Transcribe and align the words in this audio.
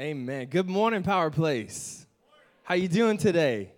Amen. 0.00 0.46
Good 0.46 0.68
morning, 0.68 1.04
Power 1.04 1.30
Place. 1.30 2.04
How 2.64 2.74
you 2.74 2.88
doing 2.88 3.16
today? 3.16 3.70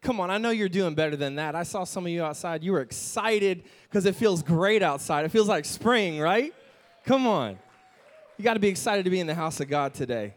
Come 0.00 0.20
on, 0.20 0.30
I 0.30 0.38
know 0.38 0.50
you're 0.50 0.68
doing 0.68 0.94
better 0.94 1.16
than 1.16 1.34
that. 1.36 1.56
I 1.56 1.64
saw 1.64 1.82
some 1.82 2.06
of 2.06 2.12
you 2.12 2.22
outside. 2.22 2.62
You 2.62 2.70
were 2.70 2.82
excited 2.82 3.64
because 3.88 4.06
it 4.06 4.14
feels 4.14 4.44
great 4.44 4.80
outside. 4.80 5.24
It 5.24 5.30
feels 5.30 5.48
like 5.48 5.64
spring, 5.64 6.20
right? 6.20 6.54
Come 7.04 7.26
on. 7.26 7.58
You 8.38 8.44
got 8.44 8.54
to 8.54 8.60
be 8.60 8.68
excited 8.68 9.04
to 9.04 9.10
be 9.10 9.18
in 9.18 9.26
the 9.26 9.34
house 9.34 9.58
of 9.58 9.68
God 9.68 9.92
today. 9.92 10.36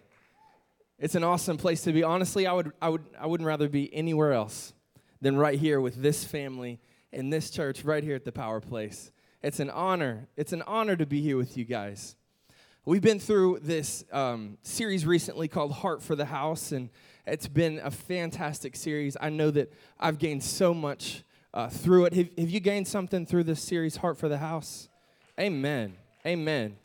It's 0.97 1.13
an 1.13 1.23
awesome 1.23 1.57
place 1.57 1.81
to 1.83 1.93
be. 1.93 2.01
Honestly, 2.01 2.47
I 2.47 2.53
would 2.53 2.71
I 2.81 2.89
would 2.89 3.03
I 3.19 3.27
wouldn't 3.27 3.45
rather 3.45 3.69
be 3.69 3.93
anywhere 3.93 4.33
else 4.33 4.73
than 5.21 5.37
right 5.37 5.59
here 5.59 5.79
with 5.79 6.01
this 6.01 6.23
family 6.23 6.79
in 7.11 7.29
this 7.29 7.51
church 7.51 7.83
right 7.83 8.03
here 8.03 8.15
at 8.15 8.25
the 8.25 8.31
Power 8.31 8.61
Place. 8.61 9.11
It's 9.43 9.59
an 9.59 9.69
honor. 9.69 10.27
It's 10.35 10.53
an 10.53 10.63
honor 10.63 10.95
to 10.95 11.05
be 11.05 11.21
here 11.21 11.37
with 11.37 11.55
you 11.55 11.65
guys. 11.65 12.15
We've 12.87 13.01
been 13.01 13.19
through 13.19 13.61
this 13.63 14.05
um, 14.11 14.59
series 14.61 15.07
recently 15.07 15.47
called 15.47 15.71
Heart 15.71 16.03
for 16.03 16.15
the 16.15 16.25
House, 16.25 16.71
and 16.71 16.91
it's 17.25 17.47
been 17.47 17.81
a 17.83 17.89
fantastic 17.89 18.75
series. 18.75 19.17
I 19.19 19.31
know 19.31 19.49
that 19.49 19.73
I've 19.99 20.19
gained 20.19 20.43
so 20.43 20.71
much 20.71 21.23
uh, 21.51 21.67
through 21.67 22.05
it. 22.05 22.13
Have, 22.13 22.29
have 22.37 22.49
you 22.51 22.59
gained 22.59 22.87
something 22.87 23.25
through 23.25 23.45
this 23.45 23.59
series, 23.59 23.95
Heart 23.95 24.19
for 24.19 24.29
the 24.29 24.37
House? 24.37 24.87
Amen. 25.39 25.95
Amen. 26.27 26.75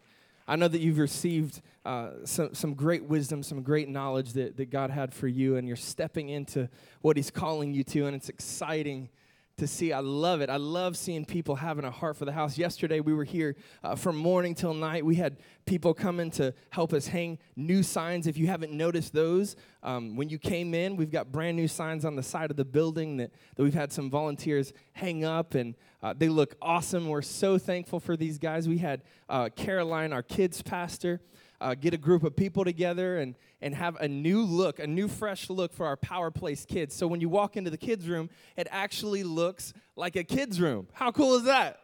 I 0.48 0.56
know 0.56 0.68
that 0.68 0.80
you've 0.80 0.96
received 0.96 1.60
uh, 1.84 2.12
some, 2.24 2.54
some 2.54 2.72
great 2.72 3.04
wisdom, 3.04 3.42
some 3.42 3.60
great 3.60 3.90
knowledge 3.90 4.32
that, 4.32 4.56
that 4.56 4.70
God 4.70 4.88
had 4.88 5.12
for 5.12 5.28
you, 5.28 5.56
and 5.56 5.68
you're 5.68 5.76
stepping 5.76 6.30
into 6.30 6.70
what 7.02 7.18
He's 7.18 7.30
calling 7.30 7.74
you 7.74 7.84
to, 7.84 8.06
and 8.06 8.16
it's 8.16 8.30
exciting 8.30 9.10
to 9.60 9.66
see. 9.66 9.92
I 9.92 10.00
love 10.00 10.40
it. 10.40 10.48
I 10.48 10.56
love 10.56 10.96
seeing 10.96 11.24
people 11.26 11.54
having 11.54 11.84
a 11.84 11.90
heart 11.90 12.16
for 12.16 12.24
the 12.24 12.32
house. 12.32 12.56
Yesterday, 12.56 13.00
we 13.00 13.12
were 13.12 13.24
here 13.24 13.56
uh, 13.84 13.94
from 13.94 14.16
morning 14.16 14.54
till 14.54 14.72
night. 14.72 15.04
We 15.04 15.16
had 15.16 15.36
people 15.66 15.92
coming 15.92 16.30
to 16.32 16.54
help 16.70 16.94
us 16.94 17.06
hang 17.06 17.38
new 17.56 17.82
signs. 17.82 18.26
If 18.26 18.38
you 18.38 18.46
haven't 18.46 18.72
noticed 18.72 19.12
those, 19.12 19.56
um, 19.82 20.16
when 20.16 20.30
you 20.30 20.38
came 20.38 20.72
in, 20.72 20.96
we've 20.96 21.10
got 21.10 21.30
brand 21.30 21.58
new 21.58 21.68
signs 21.68 22.06
on 22.06 22.16
the 22.16 22.22
side 22.22 22.50
of 22.50 22.56
the 22.56 22.64
building 22.64 23.18
that, 23.18 23.32
that 23.54 23.62
we've 23.62 23.74
had 23.74 23.92
some 23.92 24.10
volunteers 24.10 24.72
hang 24.94 25.24
up, 25.24 25.54
and 25.54 25.74
uh, 26.02 26.14
they 26.16 26.30
look 26.30 26.56
awesome. 26.62 27.08
We're 27.08 27.20
so 27.20 27.58
thankful 27.58 28.00
for 28.00 28.16
these 28.16 28.38
guys. 28.38 28.66
We 28.66 28.78
had 28.78 29.02
uh, 29.28 29.50
Caroline, 29.54 30.14
our 30.14 30.22
kids' 30.22 30.62
pastor 30.62 31.20
uh, 31.60 31.74
get 31.74 31.94
a 31.94 31.98
group 31.98 32.24
of 32.24 32.34
people 32.34 32.64
together 32.64 33.18
and, 33.18 33.34
and 33.60 33.74
have 33.74 33.96
a 33.96 34.08
new 34.08 34.42
look, 34.42 34.78
a 34.78 34.86
new 34.86 35.08
fresh 35.08 35.50
look 35.50 35.72
for 35.72 35.86
our 35.86 35.96
Power 35.96 36.30
Place 36.30 36.64
kids. 36.64 36.94
So 36.94 37.06
when 37.06 37.20
you 37.20 37.28
walk 37.28 37.56
into 37.56 37.70
the 37.70 37.76
kids' 37.78 38.08
room, 38.08 38.30
it 38.56 38.66
actually 38.70 39.22
looks 39.22 39.72
like 39.96 40.16
a 40.16 40.24
kids' 40.24 40.60
room. 40.60 40.88
How 40.92 41.12
cool 41.12 41.34
is 41.34 41.44
that? 41.44 41.80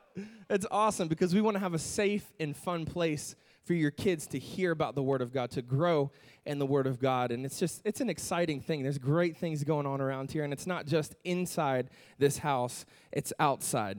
It's 0.48 0.66
awesome 0.70 1.08
because 1.08 1.34
we 1.34 1.40
want 1.40 1.56
to 1.56 1.60
have 1.60 1.74
a 1.74 1.78
safe 1.78 2.32
and 2.40 2.56
fun 2.56 2.86
place 2.86 3.36
for 3.64 3.74
your 3.74 3.90
kids 3.90 4.26
to 4.28 4.38
hear 4.38 4.70
about 4.70 4.94
the 4.94 5.02
Word 5.02 5.20
of 5.20 5.32
God, 5.32 5.50
to 5.50 5.62
grow 5.62 6.12
in 6.46 6.58
the 6.58 6.66
Word 6.66 6.86
of 6.86 7.00
God. 7.00 7.32
And 7.32 7.44
it's 7.44 7.58
just, 7.58 7.82
it's 7.84 8.00
an 8.00 8.08
exciting 8.08 8.60
thing. 8.60 8.82
There's 8.82 8.98
great 8.98 9.36
things 9.36 9.64
going 9.64 9.86
on 9.86 10.00
around 10.00 10.30
here. 10.30 10.44
And 10.44 10.52
it's 10.52 10.66
not 10.66 10.86
just 10.86 11.16
inside 11.24 11.90
this 12.18 12.38
house, 12.38 12.86
it's 13.12 13.32
outside. 13.40 13.98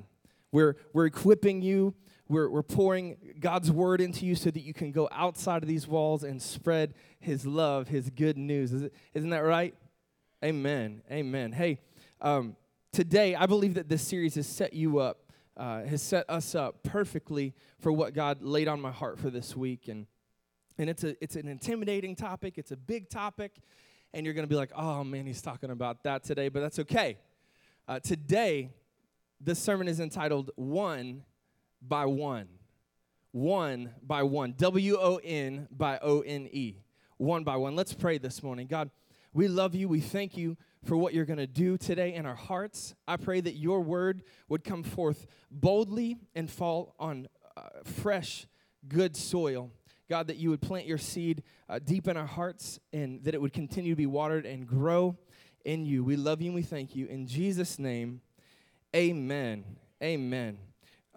We're, 0.54 0.78
we're 0.94 1.06
equipping 1.06 1.62
you 1.62 1.94
we're, 2.30 2.50
we're 2.50 2.64
pouring 2.64 3.18
God's 3.40 3.72
word 3.72 4.02
into 4.02 4.26
you 4.26 4.36
so 4.36 4.52
that 4.52 4.62
you 4.62 4.74
can 4.74 4.92
go 4.92 5.08
outside 5.12 5.64
of 5.64 5.70
these 5.70 5.88
walls 5.88 6.24
and 6.24 6.42
spread 6.42 6.94
his 7.20 7.46
love, 7.46 7.88
his 7.88 8.10
good 8.10 8.38
news. 8.38 8.74
Is 8.74 8.84
it, 8.84 8.94
isn't 9.14 9.30
that 9.30 9.40
right? 9.40 9.74
Amen. 10.44 11.02
Amen. 11.12 11.52
Hey, 11.52 11.80
um, 12.22 12.56
today 12.92 13.36
I 13.36 13.46
believe 13.46 13.76
that 13.76 13.90
this 13.90 14.02
series 14.02 14.36
has 14.36 14.48
set 14.48 14.74
you 14.74 15.00
up, 15.00 15.32
uh, 15.56 15.84
has 15.84 16.02
set 16.02 16.30
us 16.30 16.54
up 16.54 16.84
perfectly 16.84 17.54
for 17.80 17.92
what 17.92 18.14
God 18.14 18.42
laid 18.42 18.68
on 18.68 18.82
my 18.82 18.92
heart 18.92 19.20
for 19.20 19.30
this 19.30 19.56
week. 19.56 19.88
And, 19.88 20.06
and 20.78 20.90
it's, 20.90 21.04
a, 21.04 21.22
it's 21.24 21.36
an 21.36 21.48
intimidating 21.48 22.16
topic, 22.16 22.58
it's 22.58 22.72
a 22.72 22.78
big 22.78 23.10
topic, 23.10 23.54
and 24.14 24.26
you're 24.26 24.36
going 24.36 24.46
to 24.46 24.50
be 24.50 24.56
like, 24.56 24.72
oh 24.76 25.04
man, 25.04 25.26
he's 25.26 25.42
talking 25.42 25.72
about 25.72 26.04
that 26.04 26.24
today, 26.24 26.50
but 26.50 26.60
that's 26.60 26.80
okay. 26.80 27.18
Uh, 27.88 28.00
today, 28.00 28.70
this 29.40 29.60
sermon 29.60 29.88
is 29.88 30.00
entitled 30.00 30.52
One 30.56 31.24
by 31.82 32.06
one. 32.06 32.48
One 33.32 33.92
by 34.02 34.24
one. 34.24 34.54
W 34.58 34.98
O 35.00 35.20
N 35.24 35.68
by 35.72 36.00
O 36.02 36.22
N 36.22 36.48
E. 36.52 36.78
One 37.18 37.44
by 37.44 37.58
one. 37.58 37.76
Let's 37.76 37.94
pray 37.94 38.18
this 38.18 38.42
morning. 38.42 38.68
God, 38.68 38.90
we 39.34 39.48
love 39.48 39.76
you. 39.76 39.88
We 39.88 40.00
thank 40.00 40.38
you 40.38 40.58
for 40.84 40.96
what 40.98 41.14
you're 41.14 41.26
going 41.26 41.38
to 41.38 41.48
do 41.48 41.78
today 41.78 42.14
in 42.14 42.26
our 42.26 42.36
hearts. 42.36 42.96
I 43.08 43.18
pray 43.18 43.42
that 43.42 43.56
your 43.56 43.82
word 43.82 44.24
would 44.50 44.64
come 44.64 44.84
forth 44.84 45.28
boldly 45.52 46.18
and 46.34 46.50
fall 46.50 46.96
on 47.00 47.28
uh, 47.56 47.62
fresh, 47.84 48.48
good 48.88 49.16
soil. 49.16 49.72
God, 50.10 50.28
that 50.28 50.38
you 50.38 50.50
would 50.52 50.62
plant 50.62 50.86
your 50.86 50.98
seed 50.98 51.44
uh, 51.68 51.80
deep 51.80 52.08
in 52.08 52.16
our 52.16 52.26
hearts 52.26 52.80
and 52.94 53.24
that 53.26 53.34
it 53.34 53.42
would 53.42 53.52
continue 53.52 53.92
to 53.92 53.98
be 53.98 54.06
watered 54.06 54.46
and 54.46 54.66
grow 54.66 55.18
in 55.66 55.86
you. 55.86 56.04
We 56.04 56.16
love 56.16 56.42
you 56.42 56.48
and 56.48 56.56
we 56.56 56.62
thank 56.62 56.96
you. 56.96 57.08
In 57.08 57.28
Jesus' 57.28 57.78
name, 57.78 58.22
amen. 58.96 59.66
Amen. 60.02 60.58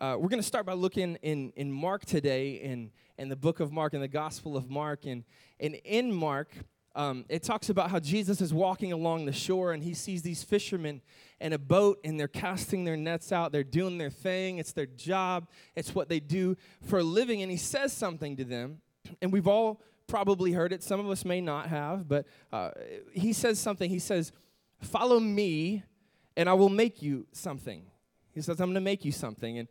Uh, 0.01 0.17
we're 0.19 0.31
going 0.31 0.41
to 0.41 0.47
start 0.47 0.65
by 0.65 0.73
looking 0.73 1.17
in, 1.17 1.53
in 1.57 1.71
Mark 1.71 2.07
today, 2.07 2.53
in, 2.53 2.91
in 3.19 3.29
the 3.29 3.37
book 3.37 3.61
of 3.61 3.71
Mark, 3.71 3.93
in 3.93 4.01
the 4.01 4.09
Gospel 4.09 4.57
of 4.57 4.71
Mark. 4.71 5.05
And, 5.05 5.25
and 5.61 5.75
in 5.85 6.11
Mark, 6.11 6.55
um, 6.95 7.27
it 7.29 7.43
talks 7.43 7.69
about 7.69 7.91
how 7.91 8.01
Jesus 8.01 8.41
is 8.41 8.55
walking 8.55 8.95
along 8.95 9.27
the 9.27 9.33
shore 9.33 9.75
and 9.75 9.85
he 9.85 9.93
sees 9.93 10.23
these 10.23 10.43
fishermen 10.43 11.03
in 11.39 11.53
a 11.53 11.59
boat 11.59 12.01
and 12.03 12.19
they're 12.19 12.29
casting 12.29 12.85
their 12.85 12.97
nets 12.97 13.31
out. 13.31 13.53
They're 13.53 13.63
doing 13.63 13.99
their 13.99 14.09
thing, 14.09 14.57
it's 14.57 14.73
their 14.73 14.87
job, 14.87 15.49
it's 15.77 15.95
what 15.95 16.09
they 16.09 16.19
do 16.19 16.57
for 16.83 17.01
a 17.01 17.05
living. 17.05 17.43
And 17.43 17.51
he 17.51 17.59
says 17.59 17.93
something 17.93 18.39
to 18.39 18.45
them, 18.45 18.81
and 19.21 19.31
we've 19.31 19.47
all 19.47 19.83
probably 20.07 20.53
heard 20.53 20.73
it. 20.73 20.83
Some 20.83 20.99
of 20.99 21.11
us 21.11 21.27
may 21.27 21.43
not 21.43 21.67
have, 21.67 22.09
but 22.09 22.27
uh, 22.55 22.71
he 23.13 23.35
says 23.35 23.59
something. 23.59 23.91
He 23.91 23.99
says, 23.99 24.33
Follow 24.81 25.21
me, 25.21 25.83
and 26.39 26.49
I 26.49 26.55
will 26.55 26.71
make 26.71 27.03
you 27.03 27.27
something. 27.33 27.85
He 28.33 28.41
says, 28.41 28.61
I'm 28.61 28.69
going 28.69 28.75
to 28.75 28.81
make 28.81 29.05
you 29.05 29.13
something. 29.13 29.59
And 29.59 29.69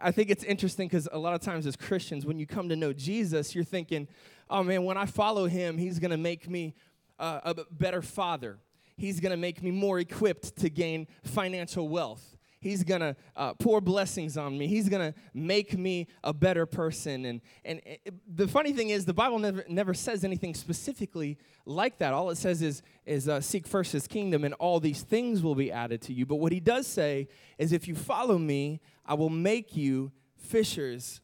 I 0.00 0.10
think 0.10 0.30
it's 0.30 0.44
interesting 0.44 0.88
because 0.88 1.08
a 1.12 1.18
lot 1.18 1.34
of 1.34 1.40
times 1.40 1.66
as 1.66 1.76
Christians, 1.76 2.24
when 2.24 2.38
you 2.38 2.46
come 2.46 2.68
to 2.68 2.76
know 2.76 2.92
Jesus, 2.92 3.54
you're 3.54 3.64
thinking, 3.64 4.08
oh 4.48 4.62
man, 4.62 4.84
when 4.84 4.96
I 4.96 5.06
follow 5.06 5.46
him, 5.46 5.78
he's 5.78 5.98
going 5.98 6.10
to 6.10 6.16
make 6.16 6.48
me 6.48 6.74
uh, 7.18 7.40
a 7.44 7.54
better 7.70 8.02
father. 8.02 8.58
He's 8.96 9.20
going 9.20 9.30
to 9.30 9.36
make 9.36 9.62
me 9.62 9.70
more 9.70 9.98
equipped 9.98 10.56
to 10.56 10.70
gain 10.70 11.06
financial 11.22 11.88
wealth. 11.88 12.37
He's 12.60 12.82
going 12.82 13.00
to 13.00 13.16
uh, 13.36 13.54
pour 13.54 13.80
blessings 13.80 14.36
on 14.36 14.58
me. 14.58 14.66
He's 14.66 14.88
going 14.88 15.12
to 15.12 15.18
make 15.32 15.78
me 15.78 16.08
a 16.24 16.32
better 16.32 16.66
person. 16.66 17.24
And, 17.24 17.40
and 17.64 17.80
it, 17.84 18.12
the 18.26 18.48
funny 18.48 18.72
thing 18.72 18.90
is, 18.90 19.04
the 19.04 19.14
Bible 19.14 19.38
never, 19.38 19.64
never 19.68 19.94
says 19.94 20.24
anything 20.24 20.54
specifically 20.54 21.38
like 21.64 21.98
that. 21.98 22.12
All 22.12 22.30
it 22.30 22.36
says 22.36 22.62
is, 22.62 22.82
is 23.06 23.28
uh, 23.28 23.40
seek 23.40 23.66
first 23.66 23.92
his 23.92 24.06
kingdom, 24.08 24.44
and 24.44 24.54
all 24.54 24.80
these 24.80 25.02
things 25.02 25.42
will 25.42 25.54
be 25.54 25.70
added 25.70 26.02
to 26.02 26.12
you. 26.12 26.26
But 26.26 26.36
what 26.36 26.52
he 26.52 26.60
does 26.60 26.86
say 26.86 27.28
is, 27.58 27.72
if 27.72 27.86
you 27.86 27.94
follow 27.94 28.38
me, 28.38 28.80
I 29.06 29.14
will 29.14 29.30
make 29.30 29.76
you 29.76 30.10
fishers 30.36 31.20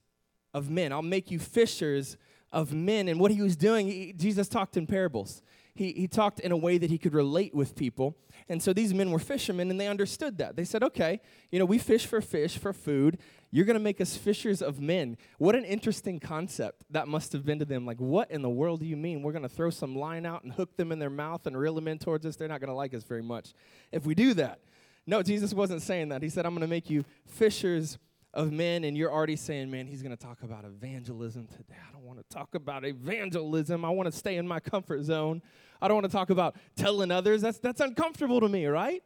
of 0.53 0.71
men. 0.71 0.93
I'll 0.93 1.03
make 1.03 1.31
you 1.31 1.39
fishers 1.39 2.16
of 2.53 2.72
men. 2.72 3.09
And 3.09 3.19
what 3.19 3.33
he 3.33 3.43
was 3.43 3.56
doing, 3.56 3.89
he, 3.89 4.12
Jesus 4.12 4.49
talked 4.49 4.77
in 4.77 4.87
parables 4.87 5.43
he, 5.75 5.93
he 5.93 6.09
talked 6.09 6.41
in 6.41 6.53
a 6.53 6.56
way 6.56 6.78
that 6.78 6.91
he 6.91 6.99
could 6.99 7.15
relate 7.15 7.55
with 7.55 7.75
people. 7.75 8.16
And 8.49 8.62
so 8.62 8.72
these 8.72 8.93
men 8.93 9.10
were 9.10 9.19
fishermen 9.19 9.71
and 9.71 9.81
they 9.81 9.88
understood 9.88 10.38
that. 10.38 10.56
They 10.56 10.65
said, 10.65 10.82
okay, 10.82 11.21
you 11.50 11.59
know, 11.59 11.65
we 11.65 11.78
fish 11.78 12.06
for 12.06 12.21
fish, 12.21 12.59
for 12.59 12.72
food. 12.72 13.19
You're 13.50 13.65
going 13.65 13.78
to 13.78 13.82
make 13.82 14.00
us 14.00 14.16
fishers 14.16 14.60
of 14.60 14.81
men. 14.81 15.16
What 15.38 15.55
an 15.55 15.65
interesting 15.65 16.21
concept 16.21 16.84
that 16.91 17.09
must 17.09 17.33
have 17.33 17.44
been 17.44 17.59
to 17.60 17.65
them. 17.65 17.87
Like, 17.87 17.99
what 17.99 18.31
in 18.31 18.43
the 18.43 18.50
world 18.50 18.81
do 18.81 18.87
you 18.87 18.97
mean? 18.97 19.22
We're 19.22 19.33
going 19.33 19.43
to 19.43 19.49
throw 19.49 19.71
some 19.71 19.97
line 19.97 20.27
out 20.27 20.44
and 20.44 20.53
hook 20.53 20.77
them 20.77 20.93
in 20.93 20.99
their 20.99 21.10
mouth 21.10 21.47
and 21.47 21.56
reel 21.56 21.75
them 21.75 21.88
in 21.88 21.99
towards 21.99 22.27
us? 22.27 22.37
They're 22.37 22.49
not 22.49 22.60
going 22.60 22.69
to 22.69 22.75
like 22.75 22.93
us 22.93 23.04
very 23.04 23.22
much 23.22 23.54
if 23.93 24.04
we 24.04 24.15
do 24.15 24.34
that. 24.34 24.60
No, 25.06 25.22
Jesus 25.22 25.54
wasn't 25.54 25.83
saying 25.83 26.09
that. 26.09 26.22
He 26.22 26.28
said, 26.28 26.47
I'm 26.47 26.53
going 26.53 26.62
to 26.62 26.66
make 26.66 26.91
you 26.91 27.04
fishers 27.27 27.99
of 28.34 28.53
men, 28.53 28.84
and 28.84 28.97
you're 28.97 29.12
already 29.12 29.37
saying, 29.37 29.71
man, 29.71 29.87
he's 29.87 30.03
going 30.03 30.15
to 30.15 30.22
talk 30.22 30.43
about 30.43 30.65
evangelism 30.65 31.47
today. 31.47 31.78
I 31.89 31.93
don't 31.93 32.05
want 32.05 32.19
to 32.19 32.25
talk 32.34 32.55
about 32.55 32.84
evangelism. 32.84 33.84
I 33.84 33.91
want 33.91 34.11
to 34.11 34.17
stay 34.17 34.37
in 34.37 34.47
my 34.47 34.61
comfort 34.61 35.04
zone. 35.04 35.41
I 35.81 35.89
don't 35.89 35.95
want 35.95 36.07
to 36.07 36.13
talk 36.13 36.31
about 36.31 36.57
telling 36.77 37.10
others. 37.10 37.41
That's, 37.41 37.59
that's 37.59 37.81
uncomfortable 37.81 38.41
to 38.41 38.48
me, 38.48 38.66
right? 38.66 39.03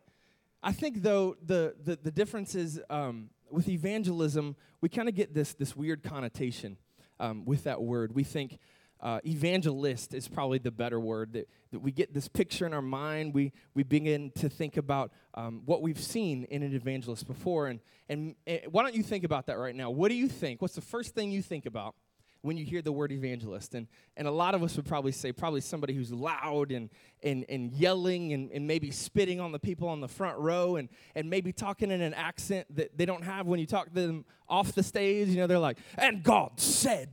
I 0.62 0.72
think, 0.72 1.02
though, 1.02 1.36
the, 1.44 1.74
the, 1.84 1.98
the 2.02 2.10
difference 2.10 2.54
is 2.54 2.80
um, 2.90 3.30
with 3.50 3.68
evangelism, 3.68 4.56
we 4.80 4.88
kind 4.88 5.08
of 5.08 5.14
get 5.14 5.34
this, 5.34 5.54
this 5.54 5.76
weird 5.76 6.02
connotation 6.02 6.78
um, 7.20 7.44
with 7.44 7.64
that 7.64 7.82
word. 7.82 8.14
We 8.14 8.24
think, 8.24 8.58
uh, 9.00 9.20
evangelist 9.24 10.14
is 10.14 10.26
probably 10.28 10.58
the 10.58 10.70
better 10.70 10.98
word 10.98 11.32
that, 11.34 11.48
that 11.70 11.78
we 11.78 11.92
get 11.92 12.12
this 12.12 12.28
picture 12.28 12.66
in 12.66 12.74
our 12.74 12.82
mind. 12.82 13.34
We, 13.34 13.52
we 13.74 13.82
begin 13.82 14.32
to 14.36 14.48
think 14.48 14.76
about 14.76 15.12
um, 15.34 15.62
what 15.64 15.82
we've 15.82 16.00
seen 16.00 16.44
in 16.44 16.62
an 16.62 16.74
evangelist 16.74 17.26
before. 17.26 17.68
And, 17.68 17.80
and, 18.08 18.34
and 18.46 18.62
why 18.70 18.82
don't 18.82 18.94
you 18.94 19.02
think 19.02 19.24
about 19.24 19.46
that 19.46 19.58
right 19.58 19.74
now? 19.74 19.90
What 19.90 20.08
do 20.08 20.14
you 20.14 20.28
think? 20.28 20.60
What's 20.60 20.74
the 20.74 20.80
first 20.80 21.14
thing 21.14 21.30
you 21.30 21.42
think 21.42 21.66
about 21.66 21.94
when 22.42 22.56
you 22.56 22.64
hear 22.64 22.82
the 22.82 22.90
word 22.90 23.12
evangelist? 23.12 23.74
And, 23.74 23.86
and 24.16 24.26
a 24.26 24.32
lot 24.32 24.56
of 24.56 24.64
us 24.64 24.74
would 24.76 24.86
probably 24.86 25.12
say 25.12 25.30
probably 25.30 25.60
somebody 25.60 25.94
who's 25.94 26.12
loud 26.12 26.72
and, 26.72 26.90
and, 27.22 27.44
and 27.48 27.70
yelling 27.72 28.32
and, 28.32 28.50
and 28.50 28.66
maybe 28.66 28.90
spitting 28.90 29.38
on 29.38 29.52
the 29.52 29.60
people 29.60 29.88
on 29.88 30.00
the 30.00 30.08
front 30.08 30.38
row 30.38 30.74
and, 30.74 30.88
and 31.14 31.30
maybe 31.30 31.52
talking 31.52 31.92
in 31.92 32.00
an 32.00 32.14
accent 32.14 32.66
that 32.74 32.98
they 32.98 33.06
don't 33.06 33.22
have 33.22 33.46
when 33.46 33.60
you 33.60 33.66
talk 33.66 33.88
to 33.88 33.94
them 33.94 34.24
off 34.48 34.72
the 34.72 34.82
stage. 34.82 35.28
You 35.28 35.36
know 35.36 35.46
they're 35.46 35.58
like 35.58 35.78
and 35.96 36.22
god 36.22 36.58
said 36.58 37.10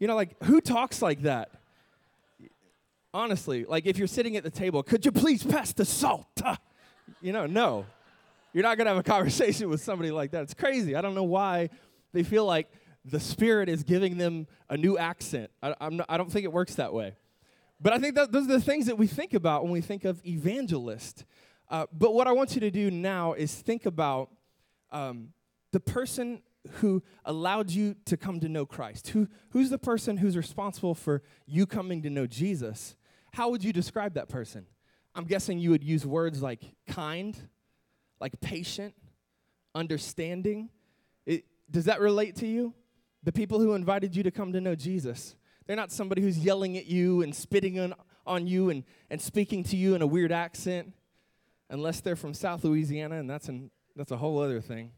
you 0.00 0.08
know, 0.08 0.16
like, 0.16 0.42
who 0.44 0.60
talks 0.60 1.00
like 1.00 1.22
that? 1.22 1.50
Honestly, 3.12 3.64
like 3.64 3.86
if 3.86 3.98
you're 3.98 4.08
sitting 4.08 4.36
at 4.36 4.42
the 4.42 4.50
table, 4.50 4.82
could 4.82 5.04
you 5.04 5.12
please 5.12 5.44
pass 5.44 5.72
the 5.72 5.84
salt? 5.84 6.26
Uh, 6.42 6.56
you 7.20 7.32
know, 7.32 7.46
no. 7.46 7.86
You're 8.52 8.64
not 8.64 8.76
going 8.78 8.86
to 8.86 8.94
have 8.94 8.98
a 8.98 9.02
conversation 9.02 9.68
with 9.68 9.80
somebody 9.80 10.10
like 10.10 10.32
that. 10.32 10.42
It's 10.42 10.54
crazy. 10.54 10.96
I 10.96 11.00
don't 11.00 11.14
know 11.14 11.24
why 11.24 11.70
they 12.12 12.22
feel 12.22 12.44
like 12.44 12.68
the 13.04 13.20
Spirit 13.20 13.68
is 13.68 13.82
giving 13.82 14.16
them 14.16 14.46
a 14.68 14.76
new 14.76 14.98
accent. 14.98 15.50
I, 15.62 15.88
not, 15.90 16.06
I 16.08 16.16
don't 16.16 16.32
think 16.32 16.44
it 16.44 16.52
works 16.52 16.74
that 16.76 16.92
way. 16.92 17.14
But 17.80 17.92
I 17.92 17.98
think 17.98 18.14
that 18.14 18.32
those 18.32 18.44
are 18.44 18.52
the 18.52 18.60
things 18.60 18.86
that 18.86 18.98
we 18.98 19.06
think 19.06 19.34
about 19.34 19.62
when 19.62 19.72
we 19.72 19.80
think 19.80 20.04
of 20.04 20.24
evangelist. 20.26 21.24
Uh, 21.68 21.86
but 21.92 22.14
what 22.14 22.26
I 22.26 22.32
want 22.32 22.54
you 22.54 22.60
to 22.60 22.70
do 22.70 22.90
now 22.90 23.32
is 23.32 23.54
think 23.54 23.86
about 23.86 24.30
um, 24.90 25.28
the 25.72 25.80
person 25.80 26.42
who 26.72 27.02
allowed 27.24 27.70
you 27.70 27.96
to 28.04 28.16
come 28.16 28.40
to 28.40 28.48
know 28.48 28.66
Christ. 28.66 29.08
Who, 29.08 29.28
who's 29.50 29.70
the 29.70 29.78
person 29.78 30.18
who's 30.18 30.36
responsible 30.36 30.94
for 30.94 31.22
you 31.46 31.66
coming 31.66 32.02
to 32.02 32.10
know 32.10 32.26
Jesus? 32.26 32.96
How 33.32 33.48
would 33.48 33.64
you 33.64 33.72
describe 33.72 34.14
that 34.14 34.28
person? 34.28 34.66
I'm 35.14 35.24
guessing 35.24 35.58
you 35.58 35.70
would 35.70 35.84
use 35.84 36.06
words 36.06 36.42
like 36.42 36.62
kind, 36.86 37.36
like 38.20 38.40
patient, 38.40 38.94
understanding. 39.74 40.70
It, 41.26 41.44
does 41.70 41.86
that 41.86 42.00
relate 42.00 42.36
to 42.36 42.46
you? 42.46 42.74
The 43.22 43.32
people 43.32 43.60
who 43.60 43.74
invited 43.74 44.14
you 44.14 44.22
to 44.22 44.30
come 44.30 44.52
to 44.52 44.60
know 44.60 44.74
Jesus. 44.74 45.36
They're 45.66 45.76
not 45.76 45.92
somebody 45.92 46.22
who's 46.22 46.38
yelling 46.38 46.76
at 46.76 46.86
you 46.86 47.22
and 47.22 47.34
spitting 47.34 47.78
on, 47.78 47.94
on 48.26 48.46
you 48.46 48.70
and, 48.70 48.84
and 49.10 49.20
speaking 49.20 49.62
to 49.64 49.76
you 49.76 49.94
in 49.94 50.02
a 50.02 50.06
weird 50.06 50.32
accent, 50.32 50.92
unless 51.68 52.00
they're 52.00 52.16
from 52.16 52.34
South 52.34 52.64
Louisiana, 52.64 53.16
and 53.18 53.28
that's, 53.28 53.48
an, 53.48 53.70
that's 53.94 54.10
a 54.10 54.16
whole 54.16 54.40
other 54.40 54.60
thing. 54.60 54.92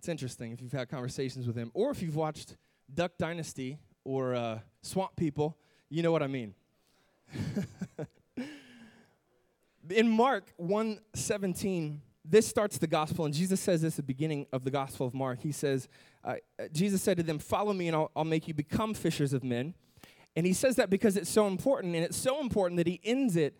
It's 0.00 0.08
interesting 0.08 0.50
if 0.52 0.62
you've 0.62 0.72
had 0.72 0.88
conversations 0.88 1.46
with 1.46 1.56
him 1.56 1.70
or 1.74 1.90
if 1.90 2.00
you've 2.00 2.16
watched 2.16 2.56
Duck 2.94 3.12
Dynasty 3.18 3.76
or 4.02 4.34
uh, 4.34 4.60
Swamp 4.80 5.14
People, 5.14 5.58
you 5.90 6.02
know 6.02 6.10
what 6.10 6.22
I 6.22 6.26
mean. 6.26 6.54
in 9.90 10.08
Mark 10.08 10.54
1:17, 10.58 11.98
this 12.24 12.48
starts 12.48 12.78
the 12.78 12.86
gospel, 12.86 13.26
and 13.26 13.34
Jesus 13.34 13.60
says 13.60 13.82
this 13.82 13.92
at 13.92 13.96
the 13.98 14.02
beginning 14.04 14.46
of 14.54 14.64
the 14.64 14.70
gospel 14.70 15.06
of 15.06 15.12
Mark. 15.12 15.42
He 15.42 15.52
says, 15.52 15.86
uh, 16.24 16.36
Jesus 16.72 17.02
said 17.02 17.18
to 17.18 17.22
them, 17.22 17.38
Follow 17.38 17.74
me, 17.74 17.88
and 17.88 17.94
I'll, 17.94 18.10
I'll 18.16 18.24
make 18.24 18.48
you 18.48 18.54
become 18.54 18.94
fishers 18.94 19.34
of 19.34 19.44
men. 19.44 19.74
And 20.34 20.46
he 20.46 20.54
says 20.54 20.76
that 20.76 20.88
because 20.88 21.18
it's 21.18 21.28
so 21.28 21.46
important, 21.46 21.94
and 21.94 22.02
it's 22.02 22.16
so 22.16 22.40
important 22.40 22.78
that 22.78 22.86
he 22.86 23.02
ends 23.04 23.36
it 23.36 23.54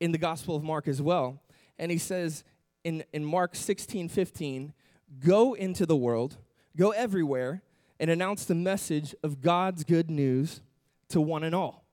in 0.00 0.12
the 0.12 0.18
gospel 0.18 0.56
of 0.56 0.62
Mark 0.62 0.88
as 0.88 1.02
well. 1.02 1.42
And 1.78 1.90
he 1.90 1.98
says 1.98 2.42
in, 2.84 3.04
in 3.12 3.22
Mark 3.22 3.54
16, 3.54 4.08
15, 4.08 4.72
Go 5.20 5.54
into 5.54 5.86
the 5.86 5.96
world, 5.96 6.36
go 6.76 6.90
everywhere, 6.90 7.62
and 8.00 8.10
announce 8.10 8.44
the 8.44 8.54
message 8.54 9.14
of 9.22 9.40
God's 9.40 9.84
good 9.84 10.10
news 10.10 10.60
to 11.08 11.20
one 11.20 11.44
and 11.44 11.54
all. 11.54 11.84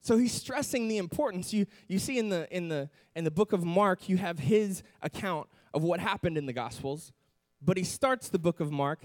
So 0.00 0.16
he's 0.16 0.32
stressing 0.32 0.88
the 0.88 0.98
importance. 0.98 1.52
You, 1.52 1.66
you 1.88 1.98
see 1.98 2.18
in 2.18 2.28
the, 2.28 2.46
in, 2.56 2.68
the, 2.68 2.88
in 3.16 3.24
the 3.24 3.30
book 3.30 3.52
of 3.52 3.64
Mark, 3.64 4.08
you 4.08 4.16
have 4.18 4.38
his 4.38 4.82
account 5.02 5.48
of 5.74 5.82
what 5.82 5.98
happened 6.00 6.38
in 6.38 6.46
the 6.46 6.52
Gospels. 6.52 7.12
But 7.60 7.76
he 7.76 7.84
starts 7.84 8.28
the 8.28 8.38
book 8.38 8.60
of 8.60 8.70
Mark 8.70 9.00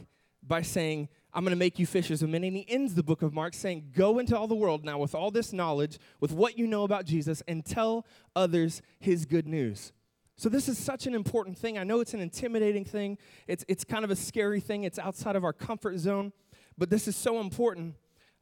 by 0.46 0.62
saying, 0.62 1.10
I'm 1.34 1.44
going 1.44 1.52
to 1.52 1.58
make 1.58 1.80
you 1.80 1.86
fishers 1.86 2.22
of 2.22 2.30
men. 2.30 2.44
And 2.44 2.56
he 2.56 2.66
ends 2.70 2.94
the 2.94 3.04
book 3.04 3.22
of 3.22 3.34
Mark 3.34 3.54
saying, 3.54 3.92
Go 3.96 4.20
into 4.20 4.38
all 4.38 4.48
the 4.48 4.56
world 4.56 4.84
now 4.84 5.00
with 5.00 5.16
all 5.16 5.32
this 5.32 5.54
knowledge, 5.54 5.98
with 6.20 6.32
what 6.32 6.58
you 6.58 6.68
know 6.68 6.84
about 6.84 7.06
Jesus, 7.06 7.42
and 7.48 7.66
tell 7.66 8.06
others 8.36 8.82
his 9.00 9.26
good 9.26 9.48
news. 9.48 9.94
So, 10.42 10.50
this 10.50 10.68
is 10.68 10.80
such 10.80 11.06
an 11.06 11.14
important 11.14 11.56
thing. 11.56 11.78
I 11.78 11.84
know 11.84 12.00
it's 12.00 12.16
an 12.16 12.20
intimidating 12.20 12.84
thing, 12.84 13.20
it's, 13.46 13.64
it's 13.68 13.84
kind 13.84 14.04
of 14.04 14.10
a 14.10 14.16
scary 14.16 14.60
thing, 14.60 14.86
it's 14.86 14.98
outside 14.98 15.36
of 15.36 15.44
our 15.44 15.54
comfort 15.54 16.00
zone, 16.00 16.34
but 16.80 16.90
this 16.90 17.08
is 17.08 17.16
so 17.16 17.40
important 17.40 17.94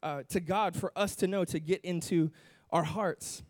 uh, 0.02 0.24
to 0.30 0.40
God 0.40 0.78
for 0.78 0.94
us 0.96 1.14
to 1.18 1.28
know 1.28 1.44
to 1.44 1.60
get 1.60 1.84
into 1.84 2.32
our 2.70 2.86
hearts. 2.86 3.44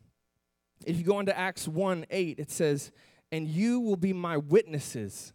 If 0.84 0.98
you 0.98 1.04
go 1.04 1.20
into 1.20 1.38
Acts 1.38 1.68
1 1.68 2.08
8, 2.10 2.40
it 2.40 2.50
says, 2.50 2.92
And 3.32 3.48
you 3.48 3.82
will 3.82 3.98
be 3.98 4.14
my 4.14 4.38
witnesses. 4.38 5.32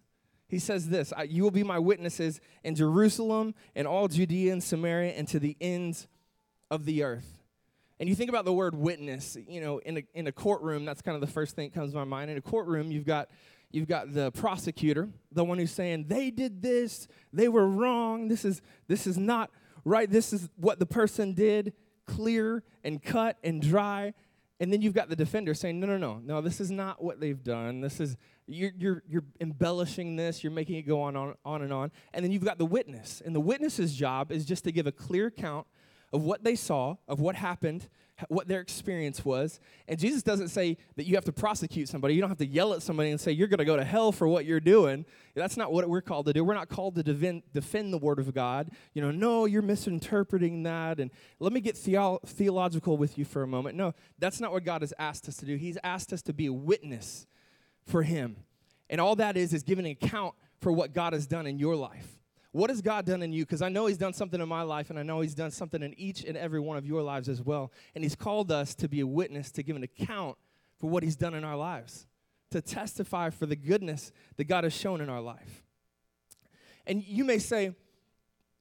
He 0.49 0.59
says 0.59 0.89
this 0.89 1.13
You 1.29 1.45
will 1.45 1.53
be 1.53 1.63
my 1.63 1.79
witnesses 1.79 2.41
in 2.65 2.75
Jerusalem 2.75 3.55
and 3.77 3.87
all 3.87 4.09
Judea 4.09 4.53
and 4.53 4.61
Samaria 4.61 5.13
and 5.13 5.29
to 5.29 5.39
the 5.39 5.57
ends 5.61 6.09
of 6.69 6.85
the 6.85 7.05
earth. 7.05 7.44
And 8.01 8.09
you 8.09 8.15
think 8.15 8.29
about 8.29 8.45
the 8.45 8.53
word 8.53 8.75
witness, 8.75 9.37
you 9.49 9.61
know, 9.61 9.79
in 9.79 9.99
a, 9.99 10.03
in 10.15 10.27
a 10.27 10.33
courtroom, 10.33 10.85
that's 10.85 11.01
kind 11.01 11.15
of 11.15 11.21
the 11.21 11.33
first 11.33 11.55
thing 11.55 11.71
that 11.71 11.75
comes 11.75 11.93
to 11.93 11.99
my 11.99 12.05
mind. 12.05 12.31
In 12.31 12.37
a 12.37 12.43
courtroom, 12.43 12.91
you've 12.91 13.07
got 13.07 13.29
you've 13.71 13.89
got 13.89 14.13
the 14.13 14.31
prosecutor, 14.33 15.09
the 15.33 15.45
one 15.45 15.59
who's 15.59 15.73
saying 15.73 16.07
they 16.09 16.31
did 16.31 16.63
this, 16.63 17.09
they 17.33 17.49
were 17.49 17.67
wrong, 17.69 18.29
this 18.29 18.45
is 18.45 18.63
this 18.89 19.07
is 19.07 19.19
not 19.19 19.51
right? 19.85 20.11
This 20.11 20.33
is 20.33 20.49
what 20.57 20.79
the 20.79 20.87
person 20.87 21.35
did, 21.35 21.75
clear 22.07 22.63
and 22.83 23.03
cut 23.03 23.37
and 23.45 23.61
dry. 23.61 24.15
And 24.61 24.73
then 24.73 24.83
you've 24.83 24.95
got 24.95 25.09
the 25.09 25.17
defender 25.17 25.53
saying, 25.53 25.81
no, 25.81 25.87
no, 25.87 25.99
no, 25.99 26.21
no, 26.25 26.41
this 26.41 26.61
is 26.61 26.71
not 26.71 27.03
what 27.03 27.21
they've 27.21 27.43
done. 27.43 27.81
This 27.81 28.01
is, 28.01 28.17
you're, 28.47 28.71
you're, 28.79 29.03
you're 29.09 29.25
embellishing 29.41 30.17
this, 30.17 30.43
you're 30.43 30.53
making 30.53 30.77
it 30.77 30.83
go 30.83 31.03
on, 31.03 31.17
on, 31.17 31.35
on 31.45 31.63
and 31.63 31.73
on. 31.73 31.91
And 32.13 32.25
then 32.25 32.33
you've 32.33 32.45
got 32.45 32.59
the 32.59 32.67
witness. 32.67 33.21
And 33.25 33.35
the 33.35 33.41
witness's 33.41 33.95
job 33.95 34.31
is 34.31 34.45
just 34.45 34.65
to 34.65 34.73
give 34.73 34.87
a 34.87 34.93
clear 34.93 35.27
account 35.27 35.67
of 36.15 36.23
what 36.23 36.45
they 36.45 36.55
saw, 36.55 36.97
of 37.09 37.21
what 37.21 37.35
happened, 37.35 37.89
what 38.29 38.47
their 38.47 38.61
experience 38.61 39.25
was. 39.25 39.59
And 39.89 39.99
Jesus 39.99 40.23
doesn't 40.23 40.49
say 40.49 40.77
that 40.95 41.07
you 41.07 41.17
have 41.17 41.25
to 41.25 41.33
prosecute 41.33 41.89
somebody. 41.89 42.15
You 42.15 42.21
don't 42.21 42.31
have 42.31 42.39
to 42.39 42.47
yell 42.47 42.73
at 42.73 42.83
somebody 42.83 43.11
and 43.11 43.21
say, 43.21 43.33
you're 43.33 43.49
going 43.49 43.59
to 43.59 43.65
go 43.65 43.77
to 43.77 43.83
hell 43.83 44.13
for 44.13 44.29
what 44.29 44.45
you're 44.45 44.61
doing. 44.61 45.05
That's 45.35 45.57
not 45.57 45.73
what 45.73 45.89
we're 45.89 46.01
called 46.01 46.27
to 46.27 46.33
do. 46.33 46.45
We're 46.45 46.55
not 46.55 46.69
called 46.69 46.95
to 46.95 47.03
defend, 47.03 47.43
defend 47.53 47.93
the 47.93 47.99
Word 47.99 48.21
of 48.21 48.33
God. 48.33 48.71
You 48.93 49.03
know, 49.03 49.11
no, 49.11 49.47
you're 49.47 49.63
misinterpreting 49.63 50.63
that. 50.63 51.01
And 51.01 51.11
let 51.41 51.53
me 51.53 51.61
get 51.61 51.77
theo- 51.77 52.21
theological 52.25 52.97
with 52.97 53.19
you 53.19 53.25
for 53.25 53.43
a 53.43 53.49
moment. 53.49 53.77
No, 53.77 53.93
that's 54.21 54.41
not 54.41 54.53
what 54.53 54.63
God 54.63 54.83
has 54.83 54.95
asked 55.01 55.29
us 55.29 55.37
to 55.39 55.47
do. 55.47 55.57
He's 55.57 55.79
asked 55.83 56.13
us 56.13 56.23
to 56.23 56.33
be 56.33 56.47
a 56.47 56.53
witness 56.53 57.27
for 57.85 58.05
Him. 58.05 58.37
And 58.89 59.01
all 59.01 59.17
that 59.17 59.37
is, 59.37 59.53
is 59.53 59.65
giving 59.65 59.85
an 59.85 59.91
account 59.91 60.35
for 60.61 60.71
what 60.71 60.95
God 60.95 61.13
has 61.13 61.27
done 61.27 61.49
in 61.49 61.59
your 61.59 61.75
life. 61.75 62.14
What 62.55 62.71
has 62.71 62.81
God 62.81 63.05
done 63.05 63.21
in 63.21 63.33
you? 63.33 63.45
Because 63.45 63.63
I 63.63 63.69
know 63.69 63.87
He's 63.87 63.99
done 63.99 64.13
something 64.13 64.41
in 64.41 64.49
my 64.49 64.63
life, 64.63 64.89
and 64.89 64.97
I 64.97 65.03
know 65.03 65.21
He's 65.23 65.35
done 65.35 65.51
something 65.51 65.83
in 65.83 65.93
each 65.99 66.23
and 66.23 66.37
every 66.37 66.61
one 66.61 66.77
of 66.77 66.87
your 66.87 67.03
lives 67.03 67.29
as 67.29 67.43
well. 67.43 67.73
And 67.97 68.05
He's 68.05 68.15
called 68.15 68.53
us 68.53 68.77
to 68.77 68.89
be 68.89 69.01
a 69.01 69.07
witness, 69.09 69.51
to 69.51 69.65
give 69.65 69.75
an 69.75 69.83
account 69.83 70.39
for 70.79 70.89
what 70.89 71.03
He's 71.03 71.17
done 71.17 71.35
in 71.35 71.43
our 71.43 71.57
lives, 71.57 72.07
to 72.53 72.63
testify 72.63 73.31
for 73.31 73.47
the 73.47 73.57
goodness 73.57 74.13
that 74.37 74.45
God 74.45 74.63
has 74.63 74.73
shown 74.73 75.01
in 75.01 75.11
our 75.11 75.21
life. 75.21 75.65
And 76.87 77.03
you 77.03 77.25
may 77.25 77.41
say, 77.41 77.75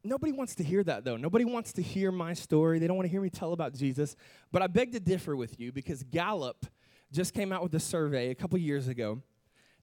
Nobody 0.04 0.31
wants 0.31 0.56
to 0.56 0.63
hear 0.63 0.84
that, 0.86 1.06
though. 1.06 1.16
Nobody 1.16 1.46
wants 1.46 1.72
to 1.74 1.84
hear 1.84 2.12
my 2.12 2.34
story. 2.34 2.80
They 2.80 2.88
don't 2.88 2.98
want 2.98 3.06
to 3.06 3.12
hear 3.12 3.22
me 3.22 3.30
tell 3.30 3.54
about 3.54 3.75
Jesus. 3.75 4.16
But 4.51 4.63
I 4.63 4.68
beg 4.68 4.94
to 4.94 5.00
differ 5.00 5.36
with 5.36 5.60
you 5.60 5.72
because 5.72 6.01
Gallup 6.01 6.65
just 7.12 7.36
came 7.36 7.53
out 7.53 7.62
with 7.62 7.75
a 7.75 7.79
survey 7.79 8.32
a 8.32 8.36
couple 8.36 8.58
years 8.58 8.88
ago 8.88 9.22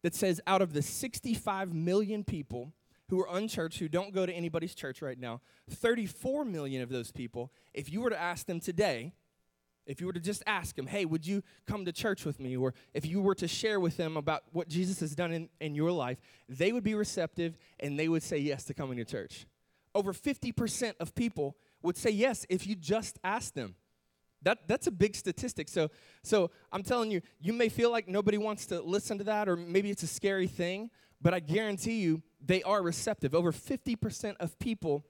that 0.02 0.16
says 0.16 0.40
out 0.48 0.62
of 0.62 0.72
the 0.72 0.82
65 0.82 1.72
million 1.72 2.24
people 2.24 2.74
who 3.10 3.20
are 3.20 3.36
unchurched, 3.36 3.78
who 3.78 3.88
don't 3.88 4.14
go 4.14 4.24
to 4.24 4.32
anybody's 4.32 4.74
church 4.74 5.02
right 5.02 5.18
now, 5.18 5.40
34 5.68 6.44
million 6.44 6.80
of 6.80 6.88
those 6.88 7.10
people, 7.10 7.52
if 7.74 7.92
you 7.92 8.00
were 8.00 8.10
to 8.10 8.20
ask 8.20 8.46
them 8.46 8.60
today, 8.60 9.12
if 9.84 10.00
you 10.00 10.06
were 10.06 10.12
to 10.12 10.20
just 10.20 10.44
ask 10.46 10.76
them, 10.76 10.86
hey, 10.86 11.04
would 11.04 11.26
you 11.26 11.42
come 11.66 11.84
to 11.84 11.92
church 11.92 12.24
with 12.24 12.38
me? 12.38 12.56
Or 12.56 12.72
if 12.94 13.04
you 13.04 13.20
were 13.20 13.34
to 13.34 13.48
share 13.48 13.80
with 13.80 13.96
them 13.96 14.16
about 14.16 14.44
what 14.52 14.68
Jesus 14.68 15.00
has 15.00 15.16
done 15.16 15.32
in, 15.32 15.48
in 15.60 15.74
your 15.74 15.90
life, 15.90 16.18
they 16.48 16.70
would 16.70 16.84
be 16.84 16.94
receptive 16.94 17.58
and 17.80 17.98
they 17.98 18.08
would 18.08 18.22
say 18.22 18.38
yes 18.38 18.64
to 18.64 18.74
coming 18.74 18.98
to 18.98 19.04
church. 19.04 19.46
Over 19.92 20.12
50% 20.12 20.94
of 21.00 21.12
people 21.16 21.56
would 21.82 21.96
say 21.96 22.10
yes 22.10 22.46
if 22.48 22.66
you 22.66 22.76
just 22.76 23.18
asked 23.24 23.56
them. 23.56 23.74
That, 24.42 24.68
that's 24.68 24.86
a 24.86 24.92
big 24.92 25.16
statistic. 25.16 25.68
So, 25.68 25.90
so 26.22 26.50
I'm 26.72 26.84
telling 26.84 27.10
you, 27.10 27.20
you 27.40 27.52
may 27.52 27.68
feel 27.68 27.90
like 27.90 28.06
nobody 28.06 28.38
wants 28.38 28.66
to 28.66 28.80
listen 28.80 29.18
to 29.18 29.24
that, 29.24 29.48
or 29.48 29.56
maybe 29.56 29.90
it's 29.90 30.04
a 30.04 30.06
scary 30.06 30.46
thing, 30.46 30.90
but 31.20 31.34
I 31.34 31.40
guarantee 31.40 32.00
you, 32.00 32.22
they 32.44 32.62
are 32.62 32.82
receptive. 32.82 33.34
Over 33.34 33.52
50% 33.52 34.36
of 34.40 34.58
people 34.58 35.04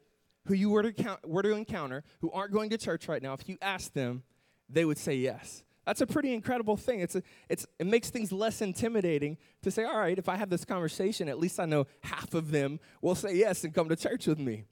who 0.47 0.55
you 0.55 0.71
were 0.71 0.83
to, 0.83 0.93
count, 0.93 1.29
were 1.29 1.43
to 1.43 1.53
encounter 1.53 2.03
who 2.21 2.31
aren't 2.33 2.53
going 2.53 2.71
to 2.71 2.79
church 2.79 3.09
right 3.09 3.23
now, 3.23 3.35
if 3.35 3.49
you 3.49 3.57
ask 3.63 3.93
them, 3.93 4.23
they 4.69 4.85
would 4.85 4.99
say 4.99 5.15
yes. 5.15 5.65
That's 5.87 6.01
a 6.01 6.07
pretty 6.07 6.35
incredible 6.35 6.77
thing. 6.77 7.01
It's 7.01 7.17
a, 7.17 7.23
it's, 7.49 7.67
it 7.79 7.87
makes 7.87 8.11
things 8.11 8.33
less 8.33 8.61
intimidating 8.61 9.39
to 9.63 9.71
say, 9.71 9.85
all 9.85 9.99
right, 9.99 10.19
if 10.19 10.29
I 10.29 10.37
have 10.37 10.51
this 10.51 10.65
conversation, 10.65 11.29
at 11.29 11.39
least 11.39 11.59
I 11.59 11.65
know 11.65 11.87
half 12.03 12.35
of 12.35 12.51
them 12.51 12.81
will 13.01 13.15
say 13.15 13.35
yes 13.35 13.65
and 13.65 13.75
come 13.75 13.89
to 13.89 13.97
church 13.97 14.27
with 14.27 14.39
me. 14.39 14.65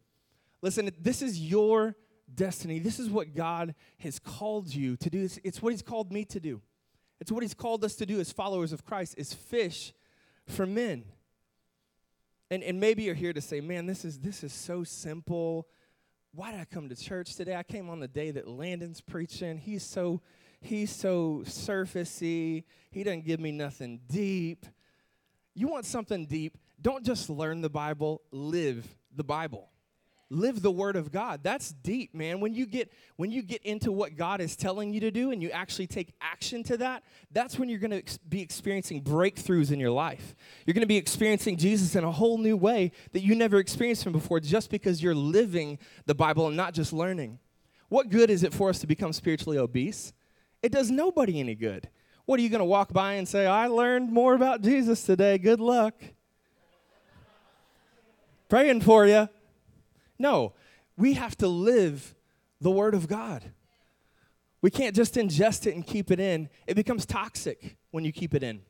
Listen, 0.63 0.91
this 1.01 1.23
is 1.23 1.41
your 1.41 1.97
destiny. 2.35 2.79
This 2.79 2.99
is 2.99 3.09
what 3.09 3.35
God 3.35 3.75
has 3.99 4.19
called 4.19 4.75
you 4.75 4.97
to 4.97 5.11
do. 5.11 5.25
It's, 5.25 5.39
it's 5.45 5.63
what 5.63 5.73
He's 5.73 5.83
called 5.83 6.13
me 6.13 6.25
to 6.27 6.41
do. 6.41 6.61
It's 7.21 7.33
what 7.33 7.43
He's 7.43 7.55
called 7.55 7.85
us 7.85 7.95
to 7.97 8.07
do 8.07 8.21
as 8.21 8.31
followers 8.31 8.73
of 8.73 8.85
Christ, 8.85 9.15
is 9.17 9.33
fish 9.33 9.93
for 10.47 10.67
men. 10.67 11.05
And, 12.51 12.63
and 12.63 12.81
maybe 12.81 13.03
you're 13.03 13.15
here 13.15 13.33
to 13.33 13.41
say, 13.41 13.61
man, 13.61 13.87
this 13.87 14.05
is, 14.05 14.19
this 14.19 14.43
is 14.43 14.53
so 14.53 14.85
simple. 14.85 15.67
Why 16.33 16.51
did 16.53 16.61
I 16.61 16.65
come 16.65 16.89
to 16.89 16.97
church 16.97 17.35
today? 17.35 17.57
I 17.57 17.63
came 17.63 17.91
on 17.91 18.01
the 18.01 18.09
day 18.09 18.31
that 18.31 18.49
Landon's 18.49 19.01
preaching. 19.01 19.59
He's 19.59 19.83
so, 19.83 20.23
he's 20.61 20.91
so 20.91 21.43
surfacey. 21.45 22.65
He 22.91 23.05
doesn't 23.05 23.27
give 23.27 23.41
me 23.41 23.53
nothing 23.53 24.01
deep. 24.07 24.65
You 25.55 25.69
want 25.69 25.85
something 25.85 26.27
deep? 26.27 26.57
Don't 26.81 27.05
just 27.05 27.29
learn 27.29 27.61
the 27.61 27.69
Bible, 27.69 28.23
live 28.31 28.87
the 29.15 29.25
Bible. 29.25 29.69
Live 30.31 30.61
the 30.61 30.71
word 30.71 30.97
of 30.97 31.11
God. 31.11 31.41
That's 31.43 31.73
deep, 31.73 32.15
man. 32.15 32.41
When 32.41 32.55
you 32.55 32.67
get 32.67 32.93
when 33.17 33.31
you 33.31 33.43
get 33.43 33.63
into 33.63 33.91
what 33.91 34.17
God 34.17 34.41
is 34.41 34.57
telling 34.57 34.93
you 34.93 35.01
to 35.01 35.11
do 35.11 35.31
and 35.31 35.43
you 35.43 35.51
actually 35.51 35.87
take 35.87 36.13
action 36.21 36.63
to 36.65 36.77
that, 36.79 37.03
that's 37.33 37.59
when 37.59 37.69
you're 37.69 37.79
going 37.79 37.91
to 37.93 37.99
ex- 37.99 38.19
be 38.19 38.41
experiencing 38.43 39.03
breakthroughs 39.03 39.73
in 39.73 39.81
your 39.81 39.91
life. 39.91 40.35
You're 40.67 40.75
going 40.75 40.83
to 40.83 40.87
be 40.87 40.97
experiencing 40.97 41.57
Jesus 41.57 41.97
in 41.97 42.05
a 42.05 42.13
whole 42.13 42.39
new 42.39 42.57
way 42.57 42.93
that 43.13 43.23
you 43.23 43.35
never 43.35 43.59
experienced 43.59 44.05
him 44.05 44.13
before 44.13 44.41
just 44.41 44.71
because 44.71 45.03
you're 45.03 45.15
living 45.15 45.79
the 46.07 46.15
Bible 46.15 46.47
and 46.47 46.57
not 46.57 46.75
just 46.75 46.93
learning. 46.93 47.39
What 47.89 48.11
good 48.11 48.29
is 48.29 48.43
it 48.43 48.53
for 48.53 48.69
us 48.69 48.81
to 48.81 48.87
become 48.87 49.13
spiritually 49.13 49.59
obese? 49.59 50.13
It 50.63 50.73
does 50.73 50.91
nobody 50.91 51.41
any 51.41 51.55
good. 51.55 51.89
What 52.27 52.39
are 52.39 52.43
you 52.43 52.51
going 52.51 52.59
to 52.59 52.67
walk 52.67 52.93
by 52.93 53.15
and 53.15 53.27
say, 53.27 53.47
"I 53.47 53.69
learned 53.69 54.13
more 54.13 54.35
about 54.35 54.61
Jesus 54.61 55.03
today. 55.03 55.39
Good 55.39 55.61
luck." 55.61 55.95
Praying 58.51 58.83
for 58.83 59.07
you. 59.07 59.29
No, 60.19 60.55
we 60.97 61.15
have 61.15 61.37
to 61.39 61.49
live 61.49 62.15
the 62.61 62.71
Word 62.71 62.95
of 62.95 63.09
God. 63.09 63.45
We 64.61 64.71
can't 64.71 64.97
just 64.97 65.15
ingest 65.15 65.67
it 65.67 65.75
and 65.75 65.87
keep 65.87 66.11
it 66.11 66.19
in. 66.19 66.49
It 66.67 66.75
becomes 66.75 67.07
toxic 67.07 67.77
when 67.93 68.05
you 68.05 68.13
keep 68.13 68.35
it 68.35 68.43
in. 68.43 68.63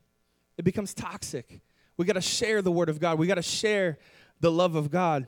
It 0.59 0.65
becomes 0.65 0.93
toxic. 0.93 1.61
We 1.97 2.05
got 2.05 2.15
to 2.15 2.21
share 2.21 2.61
the 2.61 2.71
Word 2.71 2.89
of 2.89 3.01
God. 3.01 3.19
We 3.19 3.27
got 3.27 3.37
to 3.37 3.43
share 3.43 3.99
the 4.41 4.53
love 4.53 4.75
of 4.75 4.91
God 4.91 5.27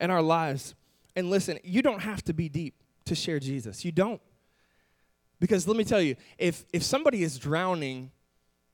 in 0.00 0.10
our 0.10 0.22
lives. 0.22 0.74
And 1.16 1.30
listen, 1.30 1.58
you 1.64 1.82
don't 1.82 2.00
have 2.00 2.22
to 2.24 2.32
be 2.32 2.48
deep 2.48 2.74
to 3.06 3.14
share 3.14 3.40
Jesus. 3.40 3.84
You 3.84 3.90
don't. 3.92 4.20
Because 5.40 5.66
let 5.66 5.76
me 5.76 5.84
tell 5.84 6.00
you, 6.00 6.16
if, 6.36 6.64
if 6.72 6.82
somebody 6.82 7.22
is 7.22 7.38
drowning 7.38 8.10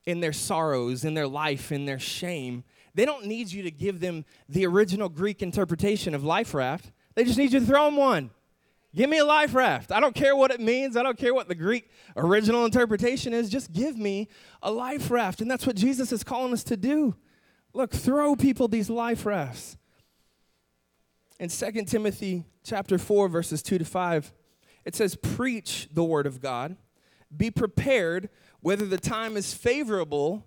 in 0.06 0.20
their 0.20 0.32
sorrows, 0.32 1.04
in 1.04 1.14
their 1.14 1.26
life, 1.26 1.72
in 1.72 1.86
their 1.86 1.98
shame, 1.98 2.64
they 2.94 3.04
don't 3.04 3.26
need 3.26 3.50
you 3.50 3.62
to 3.64 3.70
give 3.70 4.00
them 4.00 4.24
the 4.48 4.66
original 4.66 5.08
Greek 5.08 5.42
interpretation 5.42 6.14
of 6.14 6.24
life 6.24 6.54
raft. 6.54 6.92
They 7.14 7.24
just 7.24 7.38
need 7.38 7.52
you 7.52 7.60
to 7.60 7.66
throw 7.66 7.86
them 7.86 7.96
one. 7.96 8.30
Give 8.94 9.10
me 9.10 9.18
a 9.18 9.24
life 9.24 9.54
raft. 9.54 9.90
I 9.90 9.98
don't 9.98 10.14
care 10.14 10.36
what 10.36 10.52
it 10.52 10.60
means. 10.60 10.96
I 10.96 11.02
don't 11.02 11.18
care 11.18 11.34
what 11.34 11.48
the 11.48 11.56
Greek 11.56 11.90
original 12.16 12.64
interpretation 12.64 13.32
is. 13.32 13.50
Just 13.50 13.72
give 13.72 13.98
me 13.98 14.28
a 14.62 14.70
life 14.70 15.10
raft. 15.10 15.40
And 15.40 15.50
that's 15.50 15.66
what 15.66 15.74
Jesus 15.74 16.12
is 16.12 16.22
calling 16.22 16.52
us 16.52 16.62
to 16.64 16.76
do. 16.76 17.16
Look, 17.72 17.92
throw 17.92 18.36
people 18.36 18.68
these 18.68 18.88
life 18.88 19.26
rafts. 19.26 19.76
In 21.40 21.48
2 21.48 21.84
Timothy 21.86 22.44
chapter 22.62 22.96
4 22.96 23.28
verses 23.28 23.62
2 23.62 23.78
to 23.78 23.84
5, 23.84 24.32
it 24.84 24.94
says 24.94 25.16
preach 25.16 25.88
the 25.92 26.04
word 26.04 26.26
of 26.26 26.40
God. 26.40 26.76
Be 27.36 27.50
prepared 27.50 28.28
whether 28.60 28.86
the 28.86 28.98
time 28.98 29.36
is 29.36 29.52
favorable 29.52 30.46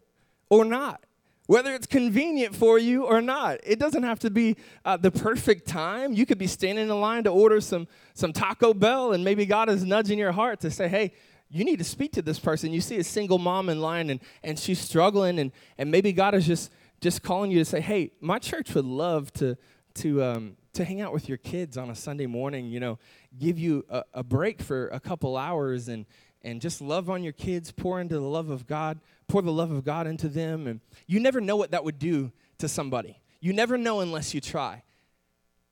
or 0.50 0.64
not 0.64 1.04
whether 1.48 1.74
it's 1.74 1.88
convenient 1.88 2.56
for 2.56 2.78
you 2.78 3.06
or 3.06 3.22
not. 3.22 3.60
It 3.64 3.80
doesn't 3.80 4.04
have 4.04 4.20
to 4.20 4.30
be 4.30 4.56
uh, 4.86 4.98
the 4.98 5.12
perfect 5.12 5.68
time. 5.68 6.14
You 6.14 6.26
could 6.26 6.38
be 6.38 6.48
standing 6.48 6.90
in 6.90 7.02
line 7.02 7.24
to 7.24 7.32
order 7.32 7.60
some, 7.60 7.88
some 8.14 8.34
Taco 8.34 8.74
Bell, 8.74 9.14
and 9.14 9.24
maybe 9.24 9.46
God 9.46 9.70
is 9.70 9.84
nudging 9.84 10.20
your 10.20 10.34
heart 10.34 10.60
to 10.60 10.70
say, 10.70 10.88
hey, 10.88 11.14
you 11.50 11.64
need 11.64 11.78
to 11.78 11.86
speak 11.86 12.12
to 12.14 12.22
this 12.22 12.40
person. 12.40 12.74
You 12.74 12.82
see 12.82 12.98
a 12.98 13.04
single 13.04 13.38
mom 13.38 13.70
in 13.70 13.82
line, 13.82 14.10
and, 14.10 14.20
and 14.44 14.60
she's 14.60 14.80
struggling, 14.80 15.40
and, 15.40 15.52
and 15.78 15.90
maybe 15.90 16.12
God 16.12 16.36
is 16.36 16.46
just, 16.46 16.72
just 17.00 17.24
calling 17.24 17.50
you 17.50 17.60
to 17.60 17.66
say, 17.66 17.80
hey, 17.80 18.12
my 18.20 18.40
church 18.40 18.76
would 18.76 18.86
love 18.86 19.32
to, 19.34 19.58
to, 19.96 20.24
um, 20.24 20.58
to 20.74 20.84
hang 20.84 21.00
out 21.00 21.14
with 21.14 21.30
your 21.30 21.38
kids 21.38 21.78
on 21.78 21.90
a 21.90 21.96
Sunday 21.96 22.26
morning, 22.26 22.68
you 22.68 22.82
know, 22.82 23.00
give 23.40 23.58
you 23.58 23.86
a, 23.90 24.04
a 24.16 24.24
break 24.24 24.62
for 24.62 24.90
a 24.90 25.00
couple 25.00 25.38
hours 25.38 25.88
and, 25.88 26.06
and 26.48 26.62
just 26.62 26.82
love 26.82 27.10
on 27.10 27.24
your 27.24 27.34
kids, 27.34 27.72
pour 27.72 28.00
into 28.00 28.16
the 28.16 28.22
love 28.22 28.50
of 28.50 28.66
God, 28.68 29.00
pour 29.28 29.42
the 29.42 29.52
love 29.52 29.72
of 29.72 29.84
God 29.84 30.08
into 30.08 30.30
them. 30.30 30.66
And 30.66 30.80
you 31.06 31.20
never 31.20 31.42
know 31.42 31.58
what 31.58 31.72
that 31.72 31.84
would 31.84 32.00
do 32.00 32.32
to 32.60 32.68
somebody. 32.68 33.20
You 33.42 33.54
never 33.54 33.78
know 33.78 34.00
unless 34.00 34.34
you 34.34 34.40
try. 34.40 34.84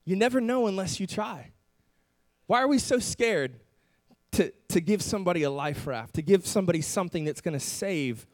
You 0.03 0.15
never 0.15 0.41
know 0.41 0.67
unless 0.67 0.99
you 0.99 1.07
try. 1.07 1.51
Why 2.47 2.61
are 2.61 2.67
we 2.67 2.77
so 2.77 2.99
scared 2.99 3.53
to, 4.33 4.51
to 4.67 4.81
give 4.81 5.01
somebody 5.01 5.43
a 5.43 5.49
life 5.49 5.87
raft, 5.87 6.15
to 6.15 6.21
give 6.21 6.45
somebody 6.45 6.81
something 6.81 7.23
that's 7.23 7.41
going 7.41 7.53
to 7.53 7.59
save 7.59 8.27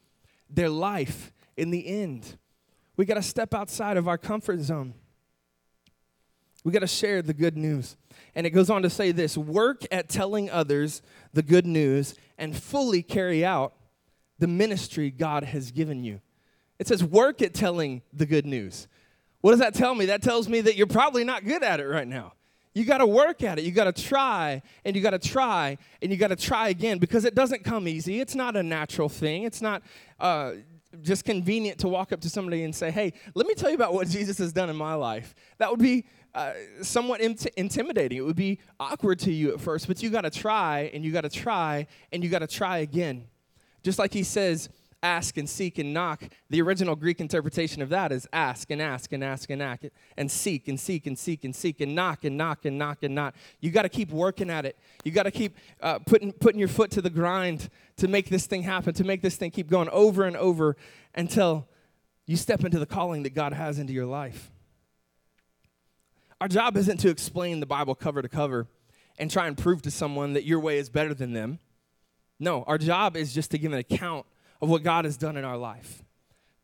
their 0.50 0.70
life 0.70 1.32
in 1.56 1.70
the 1.70 1.88
end? 1.88 2.38
We 2.98 3.06
got 3.06 3.16
to 3.16 3.22
step 3.22 3.54
outside 3.54 3.98
of 3.98 4.08
our 4.08 4.18
comfort 4.18 4.60
zone. 4.62 4.96
We 6.64 6.72
got 6.72 6.80
to 6.80 6.88
share 6.88 7.22
the 7.22 7.34
good 7.34 7.58
news. 7.58 7.98
And 8.36 8.46
it 8.46 8.52
goes 8.52 8.70
on 8.70 8.84
to 8.84 8.90
say 8.90 9.12
this 9.12 9.38
work 9.38 9.84
at 9.92 10.10
telling 10.10 10.50
others 10.50 11.02
the 11.34 11.42
good 11.42 11.66
news 11.66 12.16
and 12.42 12.58
fully 12.58 13.04
carry 13.04 13.46
out 13.46 13.74
the 14.40 14.48
ministry 14.48 15.12
God 15.12 15.44
has 15.44 15.72
given 15.72 16.04
you. 16.04 16.20
It 16.80 16.88
says 16.88 17.04
work 17.04 17.42
at 17.44 17.54
telling 17.54 18.02
the 18.12 18.26
good 18.26 18.48
news. 18.48 18.88
What 19.42 19.52
does 19.52 19.60
that 19.60 19.76
tell 19.76 19.94
me? 19.94 20.08
That 20.08 20.24
tells 20.24 20.50
me 20.50 20.62
that 20.62 20.76
you're 20.76 20.88
probably 20.88 21.24
not 21.24 21.46
good 21.46 21.64
at 21.64 21.80
it 21.80 21.86
right 21.86 22.08
now. 22.08 22.34
You 22.74 22.84
got 22.86 22.98
to 22.98 23.06
work 23.06 23.44
at 23.44 23.60
it. 23.60 23.66
You 23.66 23.72
got 23.72 23.94
to 23.96 24.04
try 24.04 24.64
and 24.84 24.96
you 24.96 25.02
got 25.02 25.12
to 25.12 25.20
try 25.20 25.78
and 26.02 26.12
you 26.12 26.18
got 26.18 26.30
to 26.30 26.36
try 26.36 26.70
again 26.70 26.98
because 26.98 27.26
it 27.26 27.36
doesn't 27.36 27.64
come 27.64 27.88
easy. 27.88 28.20
It's 28.20 28.34
not 28.34 28.56
a 28.56 28.64
natural 28.64 29.10
thing. 29.10 29.44
It's 29.44 29.62
not 29.62 29.84
uh, 30.20 30.54
just 31.02 31.24
convenient 31.24 31.80
to 31.80 31.88
walk 31.88 32.12
up 32.12 32.22
to 32.22 32.30
somebody 32.30 32.64
and 32.64 32.74
say, 32.74 32.90
hey, 32.90 33.14
let 33.36 33.46
me 33.46 33.54
tell 33.54 33.70
you 33.70 33.76
about 33.76 33.94
what 33.94 34.08
Jesus 34.08 34.38
has 34.40 34.52
done 34.52 34.70
in 34.70 34.76
my 34.76 34.96
life. 34.96 35.36
That 35.60 35.70
would 35.70 35.80
be 35.80 36.06
uh, 36.34 36.54
somewhat 36.82 37.22
int- 37.22 37.48
intimidating. 37.58 38.18
It 38.18 38.22
would 38.22 38.36
be 38.36 38.60
awkward 38.80 39.20
to 39.20 39.32
you 39.32 39.54
at 39.54 39.60
first, 39.60 39.88
but 39.88 40.02
you 40.02 40.10
got 40.10 40.22
to 40.22 40.30
try 40.30 40.92
and 40.94 41.04
you 41.04 41.12
got 41.12 41.22
to 41.22 41.30
try 41.30 41.88
and 42.12 42.24
you 42.24 42.30
got 42.30 42.40
to 42.40 42.48
try 42.48 42.80
again. 42.80 43.28
Just 43.84 44.00
like 44.00 44.14
he 44.14 44.24
says, 44.24 44.70
ask 45.04 45.38
and 45.38 45.50
seek 45.50 45.78
and 45.80 45.94
knock. 45.94 46.24
The 46.50 46.62
original 46.62 46.96
Greek 46.96 47.20
interpretation 47.20 47.82
of 47.82 47.90
that 47.90 48.12
is 48.12 48.28
ask 48.32 48.70
and 48.70 48.82
ask 48.82 49.12
and 49.12 49.24
ask 49.24 49.50
and 49.50 49.62
ask 49.62 49.84
and 50.18 50.32
seek 50.32 50.68
and 50.68 50.80
seek 50.80 51.08
and 51.08 51.18
seek 51.18 51.44
and 51.44 51.56
seek 51.56 51.82
and 51.82 51.96
knock 51.96 52.24
and 52.24 52.38
knock 52.38 52.66
and 52.66 52.78
knock 52.78 53.04
and 53.04 53.16
knock. 53.16 53.36
You 53.60 53.72
got 53.72 53.84
to 53.84 53.90
keep 53.90 54.12
working 54.12 54.50
at 54.50 54.66
it. 54.66 54.78
You 55.04 55.12
got 55.12 55.24
to 55.24 55.32
keep 55.32 55.58
uh, 55.82 56.00
putting 56.00 56.32
putting 56.32 56.60
your 56.60 56.68
foot 56.68 56.92
to 56.92 57.02
the 57.02 57.10
grind 57.10 57.70
to 57.98 58.08
make 58.08 58.30
this 58.30 58.46
thing 58.46 58.64
happen. 58.64 58.94
To 58.94 59.04
make 59.04 59.22
this 59.22 59.36
thing 59.36 59.52
keep 59.52 59.70
going 59.70 59.90
over 59.90 60.26
and 60.26 60.38
over 60.38 60.78
until 61.16 61.68
you 62.28 62.38
step 62.38 62.64
into 62.64 62.80
the 62.80 62.86
calling 62.86 63.24
that 63.24 63.34
God 63.34 63.54
has 63.54 63.80
into 63.80 63.94
your 63.94 64.06
life. 64.06 64.52
Our 66.42 66.48
job 66.48 66.76
isn't 66.76 66.98
to 67.02 67.10
explain 67.10 67.60
the 67.60 67.68
Bible 67.68 67.94
cover 67.94 68.24
to 68.24 68.28
cover 68.28 68.68
and 69.20 69.30
try 69.30 69.46
and 69.46 69.56
prove 69.56 69.84
to 69.84 69.92
someone 69.92 70.34
that 70.34 70.44
your 70.44 70.60
way 70.60 70.80
is 70.80 70.90
better 70.90 71.14
than 71.14 71.34
them. 71.34 71.60
No, 72.40 72.64
our 72.64 72.80
job 72.80 73.16
is 73.16 73.32
just 73.32 73.52
to 73.52 73.60
give 73.60 73.72
an 73.72 73.78
account 73.78 74.26
of 74.60 74.68
what 74.68 74.82
God 74.82 75.06
has 75.06 75.18
done 75.18 75.38
in 75.38 75.46
our 75.46 75.56
life, 75.56 76.02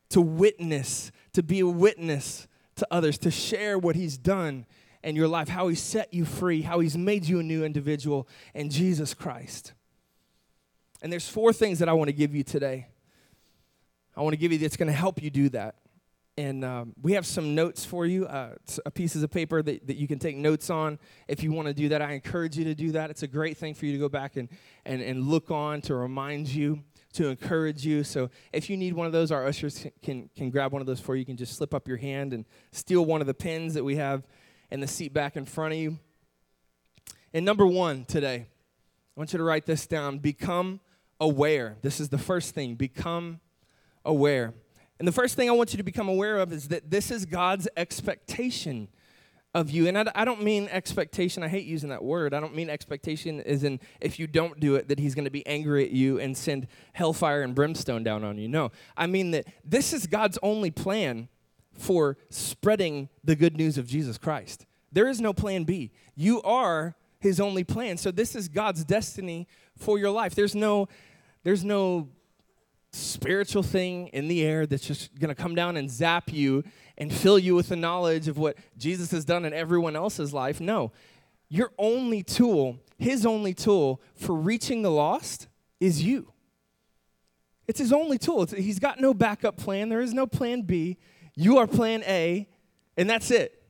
to 0.09 0.19
witness, 0.19 1.11
to 1.33 1.43
be 1.43 1.59
a 1.59 1.67
witness 1.67 2.47
to 2.77 2.87
others, 2.89 3.19
to 3.19 3.29
share 3.29 3.77
what 3.77 3.95
He's 3.95 4.17
done 4.17 4.65
in 5.03 5.15
your 5.15 5.27
life, 5.27 5.47
how 5.47 5.67
He 5.67 5.75
set 5.75 6.11
you 6.11 6.25
free, 6.25 6.63
how 6.63 6.79
He's 6.79 6.97
made 6.97 7.25
you 7.25 7.39
a 7.39 7.43
new 7.43 7.63
individual 7.63 8.27
in 8.55 8.71
Jesus 8.71 9.13
Christ. 9.13 9.73
And 11.03 11.11
there's 11.11 11.29
four 11.29 11.53
things 11.53 11.77
that 11.77 11.87
I 11.87 11.93
want 11.93 12.07
to 12.07 12.13
give 12.13 12.33
you 12.33 12.41
today. 12.41 12.87
I 14.15 14.21
want 14.21 14.33
to 14.33 14.37
give 14.37 14.51
you 14.51 14.57
that's 14.57 14.77
going 14.77 14.87
to 14.87 14.97
help 14.97 15.21
you 15.21 15.29
do 15.29 15.49
that. 15.49 15.75
And 16.37 16.63
um, 16.63 16.93
we 17.01 17.13
have 17.13 17.25
some 17.25 17.55
notes 17.55 17.83
for 17.83 18.05
you, 18.05 18.27
uh, 18.27 18.53
pieces 18.93 19.23
of 19.23 19.31
paper 19.31 19.63
that, 19.63 19.87
that 19.87 19.97
you 19.97 20.07
can 20.07 20.19
take 20.19 20.37
notes 20.37 20.69
on. 20.69 20.99
If 21.27 21.41
you 21.41 21.51
want 21.51 21.67
to 21.67 21.73
do 21.73 21.89
that, 21.89 22.01
I 22.03 22.11
encourage 22.11 22.55
you 22.55 22.63
to 22.65 22.75
do 22.75 22.91
that. 22.91 23.09
It's 23.09 23.23
a 23.23 23.27
great 23.27 23.57
thing 23.57 23.73
for 23.73 23.87
you 23.87 23.93
to 23.93 23.97
go 23.97 24.07
back 24.07 24.37
and, 24.37 24.47
and, 24.85 25.01
and 25.01 25.27
look 25.27 25.49
on 25.49 25.81
to 25.81 25.95
remind 25.95 26.47
you, 26.47 26.83
to 27.13 27.29
encourage 27.29 27.83
you. 27.83 28.03
So 28.03 28.29
if 28.53 28.69
you 28.69 28.77
need 28.77 28.93
one 28.93 29.07
of 29.07 29.13
those, 29.13 29.31
our 29.31 29.47
ushers 29.47 29.87
can, 30.03 30.29
can 30.35 30.51
grab 30.51 30.71
one 30.71 30.81
of 30.81 30.85
those 30.85 30.99
for 30.99 31.15
you. 31.15 31.21
You 31.21 31.25
can 31.25 31.37
just 31.37 31.55
slip 31.55 31.73
up 31.73 31.87
your 31.87 31.97
hand 31.97 32.33
and 32.33 32.45
steal 32.71 33.03
one 33.03 33.19
of 33.19 33.25
the 33.25 33.33
pins 33.33 33.73
that 33.73 33.83
we 33.83 33.95
have 33.95 34.21
in 34.69 34.79
the 34.79 34.87
seat 34.87 35.13
back 35.13 35.37
in 35.37 35.45
front 35.45 35.73
of 35.73 35.79
you. 35.79 35.97
And 37.33 37.45
number 37.45 37.65
one 37.65 38.05
today, 38.05 38.45
I 38.45 39.19
want 39.19 39.33
you 39.33 39.37
to 39.37 39.43
write 39.43 39.65
this 39.65 39.87
down 39.87 40.19
become 40.19 40.81
aware. 41.19 41.77
This 41.81 41.99
is 41.99 42.09
the 42.09 42.19
first 42.19 42.53
thing 42.53 42.75
become 42.75 43.39
aware. 44.05 44.53
And 44.99 45.07
the 45.07 45.11
first 45.11 45.35
thing 45.35 45.49
I 45.49 45.53
want 45.53 45.73
you 45.73 45.77
to 45.77 45.83
become 45.83 46.09
aware 46.09 46.37
of 46.37 46.51
is 46.51 46.69
that 46.69 46.89
this 46.89 47.11
is 47.11 47.25
God's 47.25 47.67
expectation 47.77 48.87
of 49.53 49.71
you. 49.71 49.87
And 49.87 49.97
I, 49.97 50.05
I, 50.13 50.25
don't 50.25 50.43
mean 50.43 50.67
expectation, 50.71 51.43
I 51.43 51.47
hate 51.47 51.65
using 51.65 51.89
that 51.89 52.03
word. 52.03 52.33
I 52.33 52.39
don't 52.39 52.55
mean 52.55 52.69
expectation 52.69 53.41
as 53.41 53.63
in 53.63 53.79
if 54.01 54.19
you 54.19 54.27
don't 54.27 54.59
do 54.59 54.75
it, 54.75 54.87
that 54.87 54.99
He's 54.99 55.15
going 55.15 55.25
to 55.25 55.31
be 55.31 55.45
angry 55.47 55.83
at 55.83 55.91
you 55.91 56.19
and 56.19 56.37
send 56.37 56.67
hellfire 56.93 57.41
and 57.41 57.55
brimstone 57.55 58.03
down 58.03 58.23
on 58.23 58.37
you. 58.37 58.47
No, 58.47 58.71
I 58.95 59.07
mean 59.07 59.31
that 59.31 59.45
this 59.63 59.93
is 59.93 60.07
God's 60.07 60.37
only 60.43 60.71
plan 60.71 61.29
for 61.73 62.17
spreading 62.29 63.09
the 63.23 63.35
good 63.35 63.55
news 63.57 63.77
of 63.77 63.87
Jesus 63.87 64.17
Christ. 64.17 64.65
There 64.91 65.07
is 65.07 65.21
no 65.21 65.33
plan 65.33 65.63
B. 65.63 65.91
You 66.15 66.41
are 66.43 66.95
His 67.19 67.39
only 67.39 67.63
plan. 67.63 67.97
So 67.97 68.11
this 68.11 68.35
is 68.35 68.47
God's 68.47 68.83
destiny 68.83 69.47
for 69.75 69.97
your 69.97 70.11
life. 70.11 70.35
There's 70.35 70.55
no, 70.55 70.87
there's 71.43 71.63
no 71.63 72.09
spiritual 72.97 73.63
thing 73.63 74.07
in 74.07 74.27
the 74.27 74.43
air 74.43 74.65
that's 74.65 74.85
just 74.85 75.17
going 75.19 75.33
to 75.33 75.41
come 75.41 75.55
down 75.55 75.77
and 75.77 75.89
zap 75.89 76.31
you 76.31 76.63
and 76.97 77.13
fill 77.13 77.39
you 77.39 77.55
with 77.55 77.69
the 77.69 77.75
knowledge 77.75 78.27
of 78.27 78.37
what 78.37 78.57
Jesus 78.77 79.11
has 79.11 79.25
done 79.25 79.45
in 79.45 79.53
everyone 79.53 79.95
else's 79.95 80.33
life. 80.33 80.59
No. 80.59 80.91
Your 81.49 81.71
only 81.77 82.23
tool, 82.23 82.79
his 82.97 83.25
only 83.25 83.53
tool 83.53 84.01
for 84.15 84.35
reaching 84.35 84.81
the 84.81 84.91
lost 84.91 85.47
is 85.79 86.03
you. 86.03 86.33
It's 87.67 87.79
his 87.79 87.93
only 87.93 88.17
tool. 88.17 88.43
It's, 88.43 88.53
he's 88.53 88.79
got 88.79 88.99
no 88.99 89.13
backup 89.13 89.57
plan. 89.57 89.89
There 89.89 90.01
is 90.01 90.13
no 90.13 90.25
plan 90.25 90.61
B. 90.61 90.97
You 91.35 91.57
are 91.57 91.67
plan 91.67 92.03
A, 92.07 92.47
and 92.95 93.09
that's 93.09 93.29
it. 93.29 93.61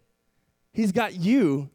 He's 0.71 0.91
got 0.91 1.15
you 1.15 1.69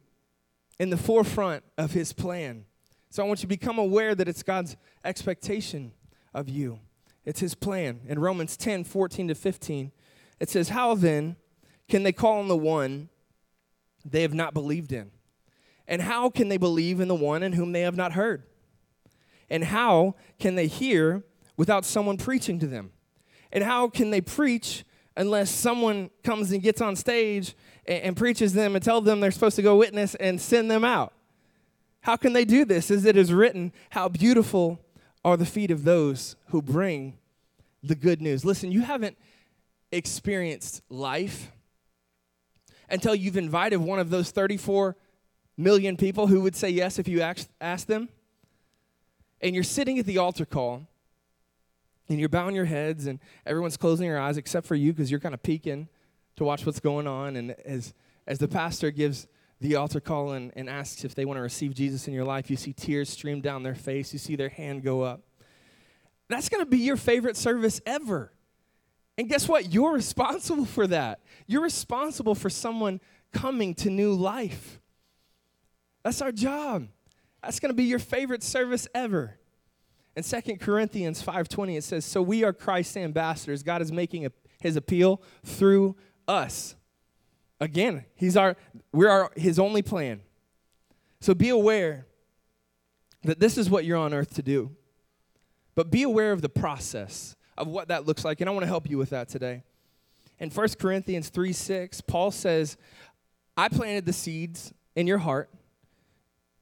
in 0.78 0.90
the 0.90 0.96
forefront 0.96 1.64
of 1.76 1.92
his 1.92 2.12
plan. 2.12 2.64
So 3.10 3.22
I 3.22 3.26
want 3.26 3.40
you 3.40 3.42
to 3.42 3.46
become 3.48 3.78
aware 3.78 4.14
that 4.14 4.28
it's 4.28 4.42
God's 4.42 4.76
expectation 5.04 5.92
of 6.32 6.48
you. 6.48 6.78
It's 7.24 7.40
his 7.40 7.54
plan. 7.54 8.00
In 8.06 8.18
Romans 8.18 8.56
10 8.56 8.84
14 8.84 9.28
to 9.28 9.34
15, 9.34 9.92
it 10.40 10.50
says, 10.50 10.70
How 10.70 10.94
then 10.94 11.36
can 11.88 12.02
they 12.02 12.12
call 12.12 12.38
on 12.38 12.48
the 12.48 12.56
one 12.56 13.08
they 14.04 14.22
have 14.22 14.34
not 14.34 14.54
believed 14.54 14.92
in? 14.92 15.10
And 15.86 16.02
how 16.02 16.30
can 16.30 16.48
they 16.48 16.56
believe 16.56 17.00
in 17.00 17.08
the 17.08 17.14
one 17.14 17.42
in 17.42 17.52
whom 17.52 17.72
they 17.72 17.82
have 17.82 17.96
not 17.96 18.12
heard? 18.12 18.44
And 19.50 19.64
how 19.64 20.14
can 20.38 20.54
they 20.54 20.66
hear 20.66 21.22
without 21.56 21.84
someone 21.84 22.16
preaching 22.16 22.58
to 22.60 22.66
them? 22.66 22.92
And 23.52 23.62
how 23.62 23.88
can 23.88 24.10
they 24.10 24.20
preach 24.20 24.84
unless 25.16 25.50
someone 25.50 26.10
comes 26.24 26.52
and 26.52 26.62
gets 26.62 26.80
on 26.80 26.96
stage 26.96 27.54
and, 27.86 28.02
and 28.02 28.16
preaches 28.16 28.54
them 28.54 28.74
and 28.74 28.82
tells 28.82 29.04
them 29.04 29.20
they're 29.20 29.30
supposed 29.30 29.56
to 29.56 29.62
go 29.62 29.76
witness 29.76 30.14
and 30.14 30.40
send 30.40 30.70
them 30.70 30.84
out? 30.84 31.12
How 32.00 32.16
can 32.16 32.32
they 32.32 32.44
do 32.44 32.64
this? 32.64 32.90
As 32.90 33.04
it 33.04 33.16
is 33.16 33.32
written, 33.32 33.72
how 33.90 34.08
beautiful 34.08 34.80
are 35.24 35.36
the 35.36 35.46
feet 35.46 35.70
of 35.70 35.84
those 35.84 36.36
who 36.48 36.60
bring 36.60 37.18
the 37.82 37.94
good 37.94 38.20
news. 38.20 38.44
Listen, 38.44 38.72
you 38.72 38.80
haven't 38.82 39.16
experienced 39.90 40.82
life 40.88 41.52
until 42.88 43.14
you've 43.14 43.36
invited 43.36 43.78
one 43.78 43.98
of 43.98 44.10
those 44.10 44.30
34 44.30 44.96
million 45.56 45.96
people 45.96 46.26
who 46.26 46.40
would 46.42 46.56
say 46.56 46.70
yes 46.70 46.98
if 46.98 47.08
you 47.08 47.20
asked, 47.20 47.86
them. 47.86 48.08
And 49.40 49.54
you're 49.54 49.64
sitting 49.64 49.98
at 49.98 50.06
the 50.06 50.18
altar 50.18 50.44
call 50.44 50.86
and 52.08 52.20
you're 52.20 52.28
bowing 52.28 52.54
your 52.54 52.64
heads 52.64 53.06
and 53.06 53.18
everyone's 53.46 53.76
closing 53.76 54.08
their 54.08 54.20
eyes 54.20 54.36
except 54.36 54.66
for 54.66 54.74
you 54.74 54.92
because 54.92 55.10
you're 55.10 55.20
kind 55.20 55.34
of 55.34 55.42
peeking 55.42 55.88
to 56.36 56.44
watch 56.44 56.64
what's 56.64 56.80
going 56.80 57.06
on. 57.06 57.36
And 57.36 57.52
as, 57.64 57.94
as 58.26 58.38
the 58.38 58.48
pastor 58.48 58.90
gives 58.90 59.26
the 59.62 59.76
altar 59.76 60.00
call 60.00 60.32
and, 60.32 60.52
and 60.56 60.68
asks 60.68 61.04
if 61.04 61.14
they 61.14 61.24
want 61.24 61.38
to 61.38 61.42
receive 61.42 61.72
Jesus 61.72 62.08
in 62.08 62.14
your 62.14 62.24
life, 62.24 62.50
you 62.50 62.56
see 62.56 62.72
tears 62.72 63.08
stream 63.08 63.40
down 63.40 63.62
their 63.62 63.74
face, 63.74 64.12
you 64.12 64.18
see 64.18 64.36
their 64.36 64.48
hand 64.48 64.82
go 64.82 65.02
up. 65.02 65.22
That's 66.28 66.48
going 66.48 66.62
to 66.62 66.68
be 66.70 66.78
your 66.78 66.96
favorite 66.96 67.36
service 67.36 67.80
ever. 67.86 68.32
And 69.16 69.28
guess 69.28 69.48
what? 69.48 69.72
You're 69.72 69.92
responsible 69.92 70.64
for 70.64 70.86
that. 70.88 71.20
You're 71.46 71.62
responsible 71.62 72.34
for 72.34 72.50
someone 72.50 73.00
coming 73.32 73.74
to 73.76 73.90
new 73.90 74.12
life. 74.12 74.80
That's 76.02 76.20
our 76.20 76.32
job. 76.32 76.88
That's 77.42 77.60
going 77.60 77.70
to 77.70 77.76
be 77.76 77.84
your 77.84 77.98
favorite 77.98 78.42
service 78.42 78.88
ever. 78.94 79.38
In 80.16 80.22
2 80.22 80.58
Corinthians 80.60 81.22
5:20 81.22 81.76
it 81.76 81.84
says, 81.84 82.04
"So 82.04 82.20
we 82.20 82.44
are 82.44 82.52
Christ's 82.52 82.96
ambassadors. 82.96 83.62
God 83.62 83.80
is 83.80 83.90
making 83.90 84.26
a, 84.26 84.32
his 84.60 84.76
appeal 84.76 85.22
through 85.44 85.96
us." 86.28 86.74
Again, 87.62 88.04
he's 88.16 88.36
our 88.36 88.56
we're 88.92 89.08
our, 89.08 89.30
his 89.36 89.60
only 89.60 89.82
plan. 89.82 90.20
So 91.20 91.32
be 91.32 91.48
aware 91.48 92.06
that 93.22 93.38
this 93.38 93.56
is 93.56 93.70
what 93.70 93.84
you're 93.84 93.96
on 93.96 94.12
earth 94.12 94.34
to 94.34 94.42
do. 94.42 94.72
But 95.76 95.88
be 95.88 96.02
aware 96.02 96.32
of 96.32 96.42
the 96.42 96.48
process 96.48 97.36
of 97.56 97.68
what 97.68 97.86
that 97.86 98.04
looks 98.04 98.24
like, 98.24 98.40
and 98.40 98.50
I 98.50 98.52
want 98.52 98.64
to 98.64 98.66
help 98.68 98.90
you 98.90 98.98
with 98.98 99.10
that 99.10 99.28
today. 99.28 99.62
In 100.40 100.50
1 100.50 100.68
Corinthians 100.80 101.28
3 101.28 101.52
6, 101.52 102.00
Paul 102.00 102.32
says, 102.32 102.76
I 103.56 103.68
planted 103.68 104.06
the 104.06 104.12
seeds 104.12 104.74
in 104.96 105.06
your 105.06 105.18
heart. 105.18 105.48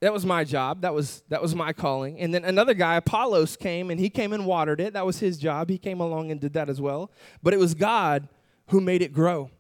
That 0.00 0.12
was 0.12 0.26
my 0.26 0.44
job. 0.44 0.82
That 0.82 0.92
was 0.92 1.22
that 1.30 1.40
was 1.40 1.54
my 1.54 1.72
calling. 1.72 2.20
And 2.20 2.34
then 2.34 2.44
another 2.44 2.74
guy, 2.74 2.96
Apollos, 2.96 3.56
came 3.56 3.90
and 3.90 3.98
he 3.98 4.10
came 4.10 4.34
and 4.34 4.44
watered 4.44 4.82
it. 4.82 4.92
That 4.92 5.06
was 5.06 5.18
his 5.18 5.38
job. 5.38 5.70
He 5.70 5.78
came 5.78 6.00
along 6.00 6.30
and 6.30 6.38
did 6.38 6.52
that 6.52 6.68
as 6.68 6.78
well. 6.78 7.10
But 7.42 7.54
it 7.54 7.58
was 7.58 7.72
God 7.72 8.28
who 8.66 8.82
made 8.82 9.00
it 9.00 9.14
grow. 9.14 9.50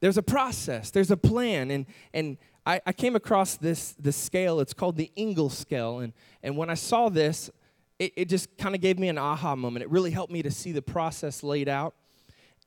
There's 0.00 0.18
a 0.18 0.22
process, 0.22 0.90
there's 0.90 1.10
a 1.10 1.16
plan. 1.16 1.70
And, 1.70 1.86
and 2.12 2.36
I, 2.66 2.80
I 2.86 2.92
came 2.92 3.16
across 3.16 3.56
this, 3.56 3.92
this 3.92 4.16
scale. 4.16 4.60
It's 4.60 4.74
called 4.74 4.96
the 4.96 5.10
Engel 5.16 5.48
scale. 5.48 6.00
And, 6.00 6.12
and 6.42 6.56
when 6.56 6.68
I 6.68 6.74
saw 6.74 7.08
this, 7.08 7.50
it, 7.98 8.12
it 8.16 8.28
just 8.28 8.56
kind 8.58 8.74
of 8.74 8.80
gave 8.80 8.98
me 8.98 9.08
an 9.08 9.18
aha 9.18 9.56
moment. 9.56 9.84
It 9.84 9.90
really 9.90 10.10
helped 10.10 10.32
me 10.32 10.42
to 10.42 10.50
see 10.50 10.72
the 10.72 10.82
process 10.82 11.42
laid 11.42 11.68
out. 11.68 11.94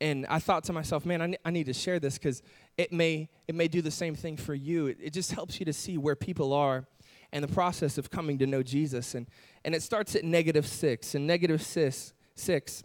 And 0.02 0.26
I 0.28 0.40
thought 0.40 0.64
to 0.66 0.74
myself, 0.74 1.06
man, 1.06 1.22
I, 1.22 1.36
I 1.44 1.52
need 1.52 1.66
to 1.66 1.74
share 1.74 2.00
this 2.00 2.18
because 2.18 2.42
it 2.78 2.94
may, 2.94 3.28
it 3.48 3.56
may 3.56 3.68
do 3.68 3.82
the 3.82 3.92
same 3.92 4.16
thing 4.16 4.38
for 4.38 4.56
you. 4.56 4.88
It, 4.88 4.98
it 5.02 5.14
just 5.14 5.34
helps 5.34 5.60
you 5.60 5.66
to 5.66 5.74
see 5.74 5.98
where 5.98 6.16
people 6.16 6.54
are 6.54 6.88
and 7.32 7.44
the 7.44 7.50
process 7.50 7.98
of 7.98 8.10
coming 8.10 8.38
to 8.40 8.48
know 8.48 8.64
Jesus. 8.64 9.14
And, 9.14 9.28
and 9.66 9.76
it 9.76 9.84
starts 9.84 10.16
at 10.16 10.24
negative 10.24 10.66
six. 10.66 11.14
And 11.14 11.28
negative 11.28 11.62
six, 11.62 12.14
six 12.36 12.84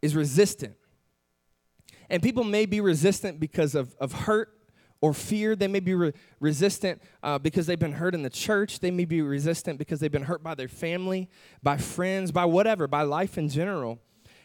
is 0.00 0.16
resistant. 0.16 0.74
And 2.10 2.22
people 2.22 2.44
may 2.44 2.66
be 2.66 2.80
resistant 2.80 3.40
because 3.40 3.74
of, 3.74 3.94
of 3.98 4.12
hurt 4.12 4.56
or 5.00 5.12
fear. 5.12 5.56
They 5.56 5.68
may 5.68 5.80
be 5.80 5.94
re- 5.94 6.12
resistant 6.40 7.02
uh, 7.22 7.38
because 7.38 7.66
they've 7.66 7.78
been 7.78 7.92
hurt 7.92 8.14
in 8.14 8.22
the 8.22 8.30
church. 8.30 8.80
They 8.80 8.90
may 8.90 9.04
be 9.04 9.20
resistant 9.20 9.78
because 9.78 10.00
they've 10.00 10.12
been 10.12 10.24
hurt 10.24 10.42
by 10.42 10.54
their 10.54 10.68
family, 10.68 11.28
by 11.62 11.76
friends, 11.76 12.32
by 12.32 12.44
whatever, 12.44 12.86
by 12.86 13.02
life 13.02 13.36
in 13.36 13.48
general. 13.48 13.98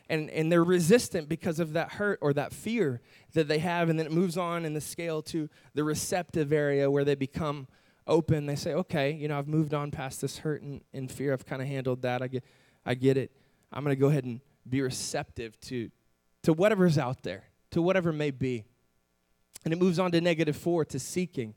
And, 0.09 0.29
and 0.29 0.51
they're 0.51 0.63
resistant 0.63 1.29
because 1.29 1.59
of 1.59 1.73
that 1.73 1.91
hurt 1.91 2.19
or 2.21 2.33
that 2.33 2.53
fear 2.53 3.01
that 3.33 3.47
they 3.47 3.59
have. 3.59 3.89
And 3.89 3.99
then 3.99 4.05
it 4.05 4.11
moves 4.11 4.37
on 4.37 4.65
in 4.65 4.73
the 4.73 4.81
scale 4.81 5.21
to 5.23 5.49
the 5.73 5.83
receptive 5.83 6.51
area 6.51 6.89
where 6.89 7.03
they 7.03 7.15
become 7.15 7.67
open. 8.07 8.45
They 8.45 8.55
say, 8.55 8.73
okay, 8.73 9.11
you 9.11 9.27
know, 9.27 9.37
I've 9.37 9.47
moved 9.49 9.73
on 9.73 9.91
past 9.91 10.21
this 10.21 10.39
hurt 10.39 10.61
and, 10.61 10.81
and 10.93 11.11
fear. 11.11 11.33
I've 11.33 11.45
kind 11.45 11.61
of 11.61 11.67
handled 11.67 12.01
that. 12.03 12.21
I 12.21 12.27
get, 12.27 12.43
I 12.85 12.95
get 12.95 13.17
it. 13.17 13.31
I'm 13.71 13.83
going 13.83 13.95
to 13.95 13.99
go 13.99 14.07
ahead 14.07 14.23
and 14.23 14.39
be 14.67 14.81
receptive 14.81 15.59
to, 15.61 15.91
to 16.43 16.53
whatever's 16.53 16.97
out 16.97 17.23
there 17.23 17.43
to 17.71 17.81
whatever 17.81 18.11
may 18.11 18.31
be. 18.31 18.63
And 19.63 19.73
it 19.73 19.79
moves 19.79 19.99
on 19.99 20.11
to 20.11 20.21
negative 20.21 20.55
four, 20.55 20.85
to 20.85 20.99
seeking. 20.99 21.53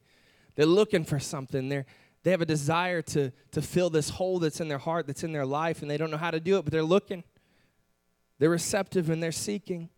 They're 0.57 0.67
looking 0.67 1.05
for 1.05 1.19
something. 1.19 1.69
They're, 1.69 1.87
they 2.23 2.31
have 2.31 2.41
a 2.41 2.47
desire 2.47 3.03
to, 3.03 3.31
to 3.53 3.63
fill 3.63 3.91
this 3.91 4.11
hole 4.11 4.39
that's 4.39 4.61
in 4.61 4.69
their 4.69 4.79
heart, 4.79 5.07
that's 5.07 5.25
in 5.25 5.33
their 5.33 5.47
life, 5.47 5.83
and 5.83 5.91
they 5.91 5.97
don't 5.97 6.11
know 6.11 6.17
how 6.17 6.31
to 6.31 6.41
do 6.41 6.59
it, 6.59 6.65
but 6.65 6.73
they're 6.73 6.83
looking. 6.83 7.25
They're 8.39 8.51
receptive 8.51 9.11
and 9.11 9.23
they're 9.23 9.33
seeking. 9.33 9.91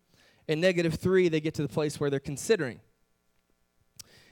In 0.48 0.60
negative 0.60 0.94
three, 0.94 1.28
they 1.28 1.40
get 1.40 1.54
to 1.54 1.62
the 1.62 1.68
place 1.68 1.98
where 1.98 2.10
they're 2.10 2.20
considering. 2.20 2.80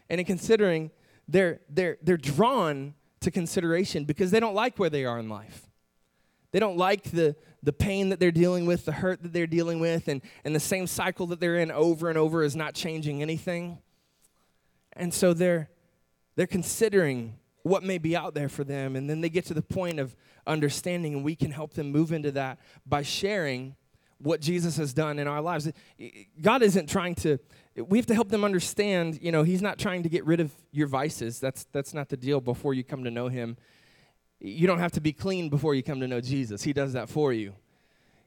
And 0.08 0.20
in 0.20 0.26
considering, 0.26 0.90
they're, 1.28 1.60
they're, 1.68 1.96
they're 2.02 2.16
drawn 2.16 2.94
to 3.20 3.30
consideration 3.30 4.04
because 4.04 4.30
they 4.30 4.40
don't 4.40 4.54
like 4.54 4.78
where 4.78 4.90
they 4.90 5.04
are 5.04 5.18
in 5.18 5.28
life. 5.28 5.68
They 6.52 6.58
don't 6.58 6.76
like 6.76 7.04
the, 7.04 7.36
the 7.62 7.72
pain 7.72 8.08
that 8.08 8.20
they're 8.20 8.30
dealing 8.30 8.66
with, 8.66 8.84
the 8.84 8.92
hurt 8.92 9.22
that 9.22 9.32
they're 9.32 9.46
dealing 9.46 9.80
with, 9.80 10.08
and, 10.08 10.22
and 10.44 10.54
the 10.54 10.60
same 10.60 10.86
cycle 10.86 11.26
that 11.28 11.40
they're 11.40 11.58
in 11.58 11.70
over 11.70 12.08
and 12.08 12.16
over 12.16 12.42
is 12.42 12.56
not 12.56 12.74
changing 12.74 13.22
anything. 13.22 13.78
And 14.94 15.12
so 15.12 15.34
they're, 15.34 15.70
they're 16.36 16.46
considering 16.46 17.36
what 17.62 17.82
may 17.82 17.98
be 17.98 18.16
out 18.16 18.34
there 18.34 18.48
for 18.48 18.64
them. 18.64 18.96
And 18.96 19.08
then 19.08 19.20
they 19.20 19.28
get 19.28 19.44
to 19.46 19.54
the 19.54 19.62
point 19.62 20.00
of 20.00 20.16
understanding, 20.46 21.14
and 21.14 21.24
we 21.24 21.36
can 21.36 21.50
help 21.50 21.74
them 21.74 21.90
move 21.90 22.12
into 22.12 22.32
that 22.32 22.58
by 22.86 23.02
sharing 23.02 23.76
what 24.18 24.40
Jesus 24.40 24.76
has 24.76 24.92
done 24.92 25.18
in 25.18 25.26
our 25.26 25.40
lives. 25.40 25.70
God 26.40 26.62
isn't 26.62 26.88
trying 26.88 27.14
to, 27.16 27.38
we 27.76 27.98
have 27.98 28.06
to 28.06 28.14
help 28.14 28.28
them 28.28 28.44
understand, 28.44 29.18
you 29.22 29.32
know, 29.32 29.42
He's 29.42 29.62
not 29.62 29.78
trying 29.78 30.02
to 30.02 30.08
get 30.08 30.24
rid 30.24 30.40
of 30.40 30.52
your 30.72 30.86
vices. 30.86 31.40
That's, 31.40 31.66
that's 31.72 31.94
not 31.94 32.08
the 32.08 32.16
deal 32.16 32.40
before 32.40 32.74
you 32.74 32.84
come 32.84 33.04
to 33.04 33.10
know 33.10 33.28
Him. 33.28 33.56
You 34.40 34.66
don't 34.66 34.78
have 34.78 34.92
to 34.92 35.00
be 35.00 35.12
clean 35.12 35.48
before 35.50 35.74
you 35.74 35.82
come 35.82 36.00
to 36.00 36.08
know 36.08 36.20
Jesus. 36.20 36.62
He 36.62 36.72
does 36.72 36.94
that 36.94 37.08
for 37.08 37.32
you. 37.32 37.54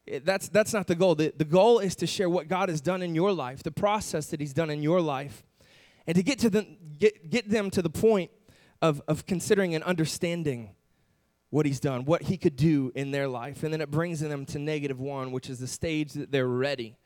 It, 0.06 0.26
that's, 0.26 0.50
that's 0.50 0.74
not 0.74 0.88
the 0.88 0.96
goal. 0.96 1.16
The, 1.16 1.34
the 1.36 1.46
goal 1.46 1.80
is 1.80 1.96
to 1.98 2.08
share 2.08 2.30
what 2.30 2.48
God 2.48 2.70
has 2.70 2.82
done 2.82 3.02
in 3.02 3.16
your 3.16 3.32
life, 3.32 3.64
the 3.64 3.72
process 3.72 4.28
that 4.28 4.40
He's 4.40 4.54
done 4.54 4.70
in 4.70 4.84
your 4.84 5.02
life, 5.02 5.44
and 6.06 6.16
to 6.16 6.24
get, 6.24 6.40
to 6.40 6.50
the, 6.50 6.68
get, 7.00 7.30
get 7.30 7.50
them 7.50 7.70
to 7.72 7.82
the 7.82 7.90
point 7.90 8.30
of, 8.82 9.02
of 9.08 9.26
considering 9.26 9.74
and 9.76 9.84
understanding 9.86 10.72
what 11.50 11.66
He's 11.66 11.80
done, 11.80 12.06
what 12.06 12.24
He 12.24 12.38
could 12.38 12.58
do 12.58 12.92
in 12.96 13.12
their 13.12 13.28
life. 13.28 13.64
And 13.64 13.74
then 13.74 13.80
it 13.80 13.90
brings 13.90 14.20
them 14.20 14.46
to 14.48 14.60
negative 14.60 15.00
one, 15.00 15.32
which 15.32 15.50
is 15.50 15.60
the 15.60 15.68
stage 15.68 16.14
that 16.14 16.32
they're 16.32 16.48
ready. 16.48 16.98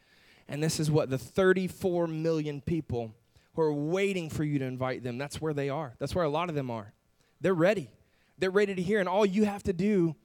And 0.48 0.63
this 0.63 0.80
is 0.80 0.89
what 0.89 1.10
the 1.10 1.17
34 1.17 2.08
million 2.08 2.62
people 2.62 3.13
who 3.54 3.62
are 3.62 3.74
waiting 3.74 4.30
for 4.30 4.43
you 4.43 4.60
to 4.60 4.65
invite 4.65 5.04
them, 5.04 5.17
that's 5.17 5.41
where 5.41 5.54
they 5.54 5.70
are. 5.70 5.93
That's 6.00 6.15
where 6.15 6.26
a 6.26 6.30
lot 6.30 6.50
of 6.50 6.56
them 6.56 6.72
are. 6.72 6.93
They're 7.41 7.54
ready. 7.54 7.89
They're 8.38 8.52
ready 8.52 8.76
to 8.76 8.82
hear, 8.82 9.00
and 9.00 9.10
all 9.10 9.26
you 9.26 9.45
have 9.45 9.63
to 9.63 9.73
do 9.73 10.15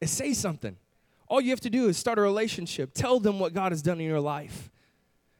is 0.00 0.10
say 0.10 0.32
something. 0.32 0.76
All 1.28 1.40
you 1.40 1.50
have 1.50 1.60
to 1.60 1.70
do 1.70 1.88
is 1.88 1.96
start 1.96 2.18
a 2.18 2.22
relationship. 2.22 2.92
Tell 2.94 3.18
them 3.18 3.38
what 3.38 3.52
God 3.52 3.72
has 3.72 3.82
done 3.82 4.00
in 4.00 4.06
your 4.06 4.20
life, 4.20 4.70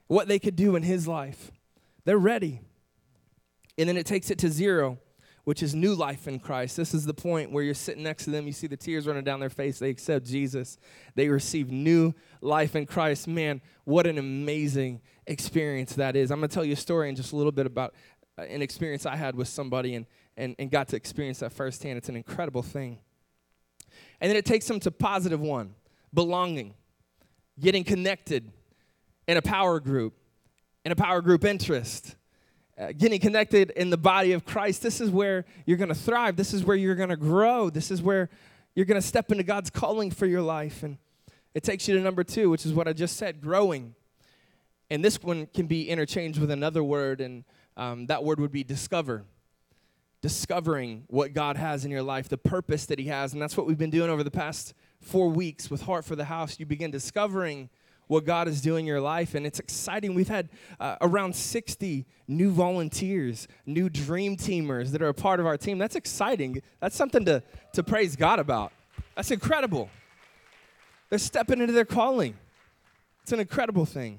what 0.08 0.28
they 0.28 0.38
could 0.38 0.56
do 0.56 0.76
in 0.76 0.82
His 0.82 1.06
life. 1.06 1.52
They're 2.04 2.18
ready. 2.18 2.60
And 3.78 3.88
then 3.88 3.96
it 3.96 4.06
takes 4.06 4.30
it 4.30 4.38
to 4.38 4.48
zero, 4.48 4.98
which 5.44 5.62
is 5.62 5.74
new 5.74 5.94
life 5.94 6.26
in 6.26 6.40
Christ. 6.40 6.76
This 6.76 6.94
is 6.94 7.04
the 7.04 7.14
point 7.14 7.52
where 7.52 7.62
you're 7.62 7.74
sitting 7.74 8.02
next 8.02 8.24
to 8.24 8.30
them, 8.30 8.46
you 8.46 8.52
see 8.52 8.66
the 8.66 8.76
tears 8.76 9.06
running 9.06 9.22
down 9.22 9.38
their 9.38 9.50
face. 9.50 9.78
They 9.78 9.90
accept 9.90 10.26
Jesus, 10.26 10.78
they 11.14 11.28
receive 11.28 11.70
new 11.70 12.14
life 12.40 12.74
in 12.74 12.86
Christ. 12.86 13.28
Man, 13.28 13.60
what 13.84 14.06
an 14.06 14.18
amazing 14.18 15.02
experience 15.26 15.94
that 15.94 16.16
is. 16.16 16.30
I'm 16.30 16.40
going 16.40 16.48
to 16.48 16.54
tell 16.54 16.64
you 16.64 16.72
a 16.72 16.76
story 16.76 17.08
in 17.08 17.16
just 17.16 17.32
a 17.32 17.36
little 17.36 17.52
bit 17.52 17.66
about 17.66 17.94
uh, 18.38 18.42
an 18.42 18.62
experience 18.62 19.06
I 19.06 19.16
had 19.16 19.36
with 19.36 19.48
somebody, 19.48 19.94
and 19.94 20.06
and, 20.36 20.54
and 20.58 20.70
got 20.70 20.88
to 20.88 20.96
experience 20.96 21.38
that 21.40 21.52
firsthand. 21.52 21.98
It's 21.98 22.08
an 22.08 22.16
incredible 22.16 22.62
thing. 22.62 22.98
And 24.20 24.30
then 24.30 24.36
it 24.36 24.44
takes 24.44 24.66
them 24.66 24.80
to 24.80 24.90
positive 24.90 25.40
one 25.40 25.74
belonging, 26.12 26.74
getting 27.58 27.84
connected 27.84 28.52
in 29.26 29.36
a 29.36 29.42
power 29.42 29.80
group, 29.80 30.14
in 30.84 30.92
a 30.92 30.96
power 30.96 31.20
group 31.20 31.44
interest. 31.44 32.16
uh, 32.78 32.92
getting 32.96 33.18
connected 33.18 33.70
in 33.70 33.90
the 33.90 33.96
body 33.96 34.32
of 34.32 34.44
Christ, 34.44 34.82
this 34.82 35.00
is 35.00 35.10
where 35.10 35.44
you're 35.64 35.78
going 35.78 35.88
to 35.88 35.94
thrive. 35.94 36.36
This 36.36 36.52
is 36.52 36.64
where 36.64 36.76
you're 36.76 36.94
going 36.94 37.08
to 37.08 37.16
grow. 37.16 37.70
This 37.70 37.90
is 37.90 38.02
where 38.02 38.28
you're 38.74 38.84
going 38.84 39.00
to 39.00 39.06
step 39.06 39.32
into 39.32 39.44
God's 39.44 39.70
calling 39.70 40.10
for 40.10 40.26
your 40.26 40.42
life. 40.42 40.82
And 40.82 40.98
it 41.54 41.62
takes 41.62 41.88
you 41.88 41.96
to 41.96 42.00
number 42.02 42.22
two, 42.22 42.50
which 42.50 42.66
is 42.66 42.74
what 42.74 42.86
I 42.86 42.92
just 42.92 43.16
said 43.16 43.40
growing. 43.40 43.94
And 44.90 45.04
this 45.04 45.22
one 45.22 45.46
can 45.46 45.66
be 45.66 45.88
interchanged 45.88 46.38
with 46.38 46.50
another 46.50 46.84
word, 46.84 47.20
and 47.20 47.44
um, 47.76 48.06
that 48.06 48.22
word 48.22 48.38
would 48.38 48.52
be 48.52 48.62
discover. 48.62 49.24
Discovering 50.26 51.04
what 51.06 51.34
God 51.34 51.56
has 51.56 51.84
in 51.84 51.92
your 51.92 52.02
life, 52.02 52.28
the 52.28 52.36
purpose 52.36 52.84
that 52.86 52.98
He 52.98 53.04
has. 53.04 53.32
And 53.32 53.40
that's 53.40 53.56
what 53.56 53.64
we've 53.64 53.78
been 53.78 53.90
doing 53.90 54.10
over 54.10 54.24
the 54.24 54.30
past 54.32 54.74
four 55.00 55.28
weeks 55.28 55.70
with 55.70 55.82
Heart 55.82 56.04
for 56.04 56.16
the 56.16 56.24
House. 56.24 56.58
You 56.58 56.66
begin 56.66 56.90
discovering 56.90 57.70
what 58.08 58.24
God 58.24 58.48
is 58.48 58.60
doing 58.60 58.86
in 58.86 58.88
your 58.88 59.00
life, 59.00 59.36
and 59.36 59.46
it's 59.46 59.60
exciting. 59.60 60.14
We've 60.14 60.26
had 60.26 60.48
uh, 60.80 60.96
around 61.00 61.36
60 61.36 62.06
new 62.26 62.50
volunteers, 62.50 63.46
new 63.66 63.88
dream 63.88 64.36
teamers 64.36 64.90
that 64.90 65.00
are 65.00 65.10
a 65.10 65.14
part 65.14 65.38
of 65.38 65.46
our 65.46 65.56
team. 65.56 65.78
That's 65.78 65.94
exciting. 65.94 66.60
That's 66.80 66.96
something 66.96 67.24
to, 67.26 67.44
to 67.74 67.84
praise 67.84 68.16
God 68.16 68.40
about. 68.40 68.72
That's 69.14 69.30
incredible. 69.30 69.90
They're 71.08 71.20
stepping 71.20 71.60
into 71.60 71.72
their 71.72 71.84
calling. 71.84 72.34
It's 73.22 73.30
an 73.30 73.38
incredible 73.38 73.86
thing. 73.86 74.18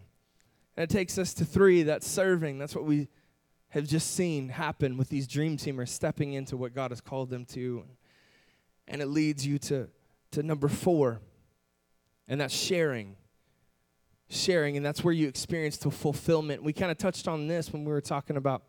And 0.78 0.86
it 0.86 0.90
takes 0.90 1.18
us 1.18 1.34
to 1.34 1.44
three 1.44 1.84
that's 1.84 2.08
serving. 2.08 2.60
That's 2.60 2.76
what 2.76 2.86
we 2.86 3.10
have 3.70 3.86
just 3.86 4.14
seen 4.14 4.50
happen 4.50 4.98
with 4.98 5.10
these 5.10 5.28
dream 5.28 5.58
teamers 5.58 5.90
stepping 5.90 6.34
into 6.34 6.56
what 6.56 6.74
God 6.74 6.92
has 6.92 7.02
called 7.02 7.30
them 7.30 7.46
to. 7.46 7.84
And 8.88 9.02
it 9.02 9.08
leads 9.08 9.46
you 9.46 9.60
to, 9.60 9.90
to 10.32 10.44
number 10.44 10.70
four, 10.70 11.20
and 12.28 12.40
that's 12.40 12.54
sharing. 12.54 13.18
Sharing, 14.30 14.78
and 14.78 14.86
that's 14.86 15.04
where 15.04 15.14
you 15.14 15.28
experience 15.28 15.78
the 15.78 15.92
fulfillment. 15.92 16.64
We 16.64 16.74
kind 16.74 16.92
of 16.92 16.98
touched 16.98 17.28
on 17.28 17.48
this 17.48 17.74
when 17.74 17.84
we 17.84 17.92
were 17.92 18.02
talking 18.02 18.38
about 18.38 18.64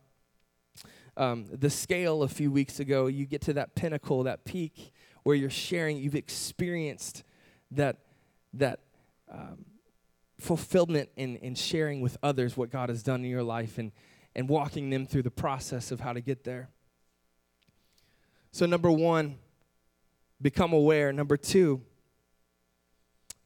um, 1.17 1.47
the 1.53 1.71
scale 1.71 2.23
a 2.23 2.29
few 2.29 2.51
weeks 2.51 2.81
ago. 2.81 3.07
You 3.07 3.27
get 3.27 3.43
to 3.43 3.53
that 3.55 3.75
pinnacle, 3.77 4.25
that 4.25 4.45
peak, 4.45 4.93
where 5.23 5.37
you're 5.37 5.51
sharing, 5.51 5.99
you've 5.99 6.15
experienced 6.15 7.23
that, 7.71 7.99
that 8.55 8.81
um, 9.33 9.65
fulfillment 10.41 11.11
in, 11.17 11.37
in 11.37 11.55
sharing 11.55 12.01
with 12.01 12.17
others 12.23 12.57
what 12.57 12.71
God 12.71 12.89
has 12.89 13.03
done 13.03 13.25
in 13.25 13.31
your 13.31 13.43
life 13.43 13.79
and, 13.79 13.93
and 14.39 14.49
walking 14.49 14.89
them 14.89 15.05
through 15.05 15.25
the 15.25 15.33
process 15.33 15.91
of 15.91 15.99
how 15.99 16.13
to 16.13 16.21
get 16.21 16.45
there. 16.45 16.69
So, 18.53 18.67
number 18.67 18.89
one, 18.89 19.37
become 20.41 20.73
aware. 20.73 21.13
Number 21.13 21.37
two, 21.37 21.83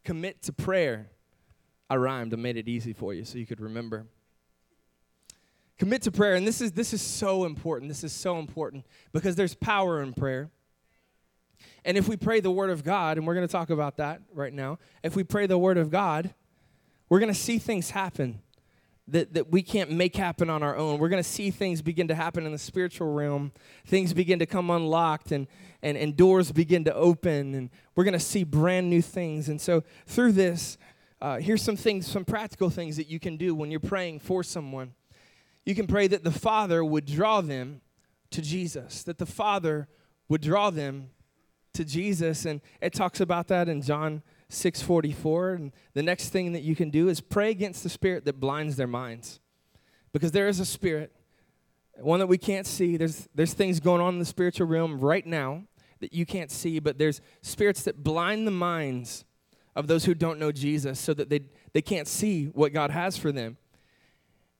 commit 0.04 0.42
to 0.42 0.52
prayer. 0.52 1.08
I 1.88 1.96
rhymed, 1.96 2.34
I 2.34 2.36
made 2.36 2.58
it 2.58 2.68
easy 2.68 2.92
for 2.92 3.14
you 3.14 3.24
so 3.24 3.38
you 3.38 3.46
could 3.46 3.60
remember. 3.62 4.04
Commit 5.78 6.02
to 6.02 6.12
prayer, 6.12 6.34
and 6.34 6.46
this 6.46 6.60
is 6.60 6.72
this 6.72 6.92
is 6.92 7.00
so 7.00 7.46
important. 7.46 7.88
This 7.88 8.04
is 8.04 8.12
so 8.12 8.38
important 8.38 8.84
because 9.14 9.34
there's 9.34 9.54
power 9.54 10.02
in 10.02 10.12
prayer. 10.12 10.50
And 11.86 11.96
if 11.96 12.06
we 12.06 12.18
pray 12.18 12.40
the 12.40 12.50
word 12.50 12.68
of 12.68 12.84
God, 12.84 13.16
and 13.16 13.26
we're 13.26 13.34
going 13.34 13.48
to 13.48 13.52
talk 13.52 13.70
about 13.70 13.96
that 13.96 14.20
right 14.34 14.52
now, 14.52 14.78
if 15.02 15.16
we 15.16 15.24
pray 15.24 15.46
the 15.46 15.56
word 15.56 15.78
of 15.78 15.90
God, 15.90 16.34
we're 17.08 17.18
going 17.18 17.32
to 17.32 17.38
see 17.38 17.58
things 17.58 17.88
happen 17.88 18.42
that, 19.08 19.34
that 19.34 19.50
we 19.50 19.62
can't 19.62 19.90
make 19.90 20.16
happen 20.16 20.48
on 20.48 20.62
our 20.62 20.76
own. 20.76 20.98
We're 20.98 21.08
going 21.08 21.22
to 21.22 21.28
see 21.28 21.50
things 21.50 21.82
begin 21.82 22.08
to 22.08 22.14
happen 22.14 22.46
in 22.46 22.52
the 22.52 22.58
spiritual 22.58 23.12
realm. 23.12 23.52
Things 23.84 24.14
begin 24.14 24.38
to 24.38 24.46
come 24.46 24.70
unlocked 24.70 25.32
and, 25.32 25.48
and, 25.82 25.96
and 25.98 26.16
doors 26.16 26.52
begin 26.52 26.84
to 26.84 26.94
open. 26.94 27.54
And 27.54 27.70
we're 27.96 28.04
going 28.04 28.12
to 28.12 28.20
see 28.20 28.44
brand 28.44 28.88
new 28.88 29.02
things. 29.02 29.48
And 29.48 29.60
so, 29.60 29.82
through 30.06 30.32
this, 30.32 30.78
uh, 31.20 31.38
here's 31.38 31.62
some 31.62 31.76
things, 31.76 32.06
some 32.06 32.24
practical 32.24 32.70
things 32.70 32.96
that 32.96 33.08
you 33.08 33.18
can 33.18 33.36
do 33.36 33.54
when 33.54 33.70
you're 33.70 33.80
praying 33.80 34.20
for 34.20 34.42
someone. 34.42 34.94
You 35.64 35.74
can 35.74 35.86
pray 35.86 36.08
that 36.08 36.24
the 36.24 36.32
Father 36.32 36.84
would 36.84 37.06
draw 37.06 37.40
them 37.40 37.80
to 38.30 38.42
Jesus, 38.42 39.02
that 39.04 39.18
the 39.18 39.26
Father 39.26 39.88
would 40.28 40.40
draw 40.40 40.70
them 40.70 41.10
to 41.74 41.84
Jesus. 41.84 42.44
And 42.44 42.60
it 42.80 42.92
talks 42.92 43.20
about 43.20 43.48
that 43.48 43.68
in 43.68 43.82
John 43.82 44.22
644 44.52 45.54
and 45.54 45.72
the 45.94 46.02
next 46.02 46.28
thing 46.28 46.52
that 46.52 46.62
you 46.62 46.76
can 46.76 46.90
do 46.90 47.08
is 47.08 47.20
pray 47.20 47.50
against 47.50 47.82
the 47.82 47.88
spirit 47.88 48.24
that 48.24 48.38
blinds 48.38 48.76
their 48.76 48.86
minds. 48.86 49.40
Because 50.12 50.32
there 50.32 50.48
is 50.48 50.60
a 50.60 50.66
spirit 50.66 51.12
one 51.98 52.20
that 52.20 52.26
we 52.26 52.38
can't 52.38 52.66
see. 52.66 52.96
There's 52.96 53.28
there's 53.34 53.54
things 53.54 53.80
going 53.80 54.00
on 54.00 54.14
in 54.14 54.18
the 54.18 54.24
spiritual 54.24 54.66
realm 54.66 55.00
right 55.00 55.26
now 55.26 55.64
that 56.00 56.12
you 56.12 56.26
can't 56.26 56.50
see 56.50 56.80
but 56.80 56.98
there's 56.98 57.20
spirits 57.42 57.84
that 57.84 58.02
blind 58.02 58.46
the 58.46 58.50
minds 58.50 59.24
of 59.76 59.86
those 59.86 60.04
who 60.04 60.14
don't 60.14 60.38
know 60.40 60.50
jesus 60.50 60.98
so 60.98 61.14
that 61.14 61.30
they 61.30 61.40
they 61.72 61.80
can't 61.80 62.08
see 62.08 62.46
what 62.46 62.72
god 62.72 62.90
has 62.90 63.16
for 63.16 63.32
them. 63.32 63.56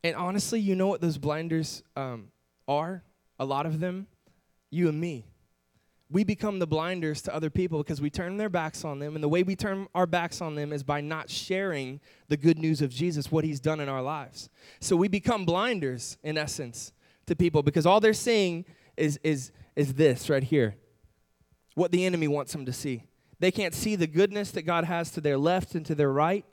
And 0.05 0.17
honestly 0.17 0.61
you 0.61 0.75
know 0.75 0.87
what 0.87 1.01
those 1.01 1.19
blinders 1.19 1.83
um, 1.97 2.29
are? 2.69 3.03
A 3.39 3.45
lot 3.45 3.67
of 3.67 3.81
them? 3.81 4.07
You 4.71 4.89
and 4.89 5.01
me 5.01 5.27
we 6.13 6.25
become 6.25 6.59
the 6.59 6.67
blinders 6.67 7.23
to 7.23 7.35
other 7.35 7.49
people 7.49 7.79
because 7.79 8.01
we 8.01 8.11
turn 8.11 8.37
their 8.37 8.51
backs 8.51 8.85
on 8.85 8.99
them. 8.99 9.15
And 9.15 9.25
the 9.25 9.29
way 9.29 9.43
we 9.43 9.57
turn 9.57 9.89
our 9.95 10.07
backs 10.07 10.43
on 10.43 10.55
them 10.55 10.73
is 10.73 10.83
by 10.83 11.01
not 11.01 11.31
sharing 11.31 12.01
the 12.29 12.37
good 12.37 12.59
news 12.59 12.83
of 12.83 12.91
Jesus, 12.91 13.33
what 13.33 13.45
he's 13.45 13.61
done 13.61 13.81
in 13.81 13.89
our 13.89 14.03
lives. 14.03 14.51
So 14.79 14.95
we 14.95 15.09
become 15.09 15.47
blinders, 15.47 16.19
in 16.23 16.37
essence, 16.37 16.93
to 17.27 17.35
people 17.35 17.63
because 17.63 17.87
all 17.87 17.99
they're 17.99 18.13
seeing 18.13 18.67
is, 18.97 19.19
is, 19.25 19.53
is 19.75 19.95
this 19.95 20.29
right 20.29 20.43
here 20.43 20.77
what 21.75 21.91
the 21.91 22.05
enemy 22.05 22.29
wants 22.29 22.53
them 22.53 22.67
to 22.67 22.73
see. 22.73 23.05
They 23.39 23.51
can't 23.51 23.75
see 23.75 23.97
the 23.97 24.07
goodness 24.07 24.51
that 24.51 24.63
God 24.63 24.85
has 24.85 25.11
to 25.13 25.21
their 25.23 25.39
left 25.39 25.75
and 25.75 25.87
to 25.87 25.95
their 25.95 26.13
right. 26.13 26.45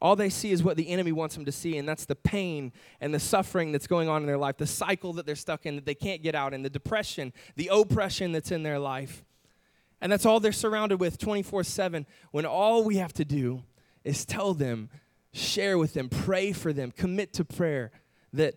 All 0.00 0.14
they 0.14 0.28
see 0.28 0.50
is 0.50 0.62
what 0.62 0.76
the 0.76 0.88
enemy 0.88 1.12
wants 1.12 1.34
them 1.34 1.46
to 1.46 1.52
see, 1.52 1.78
and 1.78 1.88
that's 1.88 2.04
the 2.04 2.14
pain 2.14 2.72
and 3.00 3.14
the 3.14 3.20
suffering 3.20 3.72
that's 3.72 3.86
going 3.86 4.08
on 4.08 4.22
in 4.22 4.26
their 4.26 4.36
life, 4.36 4.58
the 4.58 4.66
cycle 4.66 5.14
that 5.14 5.24
they're 5.24 5.34
stuck 5.34 5.64
in 5.64 5.76
that 5.76 5.86
they 5.86 5.94
can't 5.94 6.22
get 6.22 6.34
out, 6.34 6.52
and 6.52 6.64
the 6.64 6.70
depression, 6.70 7.32
the 7.56 7.70
oppression 7.72 8.32
that's 8.32 8.50
in 8.50 8.62
their 8.62 8.78
life. 8.78 9.24
And 10.00 10.12
that's 10.12 10.26
all 10.26 10.38
they're 10.38 10.52
surrounded 10.52 11.00
with 11.00 11.16
24 11.16 11.64
7, 11.64 12.06
when 12.30 12.44
all 12.44 12.84
we 12.84 12.96
have 12.96 13.14
to 13.14 13.24
do 13.24 13.62
is 14.04 14.26
tell 14.26 14.52
them, 14.52 14.90
share 15.32 15.78
with 15.78 15.94
them, 15.94 16.10
pray 16.10 16.52
for 16.52 16.72
them, 16.72 16.90
commit 16.90 17.32
to 17.34 17.44
prayer, 17.44 17.90
that 18.34 18.54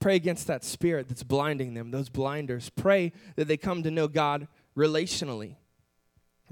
pray 0.00 0.16
against 0.16 0.46
that 0.48 0.64
spirit 0.64 1.08
that's 1.08 1.22
blinding 1.22 1.72
them, 1.72 1.90
those 1.90 2.10
blinders. 2.10 2.68
Pray 2.70 3.12
that 3.36 3.48
they 3.48 3.56
come 3.56 3.82
to 3.84 3.90
know 3.90 4.08
God 4.08 4.48
relationally. 4.76 5.56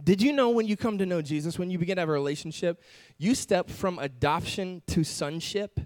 Did 0.05 0.23
you 0.23 0.33
know 0.33 0.51
when 0.51 0.67
you 0.67 0.77
come 0.77 0.99
to 0.99 1.07
know 1.07 1.23
Jesus, 1.23 1.59
when 1.59 1.71
you 1.71 1.79
begin 1.79 1.97
to 1.97 2.03
have 2.03 2.09
a 2.09 2.13
relationship, 2.13 2.83
you 3.19 3.35
step 3.35 3.69
from 3.69 3.99
adoption 3.99 4.83
to 4.89 5.05
sonship? 5.05 5.81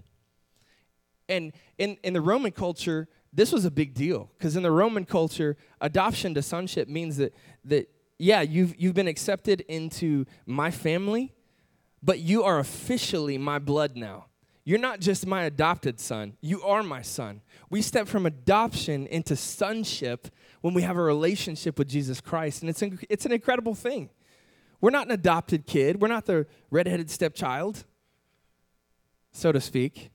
And 1.27 1.53
in, 1.77 1.97
in 2.03 2.13
the 2.13 2.21
Roman 2.21 2.51
culture, 2.51 3.07
this 3.33 3.51
was 3.51 3.65
a 3.65 3.71
big 3.71 3.93
deal 3.93 4.31
because 4.37 4.55
in 4.55 4.63
the 4.63 4.71
Roman 4.71 5.05
culture, 5.05 5.57
adoption 5.81 6.33
to 6.35 6.41
sonship 6.41 6.87
means 6.87 7.17
that, 7.17 7.33
that 7.65 7.89
yeah, 8.17 8.41
you've, 8.41 8.75
you've 8.79 8.93
been 8.93 9.07
accepted 9.07 9.61
into 9.61 10.25
my 10.45 10.71
family, 10.71 11.33
but 12.01 12.19
you 12.19 12.43
are 12.43 12.59
officially 12.59 13.37
my 13.37 13.59
blood 13.59 13.97
now. 13.97 14.27
You're 14.67 14.79
not 14.79 14.99
just 14.99 15.27
my 15.27 15.43
adopted 15.43 15.99
son, 15.99 16.33
you 16.41 16.63
are 16.63 16.81
my 16.81 17.03
son. 17.03 17.41
We 17.69 17.83
step 17.83 18.07
from 18.07 18.25
adoption 18.25 19.05
into 19.05 19.35
sonship 19.35 20.27
when 20.61 20.73
we 20.73 20.81
have 20.81 20.97
a 20.97 21.03
relationship 21.03 21.77
with 21.77 21.87
Jesus 21.87 22.19
Christ. 22.19 22.63
And 22.63 22.69
it's, 22.71 22.81
an, 22.81 22.99
it's 23.07 23.27
an 23.27 23.31
incredible 23.31 23.75
thing. 23.75 24.09
We're 24.81 24.89
not 24.89 25.05
an 25.05 25.11
adopted 25.11 25.67
kid, 25.67 26.01
we're 26.01 26.07
not 26.07 26.25
the 26.25 26.47
redheaded 26.71 27.11
stepchild, 27.11 27.85
so 29.31 29.51
to 29.51 29.61
speak. 29.61 30.09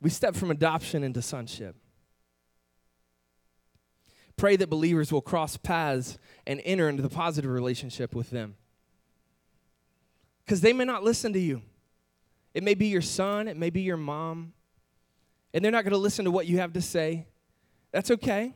We 0.00 0.08
step 0.08 0.36
from 0.36 0.52
adoption 0.52 1.02
into 1.02 1.20
sonship. 1.22 1.74
Pray 4.36 4.56
that 4.56 4.70
believers 4.70 5.12
will 5.12 5.20
cross 5.20 5.56
paths 5.56 6.18
and 6.46 6.62
enter 6.64 6.88
into 6.88 7.02
the 7.02 7.10
positive 7.10 7.50
relationship 7.50 8.14
with 8.14 8.30
them. 8.30 8.54
Because 10.44 10.60
they 10.62 10.72
may 10.72 10.84
not 10.84 11.02
listen 11.02 11.32
to 11.32 11.40
you. 11.40 11.62
It 12.54 12.62
may 12.62 12.74
be 12.74 12.86
your 12.86 13.02
son, 13.02 13.48
it 13.48 13.56
may 13.56 13.70
be 13.70 13.82
your 13.82 13.96
mom, 13.96 14.52
and 15.54 15.64
they're 15.64 15.72
not 15.72 15.84
going 15.84 15.92
to 15.92 15.98
listen 15.98 16.24
to 16.24 16.30
what 16.30 16.46
you 16.46 16.58
have 16.58 16.72
to 16.74 16.82
say. 16.82 17.26
That's 17.92 18.10
okay 18.10 18.54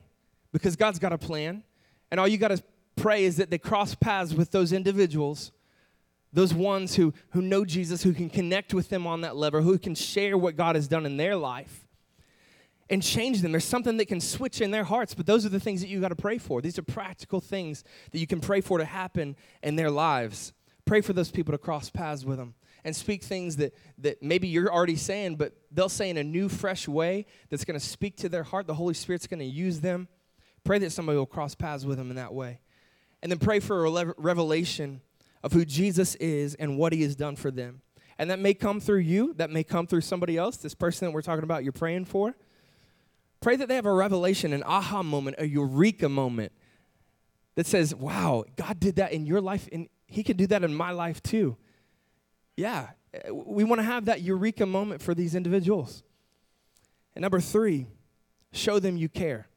because 0.52 0.76
God's 0.76 0.98
got 0.98 1.12
a 1.12 1.18
plan. 1.18 1.64
And 2.10 2.20
all 2.20 2.28
you 2.28 2.38
got 2.38 2.48
to 2.48 2.62
pray 2.96 3.24
is 3.24 3.36
that 3.36 3.50
they 3.50 3.58
cross 3.58 3.94
paths 3.94 4.32
with 4.32 4.50
those 4.52 4.72
individuals, 4.72 5.52
those 6.32 6.54
ones 6.54 6.94
who, 6.94 7.12
who 7.30 7.42
know 7.42 7.64
Jesus, 7.64 8.02
who 8.02 8.12
can 8.12 8.30
connect 8.30 8.72
with 8.72 8.88
them 8.88 9.06
on 9.06 9.22
that 9.22 9.36
level, 9.36 9.62
who 9.62 9.78
can 9.78 9.94
share 9.94 10.38
what 10.38 10.56
God 10.56 10.76
has 10.76 10.86
done 10.86 11.06
in 11.06 11.16
their 11.16 11.36
life 11.36 11.86
and 12.90 13.02
change 13.02 13.40
them. 13.40 13.52
There's 13.52 13.64
something 13.64 13.96
that 13.96 14.06
can 14.06 14.20
switch 14.20 14.60
in 14.60 14.70
their 14.70 14.84
hearts, 14.84 15.14
but 15.14 15.26
those 15.26 15.44
are 15.46 15.48
the 15.48 15.60
things 15.60 15.80
that 15.80 15.88
you 15.88 16.00
got 16.00 16.08
to 16.08 16.16
pray 16.16 16.38
for. 16.38 16.60
These 16.60 16.78
are 16.78 16.82
practical 16.82 17.40
things 17.40 17.82
that 18.12 18.18
you 18.18 18.26
can 18.26 18.40
pray 18.40 18.60
for 18.60 18.78
to 18.78 18.84
happen 18.84 19.36
in 19.62 19.76
their 19.76 19.90
lives. 19.90 20.52
Pray 20.84 21.00
for 21.00 21.12
those 21.12 21.30
people 21.30 21.52
to 21.52 21.58
cross 21.58 21.90
paths 21.90 22.24
with 22.24 22.38
them 22.38 22.54
and 22.84 22.94
speak 22.94 23.22
things 23.22 23.56
that, 23.56 23.74
that 23.98 24.22
maybe 24.22 24.46
you're 24.48 24.72
already 24.72 24.96
saying, 24.96 25.36
but 25.36 25.54
they'll 25.70 25.88
say 25.88 26.10
in 26.10 26.16
a 26.16 26.24
new, 26.24 26.48
fresh 26.48 26.86
way 26.86 27.26
that's 27.48 27.64
going 27.64 27.78
to 27.78 27.84
speak 27.84 28.16
to 28.18 28.28
their 28.28 28.42
heart. 28.42 28.66
The 28.66 28.74
Holy 28.74 28.94
Spirit's 28.94 29.26
going 29.26 29.40
to 29.40 29.46
use 29.46 29.80
them 29.80 30.08
Pray 30.64 30.78
that 30.78 30.90
somebody 30.90 31.18
will 31.18 31.26
cross 31.26 31.54
paths 31.54 31.84
with 31.84 31.98
them 31.98 32.10
in 32.10 32.16
that 32.16 32.32
way. 32.32 32.60
And 33.22 33.30
then 33.30 33.38
pray 33.38 33.60
for 33.60 33.86
a 33.86 34.14
revelation 34.16 35.02
of 35.42 35.52
who 35.52 35.64
Jesus 35.64 36.14
is 36.16 36.54
and 36.54 36.78
what 36.78 36.92
he 36.92 37.02
has 37.02 37.14
done 37.14 37.36
for 37.36 37.50
them. 37.50 37.82
And 38.18 38.30
that 38.30 38.38
may 38.38 38.54
come 38.54 38.80
through 38.80 39.00
you, 39.00 39.34
that 39.34 39.50
may 39.50 39.62
come 39.62 39.86
through 39.86 40.00
somebody 40.00 40.38
else, 40.38 40.56
this 40.56 40.74
person 40.74 41.06
that 41.06 41.12
we're 41.12 41.22
talking 41.22 41.44
about, 41.44 41.64
you're 41.64 41.72
praying 41.72 42.06
for. 42.06 42.34
Pray 43.40 43.56
that 43.56 43.68
they 43.68 43.74
have 43.74 43.86
a 43.86 43.92
revelation, 43.92 44.52
an 44.52 44.62
aha 44.62 45.02
moment, 45.02 45.36
a 45.38 45.46
eureka 45.46 46.08
moment 46.08 46.52
that 47.56 47.66
says, 47.66 47.94
wow, 47.94 48.44
God 48.56 48.80
did 48.80 48.96
that 48.96 49.12
in 49.12 49.26
your 49.26 49.40
life, 49.40 49.68
and 49.70 49.88
He 50.06 50.22
can 50.22 50.36
do 50.36 50.46
that 50.46 50.64
in 50.64 50.74
my 50.74 50.92
life 50.92 51.22
too. 51.22 51.56
Yeah, 52.56 52.90
we 53.30 53.64
want 53.64 53.80
to 53.80 53.84
have 53.84 54.06
that 54.06 54.22
eureka 54.22 54.66
moment 54.66 55.02
for 55.02 55.14
these 55.14 55.34
individuals. 55.34 56.02
And 57.14 57.22
number 57.22 57.40
three, 57.40 57.86
show 58.52 58.78
them 58.78 58.96
you 58.96 59.08
care. 59.08 59.48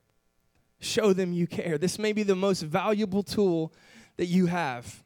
Show 0.80 1.14
them 1.14 1.34
you 1.34 1.48
care. 1.48 1.78
This 1.78 1.98
may 1.98 2.14
be 2.14 2.24
the 2.24 2.36
most 2.36 2.62
valuable 2.62 3.24
tool 3.24 3.74
that 4.18 4.26
you 4.26 4.46
have 4.48 5.04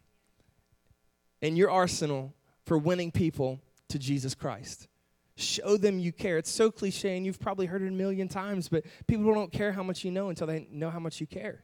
in 1.41 1.55
your 1.55 1.69
arsenal 1.69 2.33
for 2.65 2.77
winning 2.77 3.11
people 3.11 3.59
to 3.89 3.99
Jesus 3.99 4.35
Christ. 4.35 4.87
Show 5.35 5.77
them 5.77 5.97
you 5.97 6.11
care. 6.11 6.37
It's 6.37 6.51
so 6.51 6.71
cliche, 6.71 7.15
and 7.15 7.25
you've 7.25 7.39
probably 7.39 7.65
heard 7.65 7.81
it 7.81 7.87
a 7.87 7.91
million 7.91 8.27
times, 8.27 8.67
but 8.69 8.83
people 9.07 9.33
don't 9.33 9.51
care 9.51 9.71
how 9.71 9.83
much 9.83 10.03
you 10.03 10.11
know 10.11 10.29
until 10.29 10.47
they 10.47 10.67
know 10.71 10.89
how 10.89 10.99
much 10.99 11.19
you 11.19 11.27
care. 11.27 11.63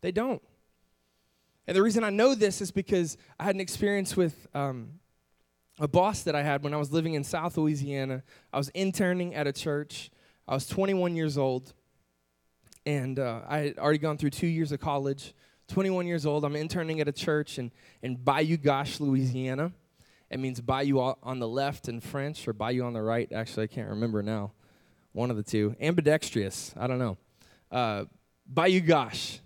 They 0.00 0.12
don't. 0.12 0.42
And 1.66 1.76
the 1.76 1.82
reason 1.82 2.04
I 2.04 2.10
know 2.10 2.34
this 2.34 2.60
is 2.60 2.70
because 2.70 3.16
I 3.38 3.44
had 3.44 3.54
an 3.54 3.60
experience 3.60 4.16
with 4.16 4.48
um, 4.54 4.99
a 5.80 5.88
boss 5.88 6.22
that 6.22 6.34
I 6.34 6.42
had 6.42 6.62
when 6.62 6.74
I 6.74 6.76
was 6.76 6.92
living 6.92 7.14
in 7.14 7.24
South 7.24 7.56
Louisiana. 7.56 8.22
I 8.52 8.58
was 8.58 8.68
interning 8.70 9.34
at 9.34 9.46
a 9.46 9.52
church. 9.52 10.10
I 10.46 10.54
was 10.54 10.66
21 10.66 11.16
years 11.16 11.38
old, 11.38 11.72
and 12.84 13.18
uh, 13.18 13.40
I 13.48 13.58
had 13.58 13.78
already 13.78 13.98
gone 13.98 14.18
through 14.18 14.30
two 14.30 14.46
years 14.46 14.72
of 14.72 14.80
college. 14.80 15.34
21 15.68 16.06
years 16.06 16.26
old. 16.26 16.44
I'm 16.44 16.56
interning 16.56 17.00
at 17.00 17.08
a 17.08 17.12
church 17.12 17.58
in, 17.58 17.72
in 18.02 18.16
Bayou 18.16 18.58
Gauche, 18.58 19.00
Louisiana. 19.00 19.72
It 20.30 20.38
means 20.38 20.60
Bayou 20.60 21.14
on 21.22 21.38
the 21.38 21.48
left 21.48 21.88
in 21.88 22.00
French 22.00 22.46
or 22.46 22.52
Bayou 22.52 22.82
on 22.82 22.92
the 22.92 23.02
right. 23.02 23.30
Actually, 23.32 23.64
I 23.64 23.66
can't 23.68 23.88
remember 23.88 24.22
now. 24.22 24.52
One 25.12 25.30
of 25.30 25.36
the 25.36 25.42
two. 25.42 25.74
Ambidextrous. 25.80 26.74
I 26.76 26.86
don't 26.86 26.98
know. 26.98 27.16
Uh, 27.70 28.04
Bayou 28.46 28.80
Gauche. 28.80 29.38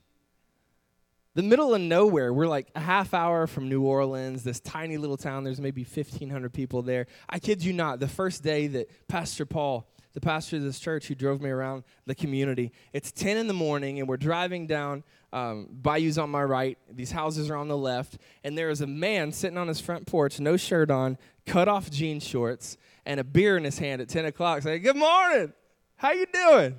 The 1.35 1.43
middle 1.43 1.75
of 1.75 1.81
nowhere. 1.81 2.33
We're 2.33 2.47
like 2.47 2.69
a 2.75 2.81
half 2.81 3.13
hour 3.13 3.47
from 3.47 3.69
New 3.69 3.83
Orleans, 3.83 4.45
this 4.45 4.61
tiny 4.61 4.97
little 4.97 5.17
town. 5.17 5.45
There's 5.45 5.61
maybe 5.61 5.83
1,500 5.83 6.53
people 6.53 6.83
there. 6.83 7.07
I 7.29 7.39
kid 7.39 7.65
you 7.65 7.73
not. 7.73 7.99
The 7.99 8.09
first 8.09 8.43
day 8.43 8.69
that 8.69 9.09
Pastor 9.09 9.45
Paul 9.45 9.89
the 10.15 10.21
pastor 10.21 10.57
of 10.57 10.63
this 10.63 10.79
church 10.79 11.09
who 11.09 11.15
drove 11.15 11.43
me 11.43 11.51
around 11.51 11.83
the 12.07 12.15
community. 12.15 12.73
It's 12.93 13.11
10 13.13 13.37
in 13.37 13.49
the 13.49 13.53
morning, 13.53 13.99
and 13.99 14.09
we're 14.09 14.17
driving 14.17 14.67
down 14.67 15.03
um, 15.33 15.69
Bayou's 15.83 16.17
on 16.17 16.31
my 16.31 16.45
right, 16.45 16.79
these 16.89 17.11
houses 17.11 17.51
are 17.51 17.57
on 17.57 17.67
the 17.67 17.77
left, 17.77 18.19
and 18.45 18.57
there 18.57 18.71
is 18.71 18.81
a 18.81 18.87
man 18.87 19.33
sitting 19.33 19.59
on 19.59 19.67
his 19.67 19.81
front 19.81 20.07
porch, 20.07 20.39
no 20.39 20.57
shirt 20.57 20.93
on, 20.93 21.19
cut 21.45 21.67
off 21.67 21.91
jean 21.91 22.21
shorts, 22.21 22.77
and 23.05 23.19
a 23.19 23.25
beer 23.25 23.57
in 23.57 23.65
his 23.65 23.79
hand 23.79 24.01
at 24.01 24.09
10 24.09 24.27
o'clock 24.27 24.63
saying, 24.63 24.83
Good 24.83 24.95
morning, 24.95 25.53
how 25.97 26.13
you 26.13 26.27
doing? 26.33 26.77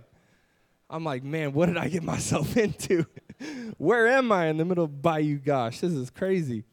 I'm 0.90 1.04
like, 1.04 1.24
man, 1.24 1.52
what 1.52 1.66
did 1.66 1.78
I 1.78 1.90
get 1.90 2.04
myself 2.04 2.56
into? 2.58 3.06
Where 3.78 4.08
am 4.08 4.32
I 4.32 4.48
in 4.48 4.58
the 4.58 4.66
middle 4.66 4.86
of 4.86 5.02
Bayou? 5.02 5.38
Gosh, 5.38 5.80
this 5.80 5.92
is 5.92 6.10
crazy. 6.10 6.64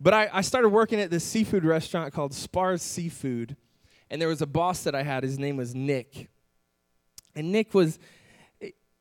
But 0.00 0.14
I, 0.14 0.28
I 0.32 0.40
started 0.42 0.68
working 0.68 1.00
at 1.00 1.10
this 1.10 1.24
seafood 1.24 1.64
restaurant 1.64 2.12
called 2.12 2.32
Spahr's 2.32 2.82
Seafood 2.82 3.56
and 4.10 4.20
there 4.20 4.28
was 4.28 4.42
a 4.42 4.46
boss 4.46 4.84
that 4.84 4.94
I 4.94 5.02
had. 5.02 5.22
His 5.22 5.38
name 5.38 5.56
was 5.56 5.74
Nick. 5.74 6.28
And 7.34 7.52
Nick 7.52 7.74
was, 7.74 7.98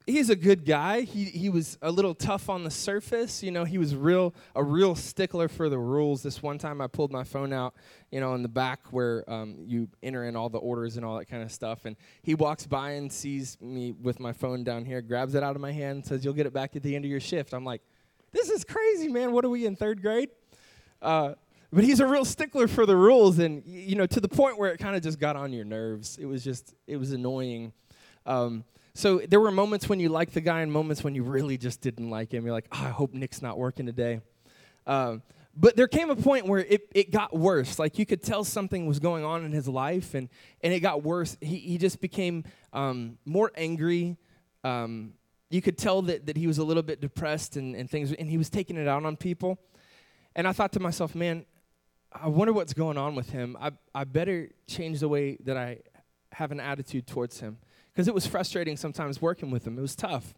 he's 0.06 0.30
a 0.30 0.36
good 0.36 0.66
guy. 0.66 1.02
He, 1.02 1.26
he 1.26 1.50
was 1.50 1.78
a 1.82 1.92
little 1.92 2.14
tough 2.14 2.50
on 2.50 2.64
the 2.64 2.72
surface. 2.72 3.42
You 3.42 3.52
know, 3.52 3.64
he 3.64 3.78
was 3.78 3.96
real 3.96 4.34
a 4.56 4.64
real 4.64 4.96
stickler 4.96 5.48
for 5.48 5.70
the 5.70 5.80
rules. 5.80 6.24
This 6.24 6.42
one 6.42 6.58
time 6.58 6.82
I 6.82 6.88
pulled 6.88 7.12
my 7.12 7.24
phone 7.24 7.54
out, 7.54 7.74
you 8.12 8.20
know, 8.20 8.36
in 8.36 8.42
the 8.42 8.50
back 8.50 8.82
where 8.92 9.30
um, 9.32 9.56
you 9.66 9.88
enter 10.04 10.26
in 10.26 10.36
all 10.36 10.50
the 10.50 10.60
orders 10.60 10.98
and 10.98 11.06
all 11.06 11.18
that 11.18 11.26
kind 11.26 11.44
of 11.44 11.52
stuff. 11.52 11.86
And 11.86 11.96
he 12.22 12.36
walks 12.36 12.66
by 12.66 12.92
and 12.92 13.12
sees 13.12 13.58
me 13.62 13.92
with 13.92 14.20
my 14.20 14.34
phone 14.34 14.64
down 14.64 14.86
here, 14.86 15.02
grabs 15.02 15.36
it 15.36 15.44
out 15.44 15.56
of 15.56 15.62
my 15.62 15.72
hand, 15.72 15.98
and 15.98 16.06
says, 16.06 16.24
You'll 16.24 16.34
get 16.34 16.46
it 16.46 16.54
back 16.54 16.76
at 16.76 16.84
the 16.84 16.96
end 16.96 17.06
of 17.06 17.12
your 17.12 17.20
shift. 17.20 17.54
I'm 17.54 17.66
like, 17.66 17.82
This 18.32 18.50
is 18.50 18.64
crazy, 18.64 19.08
man. 19.08 19.32
What 19.32 19.46
are 19.46 19.50
we 19.50 19.66
in 19.66 19.76
third 19.76 20.02
grade? 20.02 20.30
Uh, 21.02 21.34
but 21.74 21.84
he's 21.84 22.00
a 22.00 22.08
real 22.08 22.24
stickler 22.24 22.68
for 22.68 22.86
the 22.86 22.96
rules, 22.96 23.40
and 23.40 23.62
you 23.66 23.96
know, 23.96 24.06
to 24.06 24.22
the 24.22 24.30
point 24.30 24.58
where 24.58 24.72
it 24.72 24.78
kind 24.78 24.96
of 24.96 25.04
just 25.04 25.20
got 25.20 25.36
on 25.36 25.52
your 25.52 25.66
nerves. 25.66 26.18
It 26.18 26.26
was 26.26 26.44
just, 26.44 26.74
it 26.88 26.96
was 26.96 27.12
annoying. 27.12 27.74
Um, 28.26 28.64
so 28.96 29.20
there 29.20 29.42
were 29.42 29.52
moments 29.52 29.90
when 29.90 30.00
you 30.00 30.08
liked 30.08 30.34
the 30.34 30.42
guy, 30.42 30.62
and 30.62 30.72
moments 30.72 31.04
when 31.04 31.16
you 31.16 31.24
really 31.24 31.58
just 31.58 31.82
didn't 31.82 32.10
like 32.10 32.34
him. 32.34 32.46
You're 32.46 32.54
like, 32.54 32.70
oh, 32.72 32.86
I 32.86 32.90
hope 32.90 33.14
Nick's 33.14 33.42
not 33.42 33.58
working 33.58 33.86
today. 33.86 34.22
Um, 34.88 35.22
but 35.54 35.76
there 35.76 35.88
came 35.90 36.10
a 36.10 36.16
point 36.16 36.48
where 36.48 36.60
it, 36.60 36.90
it 36.96 37.12
got 37.12 37.36
worse. 37.36 37.78
Like 37.78 38.00
you 38.00 38.06
could 38.06 38.24
tell 38.24 38.46
something 38.46 38.86
was 38.86 39.00
going 39.00 39.26
on 39.26 39.44
in 39.44 39.52
his 39.52 39.68
life, 39.68 40.14
and, 40.14 40.30
and 40.62 40.74
it 40.74 40.80
got 40.80 41.04
worse. 41.04 41.36
He, 41.42 41.58
he 41.58 41.78
just 41.78 42.00
became 42.00 42.46
um, 42.72 43.18
more 43.26 43.52
angry. 43.56 44.16
Um, 44.64 45.14
you 45.50 45.62
could 45.62 45.78
tell 45.78 46.02
that, 46.04 46.26
that 46.28 46.38
he 46.38 46.48
was 46.48 46.58
a 46.58 46.64
little 46.64 46.82
bit 46.82 47.02
depressed 47.02 47.58
and, 47.58 47.76
and 47.76 47.90
things, 47.90 48.14
and 48.14 48.30
he 48.30 48.38
was 48.38 48.50
taking 48.50 48.78
it 48.78 48.88
out 48.88 49.06
on 49.06 49.18
people. 49.18 49.60
And 50.38 50.48
I 50.48 50.54
thought 50.54 50.72
to 50.72 50.80
myself, 50.80 51.16
man, 51.16 51.46
I 52.14 52.30
wonder 52.30 52.54
what's 52.54 52.74
going 52.74 52.98
on 52.98 53.14
with 53.14 53.30
him. 53.30 53.58
I, 53.60 53.72
I 53.94 54.06
better 54.06 54.50
change 54.68 55.02
the 55.02 55.10
way 55.10 55.38
that 55.44 55.58
I 55.58 55.80
have 56.32 56.54
an 56.54 56.62
attitude 56.62 57.08
towards 57.08 57.42
him. 57.42 57.58
Because 57.96 58.10
it 58.10 58.14
was 58.14 58.28
frustrating 58.28 58.76
sometimes 58.76 59.22
working 59.22 59.52
with 59.52 59.66
him, 59.66 59.80
it 59.80 59.82
was 59.82 59.96
tough. 59.96 60.34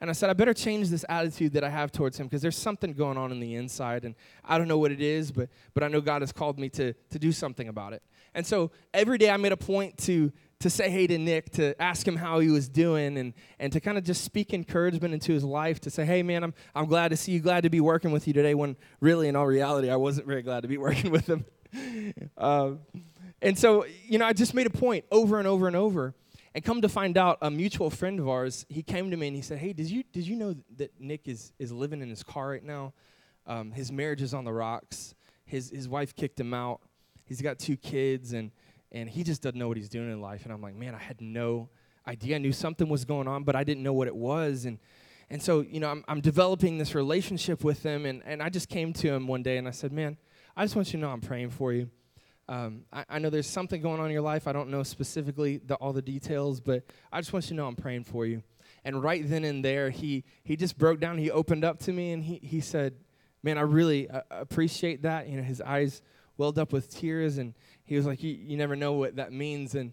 And 0.00 0.10
I 0.10 0.12
said, 0.12 0.28
I 0.30 0.32
better 0.32 0.54
change 0.54 0.88
this 0.88 1.04
attitude 1.08 1.52
that 1.52 1.62
I 1.62 1.68
have 1.68 1.92
towards 1.92 2.18
him 2.18 2.26
because 2.26 2.42
there's 2.42 2.56
something 2.56 2.94
going 2.94 3.16
on 3.16 3.30
in 3.30 3.40
the 3.40 3.54
inside. 3.54 4.04
And 4.04 4.14
I 4.44 4.58
don't 4.58 4.68
know 4.68 4.78
what 4.78 4.90
it 4.90 5.00
is, 5.00 5.30
but, 5.30 5.48
but 5.72 5.84
I 5.84 5.88
know 5.88 6.00
God 6.00 6.22
has 6.22 6.32
called 6.32 6.58
me 6.58 6.68
to, 6.70 6.94
to 7.10 7.18
do 7.18 7.30
something 7.30 7.68
about 7.68 7.92
it. 7.92 8.02
And 8.34 8.44
so 8.44 8.72
every 8.92 9.18
day 9.18 9.30
I 9.30 9.36
made 9.36 9.52
a 9.52 9.56
point 9.56 9.96
to, 9.98 10.32
to 10.60 10.70
say 10.70 10.90
hey 10.90 11.06
to 11.06 11.18
Nick, 11.18 11.50
to 11.52 11.80
ask 11.80 12.06
him 12.06 12.16
how 12.16 12.40
he 12.40 12.48
was 12.48 12.68
doing, 12.68 13.18
and, 13.18 13.34
and 13.60 13.72
to 13.72 13.80
kind 13.80 13.96
of 13.96 14.02
just 14.02 14.24
speak 14.24 14.52
encouragement 14.52 15.14
into 15.14 15.32
his 15.32 15.44
life, 15.44 15.78
to 15.82 15.90
say, 15.90 16.04
hey, 16.04 16.22
man, 16.22 16.42
I'm, 16.42 16.54
I'm 16.74 16.86
glad 16.86 17.08
to 17.10 17.16
see 17.16 17.32
you, 17.32 17.40
glad 17.40 17.62
to 17.62 17.70
be 17.70 17.80
working 17.80 18.10
with 18.10 18.26
you 18.26 18.32
today, 18.32 18.54
when 18.54 18.76
really, 19.00 19.28
in 19.28 19.36
all 19.36 19.46
reality, 19.46 19.90
I 19.90 19.96
wasn't 19.96 20.26
very 20.26 20.42
glad 20.42 20.62
to 20.62 20.68
be 20.68 20.78
working 20.78 21.12
with 21.12 21.28
him. 21.28 21.44
uh, 22.36 22.72
and 23.40 23.58
so, 23.58 23.86
you 24.06 24.18
know, 24.18 24.26
I 24.26 24.32
just 24.32 24.54
made 24.54 24.66
a 24.66 24.70
point 24.70 25.04
over 25.12 25.38
and 25.38 25.46
over 25.46 25.66
and 25.68 25.76
over. 25.76 26.14
And 26.54 26.64
come 26.64 26.80
to 26.82 26.88
find 26.88 27.18
out, 27.18 27.38
a 27.42 27.50
mutual 27.50 27.90
friend 27.90 28.20
of 28.20 28.28
ours, 28.28 28.64
he 28.68 28.82
came 28.82 29.10
to 29.10 29.16
me 29.16 29.26
and 29.26 29.36
he 29.36 29.42
said, 29.42 29.58
hey, 29.58 29.72
did 29.72 29.90
you, 29.90 30.04
did 30.12 30.26
you 30.26 30.36
know 30.36 30.54
that 30.76 30.92
Nick 31.00 31.26
is, 31.26 31.52
is 31.58 31.72
living 31.72 32.00
in 32.00 32.08
his 32.08 32.22
car 32.22 32.50
right 32.50 32.62
now? 32.62 32.92
Um, 33.46 33.72
his 33.72 33.90
marriage 33.90 34.22
is 34.22 34.32
on 34.32 34.44
the 34.44 34.52
rocks. 34.52 35.14
His, 35.44 35.70
his 35.70 35.88
wife 35.88 36.14
kicked 36.14 36.38
him 36.38 36.54
out. 36.54 36.80
He's 37.24 37.42
got 37.42 37.58
two 37.58 37.76
kids, 37.76 38.32
and 38.32 38.50
and 38.92 39.10
he 39.10 39.24
just 39.24 39.42
doesn't 39.42 39.58
know 39.58 39.66
what 39.66 39.76
he's 39.76 39.88
doing 39.88 40.10
in 40.10 40.20
life. 40.20 40.44
And 40.44 40.52
I'm 40.52 40.62
like, 40.62 40.76
man, 40.76 40.94
I 40.94 40.98
had 40.98 41.20
no 41.20 41.68
idea. 42.06 42.36
I 42.36 42.38
knew 42.38 42.52
something 42.52 42.88
was 42.88 43.04
going 43.04 43.26
on, 43.26 43.42
but 43.42 43.56
I 43.56 43.64
didn't 43.64 43.82
know 43.82 43.92
what 43.92 44.06
it 44.06 44.14
was. 44.14 44.66
And 44.66 44.78
and 45.30 45.42
so, 45.42 45.62
you 45.62 45.80
know, 45.80 45.90
I'm, 45.90 46.04
I'm 46.06 46.20
developing 46.20 46.78
this 46.78 46.94
relationship 46.94 47.64
with 47.64 47.82
him. 47.82 48.06
And, 48.06 48.22
and 48.24 48.42
I 48.42 48.50
just 48.50 48.68
came 48.68 48.92
to 48.92 49.12
him 49.12 49.26
one 49.26 49.42
day 49.42 49.56
and 49.56 49.66
I 49.66 49.70
said, 49.70 49.90
man, 49.90 50.16
I 50.56 50.64
just 50.64 50.76
want 50.76 50.88
you 50.88 50.92
to 50.92 50.98
know 50.98 51.10
I'm 51.10 51.20
praying 51.20 51.50
for 51.50 51.72
you. 51.72 51.90
Um, 52.48 52.82
I, 52.92 53.04
I, 53.08 53.18
know 53.18 53.30
there's 53.30 53.46
something 53.46 53.80
going 53.80 54.00
on 54.00 54.06
in 54.06 54.12
your 54.12 54.22
life. 54.22 54.46
I 54.46 54.52
don't 54.52 54.68
know 54.68 54.82
specifically 54.82 55.62
the, 55.64 55.76
all 55.76 55.94
the 55.94 56.02
details, 56.02 56.60
but 56.60 56.84
I 57.10 57.20
just 57.20 57.32
want 57.32 57.46
you 57.46 57.50
to 57.50 57.54
know 57.54 57.66
I'm 57.66 57.76
praying 57.76 58.04
for 58.04 58.26
you. 58.26 58.42
And 58.84 59.02
right 59.02 59.26
then 59.26 59.44
and 59.44 59.64
there, 59.64 59.88
he, 59.88 60.24
he 60.42 60.56
just 60.56 60.76
broke 60.76 61.00
down. 61.00 61.16
He 61.16 61.30
opened 61.30 61.64
up 61.64 61.78
to 61.80 61.92
me 61.92 62.12
and 62.12 62.22
he, 62.22 62.38
he 62.42 62.60
said, 62.60 62.96
man, 63.42 63.56
I 63.56 63.62
really 63.62 64.10
uh, 64.10 64.20
appreciate 64.30 65.02
that. 65.02 65.26
You 65.26 65.38
know, 65.38 65.42
his 65.42 65.62
eyes 65.62 66.02
welled 66.36 66.58
up 66.58 66.72
with 66.72 66.94
tears 66.94 67.38
and 67.38 67.54
he 67.84 67.96
was 67.96 68.06
like, 68.06 68.22
you, 68.22 68.56
never 68.56 68.76
know 68.76 68.92
what 68.92 69.16
that 69.16 69.32
means. 69.32 69.74
And 69.74 69.92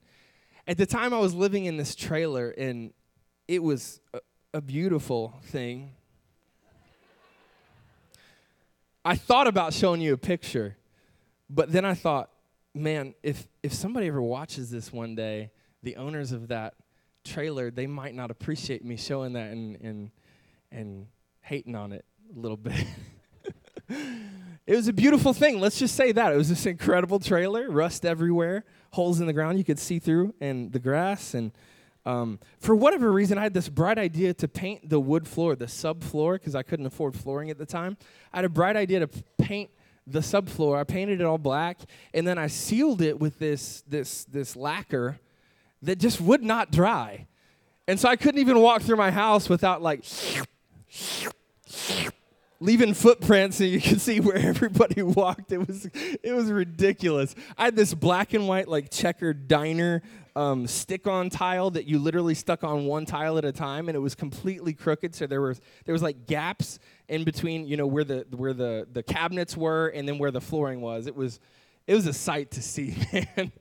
at 0.68 0.78
the 0.78 0.86
time, 0.86 1.14
I 1.14 1.20
was 1.20 1.34
living 1.34 1.66
in 1.66 1.78
this 1.78 1.96
trailer, 1.96 2.50
and 2.52 2.94
it 3.48 3.62
was 3.62 4.00
a, 4.14 4.20
a 4.54 4.62
beautiful 4.62 5.40
thing. 5.44 5.94
I 9.04 9.16
thought 9.16 9.48
about 9.48 9.74
showing 9.74 10.00
you 10.00 10.14
a 10.14 10.18
picture, 10.18 10.78
but 11.50 11.72
then 11.72 11.84
I 11.84 11.96
thought, 11.96 12.30
man, 12.74 13.14
if, 13.24 13.48
if 13.64 13.74
somebody 13.74 14.08
ever 14.08 14.22
watches 14.22 14.70
this 14.70 14.92
one 14.92 15.16
day, 15.16 15.52
the 15.84 15.98
owners 15.98 16.32
of 16.32 16.48
that 16.50 16.76
trailer, 17.24 17.72
they 17.72 17.88
might 17.88 18.16
not 18.16 18.32
appreciate 18.32 18.84
me 18.84 18.98
showing 18.98 19.34
that 19.34 19.52
and, 19.52 19.76
and, 19.82 20.12
and 20.72 21.08
hating 21.42 21.76
on 21.76 21.92
it 21.92 22.06
a 22.36 22.40
little 22.40 22.58
bit. 22.58 22.86
it 23.90 24.76
was 24.76 24.88
a 24.88 24.94
beautiful 24.94 25.34
thing. 25.34 25.60
Let's 25.60 25.78
just 25.78 25.96
say 25.96 26.12
that. 26.12 26.34
It 26.34 26.38
was 26.38 26.50
this 26.50 26.66
incredible 26.66 27.20
trailer, 27.20 27.70
rust 27.70 28.06
everywhere, 28.06 28.64
holes 28.92 29.20
in 29.20 29.28
the 29.28 29.34
ground 29.34 29.58
you 29.58 29.64
could 29.64 29.80
see 29.80 30.00
through, 30.00 30.34
and 30.40 30.72
the 30.72 30.80
grass. 30.80 31.34
And 31.34 31.52
um, 32.06 32.40
for 32.60 32.76
whatever 32.76 33.12
reason, 33.12 33.38
I 33.38 33.44
had 33.44 33.54
this 33.54 33.70
bright 33.70 33.98
idea 33.98 34.34
to 34.36 34.48
paint 34.48 34.90
the 34.90 35.00
wood 35.00 35.28
floor, 35.28 35.56
the 35.56 35.66
subfloor, 35.66 36.34
because 36.34 36.56
I 36.56 36.64
couldn't 36.64 36.86
afford 36.86 37.16
flooring 37.16 37.50
at 37.50 37.58
the 37.58 37.66
time. 37.66 37.98
I 38.34 38.38
had 38.38 38.46
a 38.46 38.50
bright 38.50 38.76
idea 38.76 39.00
to 39.02 39.08
paint 39.38 39.70
the 40.08 40.20
subfloor. 40.20 40.80
I 40.80 40.84
painted 40.84 41.22
it 41.22 41.24
all 41.24 41.38
black, 41.38 41.80
and 42.14 42.26
then 42.26 42.38
I 42.38 42.48
sealed 42.48 43.02
it 43.02 43.20
with 43.20 43.40
this, 43.40 43.84
this, 43.88 44.26
this 44.26 44.56
lacquer 44.56 45.20
that 45.82 45.98
just 45.98 46.22
would 46.22 46.44
not 46.44 46.72
dry. 46.72 47.28
And 47.88 48.00
so 48.00 48.08
I 48.10 48.16
couldn't 48.16 48.40
even 48.40 48.60
walk 48.60 48.84
through 48.84 48.98
my 48.98 49.12
house 49.12 49.50
without 49.50 49.82
like 49.82 50.06
leaving 52.60 52.94
footprints 52.94 53.60
and 53.60 53.70
you 53.70 53.82
could 53.82 54.00
see 54.00 54.20
where 54.20 54.38
everybody 54.48 55.02
walked. 55.02 55.52
It 55.52 55.68
was 55.68 55.90
it 56.24 56.34
was 56.34 56.52
ridiculous. 56.52 57.36
I 57.58 57.66
had 57.66 57.76
this 57.76 57.94
black 57.94 58.34
and 58.34 58.48
white 58.48 58.68
like 58.68 58.90
checkered 58.92 59.48
diner 59.48 60.04
um, 60.36 60.68
stick-on 60.68 61.30
tile 61.30 61.72
that 61.72 61.86
you 61.86 62.00
literally 62.00 62.34
stuck 62.34 62.64
on 62.64 62.86
one 62.86 63.06
tile 63.06 63.38
at 63.38 63.46
a 63.46 63.52
time, 63.52 63.90
and 63.90 63.96
it 63.96 64.00
was 64.00 64.16
completely 64.16 64.74
crooked. 64.74 65.14
So 65.16 65.28
there 65.28 65.42
was 65.42 65.60
there 65.86 65.94
was 65.94 66.02
like 66.02 66.26
gaps 66.26 66.80
in 67.08 67.24
between, 67.24 67.68
you 67.68 67.78
know, 67.78 67.88
where 67.88 68.04
the 68.04 68.26
where 68.32 68.54
the 68.54 68.88
the 68.92 69.04
cabinets 69.04 69.58
were 69.58 69.88
and 69.88 70.08
then 70.08 70.18
where 70.18 70.32
the 70.32 70.42
flooring 70.42 70.82
was. 70.82 71.08
It 71.08 71.16
was 71.16 71.40
it 71.88 71.96
was 71.96 72.08
a 72.08 72.14
sight 72.14 72.52
to 72.52 72.62
see, 72.62 72.96
man. 73.14 73.52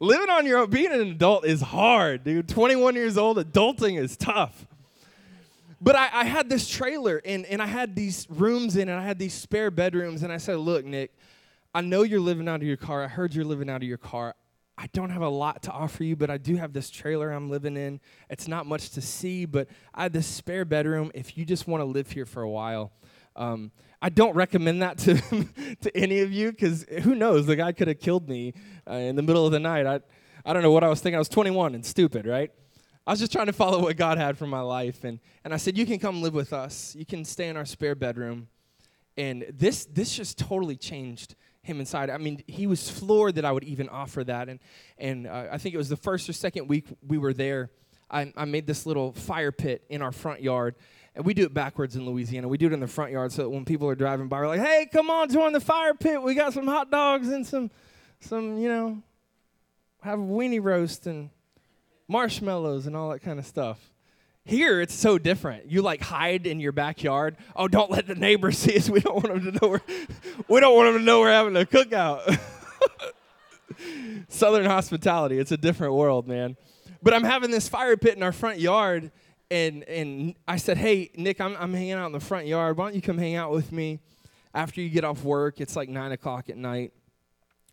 Living 0.00 0.30
on 0.30 0.46
your 0.46 0.58
own, 0.58 0.70
being 0.70 0.92
an 0.92 1.00
adult 1.00 1.44
is 1.44 1.60
hard, 1.60 2.24
dude. 2.24 2.48
21 2.48 2.94
years 2.94 3.18
old, 3.18 3.36
adulting 3.36 3.98
is 3.98 4.16
tough. 4.16 4.66
But 5.80 5.96
I, 5.96 6.08
I, 6.12 6.24
had 6.24 6.48
this 6.48 6.68
trailer 6.68 7.22
and, 7.24 7.46
and 7.46 7.62
I 7.62 7.66
had 7.66 7.96
these 7.96 8.26
rooms 8.28 8.76
in 8.76 8.88
and 8.88 9.00
I 9.00 9.02
had 9.02 9.18
these 9.18 9.32
spare 9.32 9.70
bedrooms. 9.70 10.22
And 10.22 10.32
I 10.32 10.36
said, 10.36 10.58
Look, 10.58 10.84
Nick, 10.84 11.12
I 11.74 11.80
know 11.80 12.02
you're 12.02 12.20
living 12.20 12.48
out 12.48 12.56
of 12.56 12.66
your 12.66 12.76
car. 12.76 13.02
I 13.02 13.08
heard 13.08 13.34
you're 13.34 13.46
living 13.46 13.70
out 13.70 13.82
of 13.82 13.88
your 13.88 13.98
car. 13.98 14.34
I 14.82 14.86
don't 14.94 15.10
have 15.10 15.20
a 15.20 15.28
lot 15.28 15.64
to 15.64 15.70
offer 15.72 16.04
you, 16.04 16.16
but 16.16 16.30
I 16.30 16.38
do 16.38 16.56
have 16.56 16.72
this 16.72 16.88
trailer 16.88 17.30
I'm 17.30 17.50
living 17.50 17.76
in. 17.76 18.00
It's 18.30 18.48
not 18.48 18.64
much 18.64 18.88
to 18.92 19.02
see, 19.02 19.44
but 19.44 19.68
I 19.94 20.04
have 20.04 20.12
this 20.12 20.26
spare 20.26 20.64
bedroom 20.64 21.10
if 21.14 21.36
you 21.36 21.44
just 21.44 21.68
want 21.68 21.82
to 21.82 21.84
live 21.84 22.10
here 22.10 22.24
for 22.24 22.40
a 22.40 22.48
while. 22.48 22.90
Um, 23.36 23.72
I 24.00 24.08
don't 24.08 24.34
recommend 24.34 24.80
that 24.80 24.96
to, 24.98 25.20
to 25.82 25.94
any 25.94 26.20
of 26.20 26.32
you 26.32 26.50
because 26.50 26.86
who 27.02 27.14
knows? 27.14 27.44
The 27.44 27.56
guy 27.56 27.72
could 27.72 27.88
have 27.88 28.00
killed 28.00 28.26
me 28.26 28.54
uh, 28.88 28.94
in 28.94 29.16
the 29.16 29.22
middle 29.22 29.44
of 29.44 29.52
the 29.52 29.60
night. 29.60 29.84
I, 29.84 30.00
I 30.46 30.54
don't 30.54 30.62
know 30.62 30.72
what 30.72 30.82
I 30.82 30.88
was 30.88 31.02
thinking. 31.02 31.16
I 31.16 31.18
was 31.18 31.28
21 31.28 31.74
and 31.74 31.84
stupid, 31.84 32.26
right? 32.26 32.50
I 33.06 33.10
was 33.10 33.20
just 33.20 33.32
trying 33.32 33.46
to 33.46 33.52
follow 33.52 33.82
what 33.82 33.98
God 33.98 34.16
had 34.16 34.38
for 34.38 34.46
my 34.46 34.62
life. 34.62 35.04
And, 35.04 35.20
and 35.44 35.52
I 35.52 35.58
said, 35.58 35.76
You 35.76 35.84
can 35.84 35.98
come 35.98 36.22
live 36.22 36.32
with 36.32 36.54
us. 36.54 36.96
You 36.96 37.04
can 37.04 37.26
stay 37.26 37.48
in 37.48 37.56
our 37.58 37.66
spare 37.66 37.94
bedroom. 37.94 38.48
And 39.18 39.44
this, 39.52 39.84
this 39.84 40.16
just 40.16 40.38
totally 40.38 40.76
changed 40.76 41.34
him 41.62 41.80
inside. 41.80 42.10
I 42.10 42.18
mean, 42.18 42.42
he 42.46 42.66
was 42.66 42.90
floored 42.90 43.34
that 43.34 43.44
I 43.44 43.52
would 43.52 43.64
even 43.64 43.88
offer 43.88 44.24
that. 44.24 44.48
And, 44.48 44.60
and 44.98 45.26
uh, 45.26 45.48
I 45.52 45.58
think 45.58 45.74
it 45.74 45.78
was 45.78 45.88
the 45.88 45.96
first 45.96 46.28
or 46.28 46.32
second 46.32 46.68
week 46.68 46.86
we 47.06 47.18
were 47.18 47.32
there. 47.32 47.70
I, 48.10 48.32
I 48.36 48.44
made 48.44 48.66
this 48.66 48.86
little 48.86 49.12
fire 49.12 49.52
pit 49.52 49.84
in 49.88 50.02
our 50.02 50.12
front 50.12 50.42
yard. 50.42 50.74
And 51.14 51.24
we 51.24 51.34
do 51.34 51.44
it 51.44 51.52
backwards 51.52 51.96
in 51.96 52.06
Louisiana. 52.06 52.48
We 52.48 52.56
do 52.56 52.66
it 52.66 52.72
in 52.72 52.80
the 52.80 52.86
front 52.86 53.12
yard 53.12 53.32
so 53.32 53.42
that 53.42 53.50
when 53.50 53.64
people 53.64 53.88
are 53.88 53.94
driving 53.94 54.28
by, 54.28 54.40
we're 54.40 54.48
like, 54.48 54.60
hey, 54.60 54.88
come 54.92 55.10
on, 55.10 55.28
join 55.28 55.52
the 55.52 55.60
fire 55.60 55.94
pit. 55.94 56.22
We 56.22 56.34
got 56.34 56.52
some 56.52 56.66
hot 56.66 56.90
dogs 56.90 57.28
and 57.28 57.46
some, 57.46 57.70
some 58.20 58.58
you 58.58 58.68
know, 58.68 59.02
have 60.02 60.18
a 60.18 60.22
weenie 60.22 60.62
roast 60.62 61.06
and 61.06 61.30
marshmallows 62.08 62.86
and 62.86 62.96
all 62.96 63.10
that 63.10 63.20
kind 63.20 63.38
of 63.38 63.46
stuff. 63.46 63.89
Here, 64.44 64.80
it's 64.80 64.94
so 64.94 65.18
different. 65.18 65.70
You 65.70 65.82
like 65.82 66.00
hide 66.00 66.46
in 66.46 66.60
your 66.60 66.72
backyard. 66.72 67.36
Oh, 67.54 67.68
don't 67.68 67.90
let 67.90 68.06
the 68.06 68.14
neighbors 68.14 68.58
see 68.58 68.76
us. 68.76 68.88
We 68.88 69.00
don't 69.00 69.16
want 69.16 69.28
them 69.28 69.52
to 69.52 69.58
know 69.60 69.68
we're, 69.70 69.80
we 70.48 70.60
don't 70.60 70.74
want 70.74 70.92
them 70.92 70.98
to 70.98 71.04
know 71.04 71.20
we're 71.20 71.30
having 71.30 71.56
a 71.56 71.64
cookout. 71.64 72.40
Southern 74.28 74.66
hospitality, 74.66 75.38
it's 75.38 75.52
a 75.52 75.56
different 75.56 75.94
world, 75.94 76.26
man. 76.26 76.56
But 77.02 77.14
I'm 77.14 77.24
having 77.24 77.50
this 77.50 77.68
fire 77.68 77.96
pit 77.96 78.16
in 78.16 78.22
our 78.22 78.32
front 78.32 78.58
yard, 78.58 79.10
and 79.50 79.84
and 79.84 80.34
I 80.46 80.56
said, 80.56 80.76
hey, 80.76 81.10
Nick, 81.16 81.40
I'm, 81.40 81.56
I'm 81.58 81.72
hanging 81.72 81.92
out 81.92 82.06
in 82.06 82.12
the 82.12 82.20
front 82.20 82.46
yard. 82.46 82.76
Why 82.76 82.86
don't 82.86 82.94
you 82.94 83.02
come 83.02 83.18
hang 83.18 83.36
out 83.36 83.52
with 83.52 83.72
me 83.72 84.00
after 84.54 84.80
you 84.80 84.90
get 84.90 85.04
off 85.04 85.24
work? 85.24 85.60
It's 85.60 85.76
like 85.76 85.88
9 85.88 86.12
o'clock 86.12 86.50
at 86.50 86.56
night. 86.56 86.92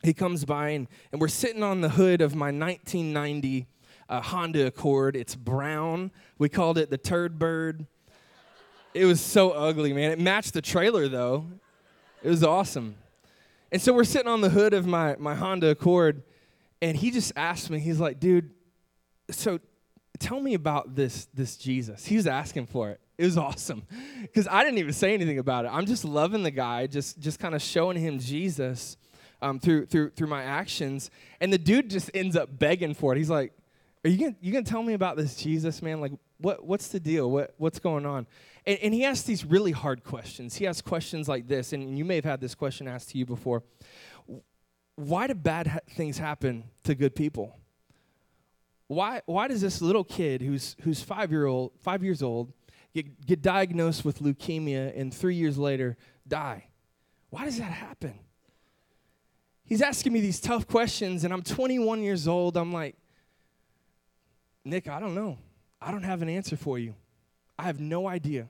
He 0.03 0.13
comes 0.13 0.45
by, 0.45 0.69
and, 0.69 0.87
and 1.11 1.19
we're 1.19 1.27
sitting 1.27 1.63
on 1.63 1.81
the 1.81 1.89
hood 1.89 2.21
of 2.21 2.35
my 2.35 2.47
1990 2.47 3.67
a 4.09 4.21
Honda 4.21 4.67
Accord. 4.67 5.15
It's 5.15 5.35
brown. 5.35 6.11
We 6.37 6.49
called 6.49 6.77
it 6.77 6.89
the 6.89 6.97
Turd 6.97 7.37
Bird. 7.39 7.85
It 8.93 9.05
was 9.05 9.21
so 9.21 9.51
ugly, 9.51 9.93
man. 9.93 10.11
It 10.11 10.19
matched 10.19 10.53
the 10.53 10.61
trailer 10.61 11.07
though. 11.07 11.45
It 12.23 12.29
was 12.29 12.43
awesome. 12.43 12.95
And 13.71 13.81
so 13.81 13.93
we're 13.93 14.05
sitting 14.05 14.29
on 14.29 14.41
the 14.41 14.49
hood 14.49 14.73
of 14.73 14.87
my, 14.87 15.15
my 15.19 15.35
Honda 15.35 15.69
Accord, 15.69 16.23
and 16.81 16.95
he 16.95 17.11
just 17.11 17.33
asked 17.35 17.69
me, 17.69 17.79
he's 17.79 17.99
like, 17.99 18.19
dude, 18.19 18.51
so 19.29 19.59
tell 20.19 20.39
me 20.39 20.53
about 20.53 20.95
this, 20.95 21.27
this 21.33 21.57
Jesus. 21.57 22.05
He 22.05 22.15
was 22.15 22.27
asking 22.27 22.67
for 22.67 22.91
it. 22.91 23.01
It 23.17 23.25
was 23.25 23.37
awesome. 23.37 23.83
Because 24.21 24.47
I 24.47 24.63
didn't 24.63 24.77
even 24.79 24.93
say 24.93 25.13
anything 25.13 25.39
about 25.39 25.65
it. 25.65 25.69
I'm 25.73 25.85
just 25.85 26.05
loving 26.05 26.43
the 26.43 26.51
guy, 26.51 26.87
just 26.87 27.19
just 27.19 27.39
kind 27.39 27.55
of 27.55 27.61
showing 27.61 27.97
him 27.97 28.19
Jesus 28.19 28.95
um, 29.41 29.59
through 29.59 29.87
through 29.87 30.11
through 30.11 30.27
my 30.27 30.43
actions. 30.43 31.09
And 31.41 31.51
the 31.51 31.57
dude 31.57 31.89
just 31.89 32.11
ends 32.13 32.35
up 32.35 32.59
begging 32.59 32.93
for 32.93 33.13
it. 33.13 33.17
He's 33.17 33.29
like, 33.29 33.53
are 34.03 34.09
you 34.09 34.17
gonna 34.17 34.35
you 34.41 34.51
gonna 34.53 34.63
tell 34.63 34.83
me 34.83 34.93
about 34.93 35.17
this 35.17 35.35
Jesus, 35.35 35.81
man? 35.81 35.99
Like, 36.01 36.13
what 36.37 36.65
what's 36.65 36.87
the 36.89 36.99
deal? 36.99 37.29
What 37.29 37.53
what's 37.57 37.79
going 37.79 38.05
on? 38.05 38.27
And, 38.65 38.79
and 38.79 38.93
he 38.93 39.05
asks 39.05 39.23
these 39.23 39.43
really 39.45 39.71
hard 39.71 40.03
questions. 40.03 40.55
He 40.55 40.67
asks 40.67 40.81
questions 40.81 41.27
like 41.27 41.47
this, 41.47 41.73
and 41.73 41.97
you 41.97 42.05
may 42.05 42.15
have 42.15 42.25
had 42.25 42.41
this 42.41 42.55
question 42.55 42.87
asked 42.87 43.09
to 43.09 43.17
you 43.17 43.25
before. 43.25 43.63
Why 44.95 45.27
do 45.27 45.35
bad 45.35 45.67
ha- 45.67 45.79
things 45.91 46.17
happen 46.17 46.65
to 46.83 46.95
good 46.95 47.15
people? 47.15 47.57
Why 48.87 49.21
why 49.25 49.47
does 49.47 49.61
this 49.61 49.81
little 49.81 50.03
kid 50.03 50.41
who's 50.41 50.75
who's 50.81 51.01
five 51.01 51.31
year 51.31 51.45
old 51.45 51.71
five 51.79 52.03
years 52.03 52.21
old 52.21 52.53
get, 52.93 53.25
get 53.25 53.41
diagnosed 53.41 54.05
with 54.05 54.19
leukemia 54.19 54.97
and 54.99 55.13
three 55.13 55.35
years 55.35 55.57
later 55.57 55.97
die? 56.27 56.67
Why 57.29 57.45
does 57.45 57.57
that 57.57 57.71
happen? 57.71 58.13
He's 59.65 59.81
asking 59.81 60.13
me 60.13 60.21
these 60.21 60.39
tough 60.39 60.65
questions, 60.65 61.25
and 61.25 61.33
I'm 61.33 61.41
21 61.41 62.01
years 62.01 62.25
old. 62.25 62.55
I'm 62.55 62.71
like, 62.71 62.95
Nick, 64.67 64.87
I 64.89 64.99
don't 64.99 65.15
know. 65.15 65.37
I 65.81 65.91
don't 65.91 66.03
have 66.03 66.21
an 66.21 66.29
answer 66.29 66.57
for 66.57 66.77
you. 66.77 66.95
I 67.57 67.63
have 67.63 67.79
no 67.79 68.07
idea. 68.07 68.49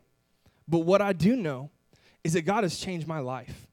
But 0.67 0.79
what 0.79 1.01
I 1.01 1.13
do 1.13 1.35
know 1.35 1.69
is 2.23 2.33
that 2.33 2.41
God 2.41 2.63
has 2.63 2.77
changed 2.77 3.07
my 3.07 3.19
life. 3.19 3.67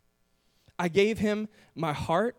I 0.78 0.88
gave 0.88 1.18
him 1.18 1.48
my 1.74 1.92
heart, 1.92 2.36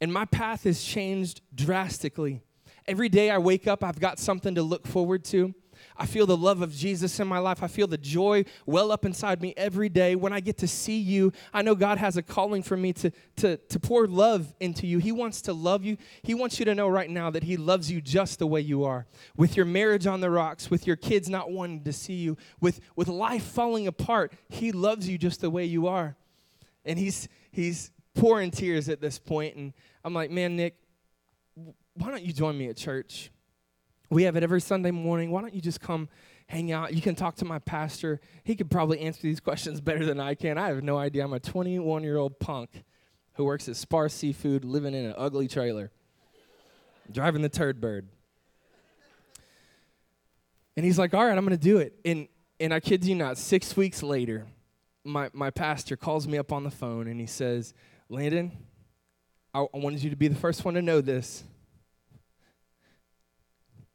and 0.00 0.12
my 0.12 0.24
path 0.24 0.64
has 0.64 0.82
changed 0.82 1.40
drastically. 1.54 2.42
Every 2.86 3.08
day 3.08 3.30
I 3.30 3.38
wake 3.38 3.66
up, 3.66 3.82
I've 3.82 3.98
got 3.98 4.18
something 4.18 4.54
to 4.54 4.62
look 4.62 4.86
forward 4.86 5.24
to. 5.26 5.54
I 5.96 6.06
feel 6.06 6.26
the 6.26 6.36
love 6.36 6.60
of 6.60 6.74
Jesus 6.74 7.20
in 7.20 7.28
my 7.28 7.38
life. 7.38 7.62
I 7.62 7.68
feel 7.68 7.86
the 7.86 7.98
joy 7.98 8.44
well 8.66 8.90
up 8.90 9.04
inside 9.04 9.40
me 9.40 9.54
every 9.56 9.88
day. 9.88 10.16
When 10.16 10.32
I 10.32 10.40
get 10.40 10.58
to 10.58 10.68
see 10.68 10.98
you, 10.98 11.32
I 11.52 11.62
know 11.62 11.74
God 11.74 11.98
has 11.98 12.16
a 12.16 12.22
calling 12.22 12.62
for 12.62 12.76
me 12.76 12.92
to, 12.94 13.12
to, 13.36 13.56
to 13.56 13.78
pour 13.78 14.08
love 14.08 14.52
into 14.58 14.86
you. 14.86 14.98
He 14.98 15.12
wants 15.12 15.40
to 15.42 15.52
love 15.52 15.84
you. 15.84 15.96
He 16.22 16.34
wants 16.34 16.58
you 16.58 16.64
to 16.64 16.74
know 16.74 16.88
right 16.88 17.08
now 17.08 17.30
that 17.30 17.44
He 17.44 17.56
loves 17.56 17.90
you 17.90 18.00
just 18.00 18.40
the 18.40 18.46
way 18.46 18.60
you 18.60 18.84
are. 18.84 19.06
With 19.36 19.56
your 19.56 19.66
marriage 19.66 20.06
on 20.06 20.20
the 20.20 20.30
rocks, 20.30 20.70
with 20.70 20.86
your 20.86 20.96
kids 20.96 21.28
not 21.28 21.50
wanting 21.50 21.84
to 21.84 21.92
see 21.92 22.14
you, 22.14 22.36
with, 22.60 22.80
with 22.96 23.08
life 23.08 23.44
falling 23.44 23.86
apart, 23.86 24.32
He 24.48 24.72
loves 24.72 25.08
you 25.08 25.16
just 25.16 25.40
the 25.40 25.50
way 25.50 25.64
you 25.64 25.86
are. 25.86 26.16
And 26.84 26.98
He's, 26.98 27.28
he's 27.52 27.92
pouring 28.14 28.50
tears 28.50 28.88
at 28.88 29.00
this 29.00 29.18
point, 29.18 29.56
And 29.56 29.72
I'm 30.04 30.14
like, 30.14 30.30
man, 30.30 30.56
Nick, 30.56 30.76
why 31.94 32.10
don't 32.10 32.22
you 32.22 32.32
join 32.32 32.58
me 32.58 32.68
at 32.68 32.76
church? 32.76 33.30
We 34.14 34.22
have 34.22 34.36
it 34.36 34.44
every 34.44 34.60
Sunday 34.60 34.92
morning. 34.92 35.32
Why 35.32 35.40
don't 35.40 35.52
you 35.52 35.60
just 35.60 35.80
come 35.80 36.08
hang 36.46 36.70
out? 36.70 36.94
You 36.94 37.02
can 37.02 37.16
talk 37.16 37.34
to 37.36 37.44
my 37.44 37.58
pastor. 37.58 38.20
He 38.44 38.54
could 38.54 38.70
probably 38.70 39.00
answer 39.00 39.22
these 39.22 39.40
questions 39.50 39.80
better 39.80 40.06
than 40.06 40.20
I 40.20 40.36
can. 40.36 40.56
I 40.56 40.68
have 40.68 40.84
no 40.84 40.96
idea. 40.96 41.24
I'm 41.24 41.32
a 41.32 41.40
21 41.40 42.04
year 42.04 42.16
old 42.16 42.38
punk 42.38 42.84
who 43.32 43.44
works 43.44 43.68
at 43.68 43.74
Spahr's 43.74 44.12
Seafood, 44.12 44.64
living 44.64 44.94
in 44.94 45.04
an 45.04 45.14
ugly 45.18 45.48
trailer, 45.48 45.90
driving 47.10 47.42
the 47.42 47.48
turd 47.48 47.80
bird. 47.80 48.06
And 50.76 50.86
he's 50.86 50.96
like, 50.96 51.12
All 51.12 51.26
right, 51.26 51.36
I'm 51.36 51.44
going 51.44 51.58
to 51.58 51.64
do 51.64 51.78
it. 51.78 51.94
And, 52.04 52.28
and 52.60 52.72
I 52.72 52.78
kid 52.78 53.04
you 53.04 53.16
not, 53.16 53.36
six 53.36 53.76
weeks 53.76 54.00
later, 54.00 54.46
my, 55.02 55.28
my 55.32 55.50
pastor 55.50 55.96
calls 55.96 56.28
me 56.28 56.38
up 56.38 56.52
on 56.52 56.62
the 56.62 56.70
phone 56.70 57.08
and 57.08 57.18
he 57.18 57.26
says, 57.26 57.74
Landon, 58.08 58.52
I, 59.52 59.62
I 59.62 59.78
wanted 59.78 60.04
you 60.04 60.10
to 60.10 60.16
be 60.16 60.28
the 60.28 60.36
first 60.36 60.64
one 60.64 60.74
to 60.74 60.82
know 60.82 61.00
this. 61.00 61.42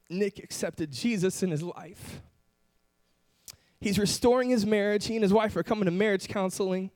Nick 0.09 0.39
accepted 0.39 0.91
Jesus 0.91 1.43
in 1.43 1.51
his 1.51 1.63
life. 1.63 2.21
He's 3.81 3.97
restoring 3.97 4.49
his 4.49 4.65
marriage. 4.65 5.07
He 5.07 5.15
and 5.15 5.23
his 5.23 5.31
wife 5.31 5.55
are 5.55 5.63
coming 5.63 5.85
to 5.85 5.91
marriage 5.91 6.27
counseling. 6.27 6.91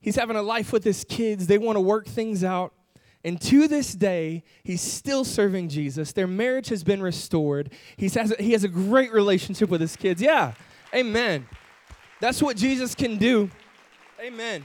He's 0.00 0.16
having 0.16 0.36
a 0.36 0.42
life 0.42 0.72
with 0.72 0.84
his 0.84 1.04
kids. 1.04 1.46
They 1.46 1.58
want 1.58 1.76
to 1.76 1.80
work 1.80 2.06
things 2.06 2.42
out. 2.42 2.72
And 3.22 3.38
to 3.42 3.68
this 3.68 3.92
day, 3.92 4.44
he's 4.64 4.80
still 4.80 5.24
serving 5.24 5.68
Jesus. 5.68 6.12
Their 6.12 6.26
marriage 6.26 6.68
has 6.68 6.82
been 6.82 7.02
restored. 7.02 7.70
He's 7.96 8.14
has 8.14 8.32
a, 8.32 8.42
he 8.42 8.52
has 8.52 8.64
a 8.64 8.68
great 8.68 9.12
relationship 9.12 9.68
with 9.68 9.82
his 9.82 9.94
kids. 9.94 10.22
Yeah, 10.22 10.54
amen. 10.94 11.46
That's 12.20 12.42
what 12.42 12.56
Jesus 12.56 12.94
can 12.94 13.18
do. 13.18 13.50
Amen. 14.18 14.64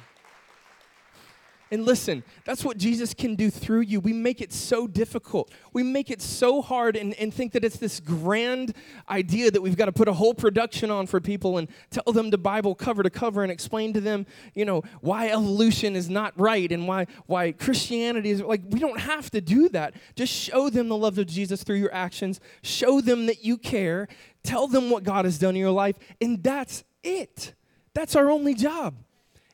And 1.71 1.83
listen, 1.83 2.23
that's 2.45 2.63
what 2.63 2.77
Jesus 2.77 3.15
can 3.15 3.35
do 3.35 3.49
through 3.49 3.81
you. 3.81 3.99
We 3.99 4.13
make 4.13 4.39
it 4.39 4.53
so 4.53 4.85
difficult. 4.85 5.51
We 5.73 5.81
make 5.81 6.11
it 6.11 6.21
so 6.21 6.61
hard 6.61 6.95
and, 6.95 7.15
and 7.15 7.33
think 7.33 7.53
that 7.53 7.65
it's 7.65 7.77
this 7.77 7.99
grand 7.99 8.75
idea 9.09 9.49
that 9.49 9.61
we've 9.61 9.75
got 9.75 9.85
to 9.85 9.91
put 9.91 10.07
a 10.07 10.13
whole 10.13 10.35
production 10.35 10.91
on 10.91 11.07
for 11.07 11.19
people 11.19 11.57
and 11.57 11.67
tell 11.89 12.13
them 12.13 12.29
the 12.29 12.37
Bible 12.37 12.75
cover 12.75 13.01
to 13.01 13.09
cover 13.09 13.41
and 13.41 13.51
explain 13.51 13.93
to 13.93 14.01
them, 14.01 14.27
you 14.53 14.63
know, 14.63 14.83
why 15.01 15.29
evolution 15.29 15.95
is 15.95 16.07
not 16.07 16.39
right 16.39 16.71
and 16.71 16.87
why, 16.87 17.07
why 17.25 17.51
Christianity 17.51 18.29
is 18.29 18.41
like, 18.41 18.61
we 18.69 18.79
don't 18.79 18.99
have 18.99 19.31
to 19.31 19.41
do 19.41 19.67
that. 19.69 19.95
Just 20.15 20.31
show 20.31 20.69
them 20.69 20.87
the 20.87 20.97
love 20.97 21.17
of 21.17 21.25
Jesus 21.25 21.63
through 21.63 21.77
your 21.77 21.93
actions, 21.93 22.39
show 22.61 23.01
them 23.01 23.25
that 23.25 23.43
you 23.43 23.57
care, 23.57 24.07
tell 24.43 24.67
them 24.67 24.91
what 24.91 25.03
God 25.03 25.25
has 25.25 25.39
done 25.39 25.55
in 25.55 25.61
your 25.61 25.71
life, 25.71 25.97
and 26.21 26.43
that's 26.43 26.83
it. 27.03 27.55
That's 27.95 28.15
our 28.15 28.29
only 28.29 28.53
job. 28.53 28.95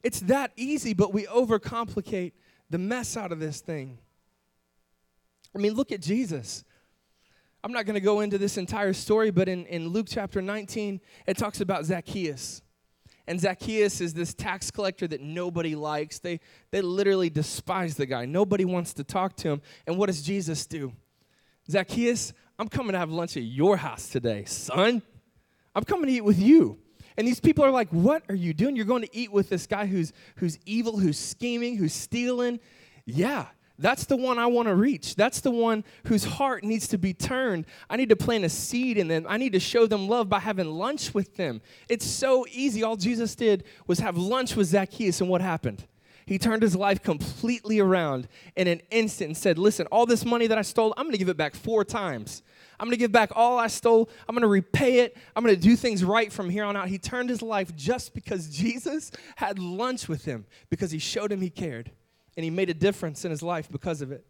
It's 0.04 0.22
that 0.22 0.52
easy, 0.56 0.93
but 0.93 1.14
we 1.14 1.26
overcomplicate 1.26 2.34
the 2.70 2.78
mess 2.78 3.18
out 3.18 3.32
of 3.32 3.39
this 3.39 3.62
thing. 3.62 3.99
I 5.56 5.60
mean, 5.60 5.74
look 5.74 5.91
at 5.91 6.02
Jesus. 6.02 6.64
I'm 7.64 7.72
not 7.72 7.86
going 7.86 7.95
to 7.95 8.02
go 8.02 8.22
into 8.22 8.38
this 8.38 8.58
entire 8.58 8.93
story, 8.93 9.30
but 9.30 9.47
in, 9.47 9.66
in 9.68 9.89
Luke 9.89 10.08
chapter 10.10 10.41
19, 10.41 10.99
it 11.28 11.38
talks 11.38 11.62
about 11.62 11.86
Zacchaeus. 11.86 12.62
And 13.28 13.39
Zacchaeus 13.39 14.02
is 14.02 14.14
this 14.14 14.34
tax 14.34 14.72
collector 14.72 15.08
that 15.08 15.22
nobody 15.22 15.76
likes. 15.76 16.20
They, 16.20 16.39
they 16.72 16.82
literally 16.82 17.30
despise 17.30 17.95
the 17.95 18.08
guy. 18.08 18.26
Nobody 18.26 18.66
wants 18.66 18.93
to 18.95 19.04
talk 19.04 19.36
to 19.38 19.49
him. 19.49 19.62
And 19.86 19.97
what 19.97 20.08
does 20.08 20.24
Jesus 20.24 20.66
do? 20.66 20.93
Zacchaeus, 21.70 22.34
I'm 22.58 22.68
coming 22.68 22.93
to 22.93 22.99
have 22.99 23.12
lunch 23.12 23.38
at 23.38 23.43
your 23.43 23.78
house 23.78 24.10
today, 24.10 24.45
son. 24.45 25.04
I'm 25.76 25.84
coming 25.84 26.08
to 26.08 26.12
eat 26.12 26.24
with 26.24 26.39
you. 26.39 26.80
And 27.18 27.28
these 27.28 27.39
people 27.39 27.64
are 27.64 27.72
like, 27.72 27.89
What 27.89 28.24
are 28.30 28.36
you 28.36 28.53
doing? 28.53 28.76
You're 28.76 28.86
going 28.86 29.03
to 29.03 29.16
eat 29.16 29.32
with 29.32 29.49
this 29.49 29.68
guy 29.68 29.86
who's, 29.86 30.14
who's 30.38 30.57
evil, 30.66 30.97
who's 30.97 31.18
scheming, 31.18 31.78
who's 31.78 31.93
stealing. 31.93 32.59
Yeah, 33.05 33.47
that's 33.82 34.05
the 34.05 34.16
one 34.16 34.38
I 34.38 34.45
want 34.45 34.68
to 34.68 34.76
reach. 34.76 35.16
That's 35.16 35.41
the 35.41 35.49
one 35.49 35.84
whose 36.05 36.24
heart 36.24 36.64
needs 36.64 36.88
to 36.89 36.99
be 36.99 37.14
turned. 37.14 37.66
I 37.89 37.97
need 37.97 38.09
to 38.09 38.16
plant 38.16 38.45
a 38.45 38.49
seed 38.49 38.97
in 38.97 39.07
them. 39.07 39.26
I 39.28 39.38
need 39.38 39.53
to 39.53 39.59
show 39.59 39.88
them 39.88 40.07
love 40.07 40.30
by 40.30 40.39
having 40.39 40.68
lunch 40.68 41.14
with 41.14 41.36
them. 41.36 41.62
It's 41.89 42.05
so 42.05 42.45
easy. 42.51 42.84
All 42.84 42.95
Jesus 42.95 43.34
did 43.34 43.64
was 43.88 43.99
have 43.99 44.18
lunch 44.18 44.55
with 44.55 44.68
Zacchaeus, 44.68 45.20
and 45.20 45.30
what 45.30 45.41
happened? 45.41 45.88
He 46.28 46.38
turned 46.38 46.62
his 46.62 46.76
life 46.76 47.01
completely 47.01 47.80
around 47.80 48.28
in 48.55 48.68
an 48.68 48.82
instant 48.91 49.30
and 49.30 49.38
said, 49.38 49.57
Listen, 49.57 49.88
all 49.88 50.05
this 50.05 50.24
money 50.24 50.47
that 50.47 50.57
I 50.57 50.62
stole, 50.62 50.93
I'm 50.95 51.05
going 51.05 51.14
to 51.14 51.18
give 51.18 51.30
it 51.30 51.38
back 51.38 51.55
four 51.55 51.84
times. 51.84 52.43
I'm 52.82 52.88
going 52.88 52.97
to 52.97 52.97
give 52.97 53.11
back 53.11 53.29
all 53.36 53.59
I 53.59 53.67
stole. 53.67 54.09
I'm 54.27 54.34
going 54.34 54.41
to 54.41 54.47
repay 54.47 55.01
it. 55.01 55.15
I'm 55.36 55.43
going 55.43 55.55
to 55.55 55.61
do 55.61 55.75
things 55.75 56.03
right 56.03 56.34
from 56.34 56.49
here 56.49 56.63
on 56.63 56.75
out. 56.75 56.88
He 56.88 56.97
turned 56.97 57.29
his 57.29 57.43
life 57.43 57.75
just 57.75 58.15
because 58.15 58.49
Jesus 58.49 59.11
had 59.36 59.59
lunch 59.59 60.09
with 60.09 60.25
him, 60.25 60.47
because 60.71 60.89
he 60.89 60.97
showed 60.97 61.32
him 61.32 61.41
he 61.41 61.51
cared. 61.51 61.91
And 62.36 62.43
he 62.43 62.49
made 62.49 62.71
a 62.71 62.73
difference 62.73 63.23
in 63.23 63.29
his 63.29 63.43
life 63.43 63.69
because 63.71 64.01
of 64.01 64.11
it. 64.11 64.25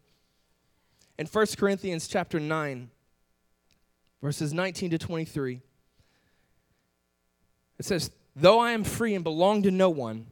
In 1.18 1.26
1 1.26 1.46
Corinthians 1.56 2.06
chapter 2.06 2.38
9, 2.38 2.90
verses 4.20 4.52
19 4.52 4.90
to 4.90 4.98
23, 4.98 5.62
it 7.78 7.84
says, 7.86 8.10
Though 8.36 8.58
I 8.58 8.72
am 8.72 8.84
free 8.84 9.14
and 9.14 9.24
belong 9.24 9.62
to 9.62 9.70
no 9.70 9.88
one, 9.88 10.26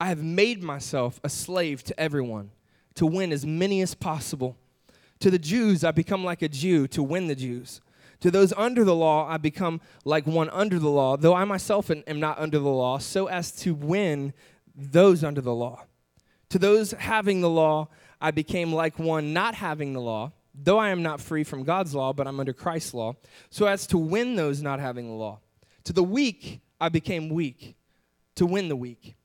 I 0.00 0.06
have 0.08 0.24
made 0.24 0.60
myself 0.60 1.20
a 1.22 1.28
slave 1.28 1.84
to 1.84 2.00
everyone 2.00 2.50
to 2.94 3.06
win 3.06 3.30
as 3.30 3.46
many 3.46 3.80
as 3.80 3.94
possible. 3.94 4.56
To 5.20 5.30
the 5.30 5.38
Jews, 5.38 5.84
I 5.84 5.90
become 5.90 6.24
like 6.24 6.42
a 6.42 6.48
Jew 6.48 6.88
to 6.88 7.02
win 7.02 7.28
the 7.28 7.34
Jews. 7.34 7.80
To 8.20 8.30
those 8.30 8.52
under 8.54 8.84
the 8.84 8.94
law, 8.94 9.26
I 9.28 9.38
become 9.38 9.80
like 10.04 10.26
one 10.26 10.50
under 10.50 10.78
the 10.78 10.90
law, 10.90 11.16
though 11.16 11.34
I 11.34 11.44
myself 11.44 11.90
am 11.90 12.20
not 12.20 12.38
under 12.38 12.58
the 12.58 12.68
law, 12.68 12.98
so 12.98 13.26
as 13.26 13.52
to 13.52 13.74
win 13.74 14.34
those 14.74 15.24
under 15.24 15.40
the 15.40 15.54
law. 15.54 15.84
To 16.50 16.58
those 16.58 16.92
having 16.92 17.40
the 17.40 17.48
law, 17.48 17.88
I 18.20 18.30
became 18.30 18.72
like 18.72 18.98
one 18.98 19.32
not 19.32 19.54
having 19.54 19.92
the 19.92 20.00
law, 20.00 20.32
though 20.54 20.78
I 20.78 20.90
am 20.90 21.02
not 21.02 21.20
free 21.20 21.44
from 21.44 21.64
God's 21.64 21.94
law, 21.94 22.12
but 22.12 22.26
I'm 22.26 22.40
under 22.40 22.52
Christ's 22.52 22.92
law, 22.92 23.14
so 23.48 23.66
as 23.66 23.86
to 23.88 23.98
win 23.98 24.36
those 24.36 24.60
not 24.60 24.80
having 24.80 25.06
the 25.06 25.14
law. 25.14 25.40
To 25.84 25.92
the 25.92 26.02
weak, 26.02 26.60
I 26.80 26.88
became 26.88 27.30
weak 27.30 27.76
to 28.34 28.46
win 28.46 28.68
the 28.68 28.76
weak. 28.76 29.16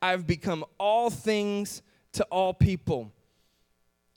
I've 0.00 0.26
become 0.26 0.64
all 0.78 1.08
things 1.08 1.82
to 2.12 2.24
all 2.24 2.52
people 2.52 3.12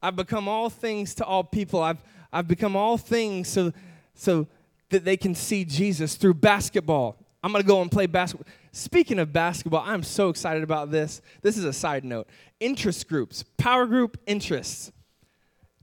I've 0.06 0.16
become 0.16 0.48
all 0.48 0.70
things 0.70 1.16
to 1.16 1.26
all 1.26 1.44
people. 1.44 1.82
I've, 1.82 1.98
I've 2.32 2.48
become 2.48 2.76
all 2.76 2.96
things 2.96 3.48
so, 3.48 3.74
so 4.14 4.48
that 4.90 5.04
they 5.04 5.18
can 5.18 5.34
see 5.34 5.66
Jesus 5.66 6.14
through 6.14 6.36
basketball. 6.36 7.18
I'm 7.44 7.52
going 7.52 7.64
to 7.64 7.68
go 7.68 7.82
and 7.82 7.92
play 7.92 8.06
basketball. 8.06 8.46
Speaking 8.72 9.18
of 9.18 9.34
basketball, 9.34 9.84
I'm 9.84 10.04
so 10.04 10.30
excited 10.30 10.62
about 10.62 10.92
this. 10.92 11.24
This 11.42 11.58
is 11.58 11.66
a 11.66 11.74
side 11.74 12.06
note. 12.06 12.28
Interest 12.60 13.08
groups, 13.08 13.44
power 13.58 13.88
group 13.88 14.20
interests, 14.28 14.92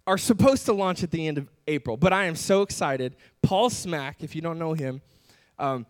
are 0.06 0.18
supposed 0.18 0.66
to 0.66 0.72
launch 0.72 1.02
at 1.02 1.10
the 1.10 1.26
end 1.26 1.38
of 1.38 1.48
April, 1.66 1.96
but 1.96 2.12
I 2.12 2.26
am 2.26 2.36
so 2.36 2.62
excited. 2.62 3.16
Paul 3.42 3.70
Smack, 3.70 4.22
if 4.22 4.36
you 4.36 4.40
don't 4.40 4.58
know 4.58 4.72
him, 4.72 5.00
um, 5.58 5.84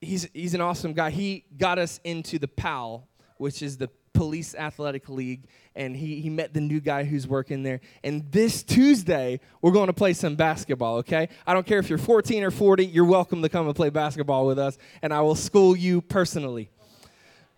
he's, 0.00 0.26
he's 0.32 0.54
an 0.54 0.62
awesome 0.62 0.94
guy. 0.94 1.10
He 1.10 1.44
got 1.58 1.78
us 1.78 2.00
into 2.04 2.38
the 2.38 2.48
PAL, 2.48 3.06
which 3.36 3.60
is 3.60 3.76
the 3.76 3.90
police 4.12 4.54
athletic 4.54 5.08
league 5.08 5.44
and 5.74 5.96
he, 5.96 6.20
he 6.20 6.28
met 6.28 6.52
the 6.52 6.60
new 6.60 6.80
guy 6.80 7.04
who's 7.04 7.26
working 7.26 7.62
there. 7.62 7.80
And 8.02 8.30
this 8.30 8.62
tuesday 8.62 9.40
we're 9.62 9.72
going 9.72 9.86
to 9.86 9.92
play 9.92 10.12
some 10.12 10.36
basketball 10.36 10.96
okay? 10.98 11.28
I 11.46 11.54
don't 11.54 11.66
care 11.66 11.78
if 11.78 11.88
you're 11.88 11.98
14 11.98 12.44
or 12.44 12.50
40 12.50 12.86
you're 12.86 13.04
welcome 13.04 13.42
to 13.42 13.48
come 13.48 13.66
and 13.66 13.74
play 13.74 13.90
basketball 13.90 14.46
with 14.46 14.58
us 14.58 14.78
and 15.02 15.14
i 15.14 15.20
will 15.20 15.34
school 15.34 15.76
you 15.76 16.00
personally. 16.00 16.70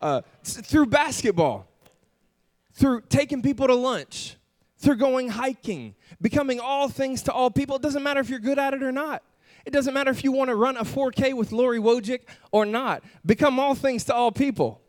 Uh, 0.01 0.21
through 0.45 0.87
basketball 0.87 1.67
through 2.75 3.03
taking 3.09 3.41
people 3.43 3.67
to 3.67 3.75
lunch 3.75 4.37
through 4.79 4.97
going 4.97 5.29
hiking 5.29 5.95
becoming 6.21 6.61
all 6.61 6.89
things 6.89 7.23
to 7.23 7.33
all 7.33 7.51
people 7.51 7.77
it 7.77 7.83
doesn't 7.83 8.03
matter 8.03 8.21
if 8.21 8.29
you're 8.29 8.39
good 8.39 8.59
at 8.59 8.75
it 8.75 8.83
or 8.83 8.93
not. 8.93 9.23
It 9.65 9.73
doesn't 9.73 9.95
matter 9.95 10.11
if 10.11 10.25
you 10.25 10.33
want 10.33 10.49
to 10.49 10.57
run 10.57 10.77
a 10.77 10.85
4k 10.85 11.35
with 11.35 11.53
lori 11.53 11.79
wojcik 11.79 12.23
or 12.51 12.67
not. 12.67 13.05
Become 13.25 13.61
all 13.61 13.77
things 13.77 14.05
to 14.05 14.15
all 14.15 14.33
people 14.33 14.82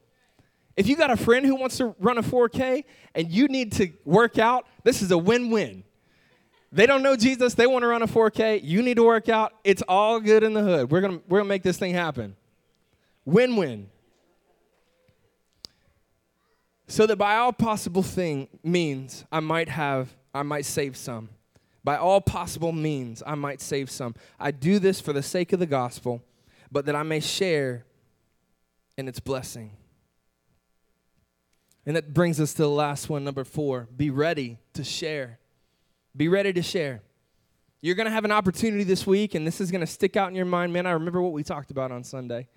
if 0.76 0.88
you 0.88 0.95
got 0.95 1.11
a 1.11 1.17
friend 1.17 1.45
who 1.45 1.55
wants 1.55 1.78
to 1.78 1.95
run 1.99 2.17
a 2.17 2.24
4K 2.24 2.84
and 3.13 3.32
you 3.32 3.47
need 3.47 3.74
to 3.74 3.91
work 4.05 4.39
out, 4.39 4.67
this 4.84 5.01
is 5.01 5.11
a 5.11 5.17
win 5.17 5.51
win. 5.51 5.84
They 6.71 6.88
don't 6.88 7.03
know 7.03 7.15
Jesus, 7.15 7.53
they 7.53 7.67
want 7.67 7.84
to 7.84 7.88
run 7.88 8.01
a 8.01 8.07
4K, 8.07 8.61
you 8.63 8.82
need 8.82 8.95
to 8.95 9.03
work 9.03 9.30
out, 9.30 9.53
it's 9.63 9.84
all 9.88 10.19
good 10.19 10.43
in 10.43 10.53
the 10.53 10.63
hood. 10.63 10.89
We're 10.89 11.01
going 11.01 11.21
we're 11.28 11.39
to 11.39 11.45
make 11.45 11.61
this 11.61 11.78
thing 11.78 11.93
happen. 11.93 12.36
Win 13.26 13.55
win. 13.55 13.89
So 16.88 17.05
that 17.05 17.17
by 17.17 17.36
all 17.38 17.53
possible 17.53 18.03
thing 18.03 18.47
means 18.63 19.26
I 19.32 19.39
might 19.39 19.69
have 19.69 20.15
I 20.34 20.41
might 20.43 20.65
save 20.65 20.97
some. 20.97 21.30
By 21.84 21.97
all 21.97 22.21
possible 22.21 22.71
means 22.71 23.21
I 23.26 23.36
might 23.36 23.61
save 23.61 23.91
some. 23.91 24.15
I 24.39 24.51
do 24.51 24.80
this 24.80 24.99
for 24.99 25.13
the 25.13 25.21
sake 25.21 25.53
of 25.53 25.59
the 25.59 25.65
gospel, 25.65 26.24
but 26.71 26.86
that 26.86 26.95
I 26.95 27.03
may 27.03 27.19
share 27.19 27.86
in 28.97 29.07
its 29.07 29.19
blessing. 29.19 29.71
And 31.86 31.95
that 31.95 32.13
brings 32.13 32.39
us 32.39 32.53
to 32.53 32.61
the 32.61 32.69
last 32.69 33.09
one, 33.09 33.23
number 33.23 33.43
four 33.43 33.88
be 33.95 34.09
ready 34.09 34.59
to 34.73 34.84
share. 34.84 35.39
Be 36.15 36.27
ready 36.27 36.53
to 36.53 36.61
share. 36.61 37.01
You're 37.81 37.95
going 37.95 38.05
to 38.05 38.11
have 38.11 38.23
an 38.23 38.31
opportunity 38.31 38.86
this 38.86 39.05
week, 39.05 39.36
and 39.36 39.45
this 39.45 39.59
is 39.59 39.69
going 39.69 39.81
to 39.81 39.88
stick 39.88 40.15
out 40.15 40.29
in 40.29 40.36
your 40.36 40.45
mind. 40.45 40.71
Man, 40.71 40.86
I 40.86 40.91
remember 40.91 41.21
what 41.21 41.34
we 41.34 41.43
talked 41.43 41.69
about 41.69 41.91
on 41.91 42.03
Sunday. 42.03 42.47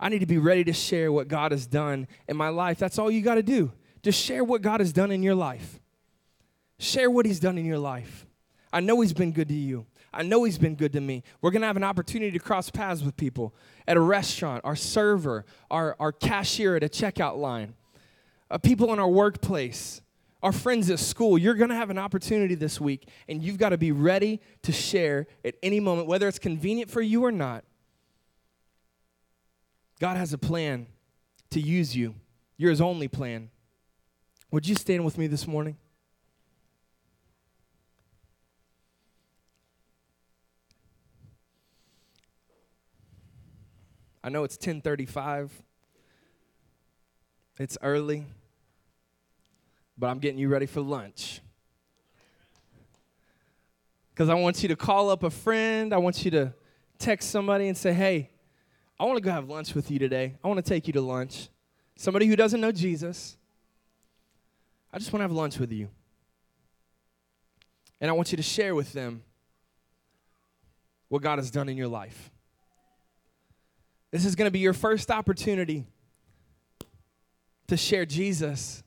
I 0.00 0.08
need 0.08 0.18
to 0.18 0.26
be 0.26 0.38
ready 0.38 0.64
to 0.64 0.72
share 0.72 1.12
what 1.12 1.28
God 1.28 1.52
has 1.52 1.64
done 1.66 2.08
in 2.26 2.36
my 2.36 2.48
life. 2.48 2.78
That's 2.78 2.98
all 2.98 3.08
you 3.08 3.22
got 3.22 3.36
to 3.36 3.42
do. 3.42 3.70
Just 4.02 4.20
share 4.20 4.42
what 4.42 4.60
God 4.60 4.80
has 4.80 4.92
done 4.92 5.12
in 5.12 5.22
your 5.22 5.36
life. 5.36 5.78
Share 6.80 7.08
what 7.08 7.24
He's 7.24 7.38
done 7.38 7.56
in 7.56 7.64
your 7.64 7.78
life. 7.78 8.26
I 8.72 8.80
know 8.80 9.00
He's 9.00 9.12
been 9.12 9.30
good 9.30 9.46
to 9.48 9.54
you. 9.54 9.86
I 10.12 10.24
know 10.24 10.42
He's 10.42 10.58
been 10.58 10.74
good 10.74 10.92
to 10.94 11.00
me. 11.00 11.22
We're 11.40 11.52
going 11.52 11.60
to 11.60 11.68
have 11.68 11.76
an 11.76 11.84
opportunity 11.84 12.32
to 12.32 12.40
cross 12.40 12.68
paths 12.68 13.04
with 13.04 13.16
people 13.16 13.54
at 13.86 13.96
a 13.96 14.00
restaurant, 14.00 14.62
our 14.64 14.74
server, 14.74 15.44
our, 15.70 15.94
our 16.00 16.10
cashier 16.10 16.74
at 16.74 16.82
a 16.82 16.88
checkout 16.88 17.36
line 17.36 17.74
uh, 18.52 18.58
people 18.58 18.92
in 18.92 18.98
our 18.98 19.08
workplace, 19.08 20.02
our 20.42 20.52
friends 20.52 20.90
at 20.90 20.98
school. 20.98 21.38
You're 21.38 21.54
going 21.54 21.70
to 21.70 21.74
have 21.74 21.88
an 21.88 21.96
opportunity 21.96 22.54
this 22.54 22.78
week, 22.78 23.08
and 23.26 23.42
you've 23.42 23.56
got 23.56 23.70
to 23.70 23.78
be 23.78 23.92
ready 23.92 24.40
to 24.62 24.72
share 24.72 25.26
at 25.42 25.54
any 25.62 25.80
moment, 25.80 26.06
whether 26.06 26.28
it's 26.28 26.38
convenient 26.38 26.90
for 26.90 27.00
you 27.00 27.24
or 27.24 27.32
not. 27.32 27.64
God 29.98 30.18
has 30.18 30.34
a 30.34 30.38
plan 30.38 30.86
to 31.50 31.60
use 31.60 31.96
you, 31.96 32.14
you're 32.58 32.70
His 32.70 32.80
only 32.80 33.08
plan. 33.08 33.50
Would 34.50 34.68
you 34.68 34.74
stand 34.74 35.04
with 35.04 35.16
me 35.16 35.26
this 35.26 35.46
morning? 35.46 35.78
I 44.22 44.28
know 44.28 44.44
it's 44.44 44.56
10:35. 44.58 45.50
It's 47.58 47.76
early 47.82 48.26
but 50.02 50.08
I'm 50.08 50.18
getting 50.18 50.40
you 50.40 50.48
ready 50.48 50.66
for 50.66 50.80
lunch. 50.80 51.40
Because 54.12 54.28
I 54.28 54.34
want 54.34 54.60
you 54.60 54.68
to 54.70 54.74
call 54.74 55.10
up 55.10 55.22
a 55.22 55.30
friend. 55.30 55.94
I 55.94 55.98
want 55.98 56.24
you 56.24 56.30
to 56.32 56.52
text 56.98 57.30
somebody 57.30 57.68
and 57.68 57.78
say, 57.78 57.92
hey, 57.92 58.30
I 58.98 59.04
want 59.04 59.18
to 59.18 59.22
go 59.22 59.30
have 59.30 59.48
lunch 59.48 59.76
with 59.76 59.92
you 59.92 60.00
today. 60.00 60.34
I 60.42 60.48
want 60.48 60.58
to 60.58 60.68
take 60.68 60.88
you 60.88 60.92
to 60.94 61.00
lunch. 61.00 61.50
Somebody 61.94 62.26
who 62.26 62.34
doesn't 62.34 62.60
know 62.60 62.72
Jesus. 62.72 63.36
I 64.92 64.98
just 64.98 65.12
want 65.12 65.20
to 65.20 65.22
have 65.22 65.30
lunch 65.30 65.60
with 65.60 65.70
you. 65.70 65.88
And 68.00 68.10
I 68.10 68.12
want 68.12 68.32
you 68.32 68.36
to 68.38 68.42
share 68.42 68.74
with 68.74 68.92
them 68.92 69.22
what 71.10 71.22
God 71.22 71.38
has 71.38 71.48
done 71.48 71.68
in 71.68 71.76
your 71.76 71.86
life. 71.86 72.32
This 74.10 74.24
is 74.24 74.34
going 74.34 74.48
to 74.48 74.52
be 74.52 74.58
your 74.58 74.72
first 74.72 75.12
opportunity 75.12 75.86
to 77.68 77.76
share 77.76 78.04
Jesus 78.04 78.82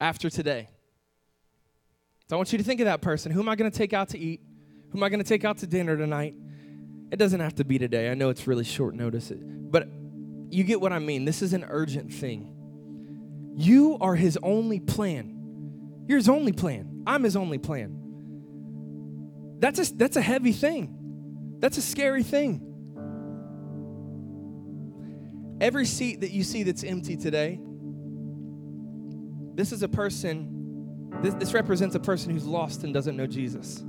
after 0.00 0.30
today. 0.30 0.68
So 2.28 2.36
I 2.36 2.38
want 2.38 2.52
you 2.52 2.58
to 2.58 2.64
think 2.64 2.80
of 2.80 2.86
that 2.86 3.00
person. 3.00 3.32
Who 3.32 3.40
am 3.40 3.48
I 3.48 3.56
going 3.56 3.70
to 3.70 3.76
take 3.76 3.92
out 3.92 4.08
to 4.10 4.18
eat? 4.18 4.40
Who 4.90 4.98
am 4.98 5.04
I 5.04 5.08
going 5.08 5.22
to 5.22 5.28
take 5.28 5.44
out 5.44 5.58
to 5.58 5.66
dinner 5.66 5.96
tonight? 5.96 6.34
It 7.12 7.16
doesn't 7.16 7.40
have 7.40 7.54
to 7.56 7.64
be 7.64 7.78
today. 7.78 8.10
I 8.10 8.14
know 8.14 8.30
it's 8.30 8.46
really 8.46 8.64
short 8.64 8.94
notice. 8.94 9.32
But 9.32 9.88
you 10.50 10.64
get 10.64 10.80
what 10.80 10.92
I 10.92 10.98
mean. 10.98 11.24
This 11.24 11.40
is 11.42 11.52
an 11.52 11.64
urgent 11.68 12.12
thing. 12.12 12.52
You 13.56 13.96
are 14.00 14.16
his 14.16 14.38
only 14.42 14.80
plan. 14.80 16.04
You're 16.08 16.18
his 16.18 16.28
only 16.28 16.52
plan. 16.52 17.04
I'm 17.06 17.22
his 17.22 17.36
only 17.36 17.58
plan. 17.58 18.02
That's 19.58 19.90
a, 19.90 19.94
that's 19.94 20.16
a 20.16 20.20
heavy 20.20 20.52
thing. 20.52 21.56
That's 21.60 21.78
a 21.78 21.82
scary 21.82 22.22
thing. 22.22 22.62
Every 25.60 25.86
seat 25.86 26.20
that 26.20 26.32
you 26.32 26.42
see 26.42 26.64
that's 26.64 26.84
empty 26.84 27.16
today, 27.16 27.58
this 29.56 29.72
is 29.72 29.82
a 29.82 29.88
person, 29.88 31.10
this, 31.22 31.34
this 31.34 31.54
represents 31.54 31.94
a 31.94 32.00
person 32.00 32.30
who's 32.30 32.46
lost 32.46 32.84
and 32.84 32.92
doesn't 32.92 33.16
know 33.16 33.26
Jesus. 33.26 33.82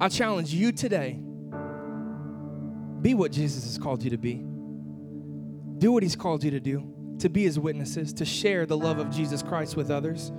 I 0.00 0.08
challenge 0.08 0.54
you 0.54 0.70
today 0.70 1.18
be 3.02 3.14
what 3.14 3.32
Jesus 3.32 3.64
has 3.64 3.78
called 3.78 4.02
you 4.02 4.10
to 4.10 4.16
be. 4.16 4.44
Do 5.78 5.92
what 5.92 6.02
he's 6.02 6.16
called 6.16 6.44
you 6.44 6.52
to 6.52 6.60
do, 6.60 7.16
to 7.18 7.28
be 7.28 7.42
his 7.42 7.58
witnesses, 7.58 8.12
to 8.14 8.24
share 8.24 8.64
the 8.64 8.76
love 8.76 8.98
of 8.98 9.10
Jesus 9.10 9.42
Christ 9.42 9.76
with 9.76 9.90
others. 9.90 10.30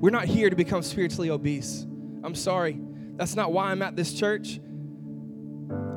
We're 0.00 0.10
not 0.10 0.26
here 0.26 0.50
to 0.50 0.56
become 0.56 0.82
spiritually 0.82 1.30
obese. 1.30 1.84
I'm 2.22 2.34
sorry. 2.34 2.78
That's 3.16 3.34
not 3.34 3.52
why 3.52 3.70
I'm 3.70 3.82
at 3.82 3.96
this 3.96 4.12
church. 4.12 4.60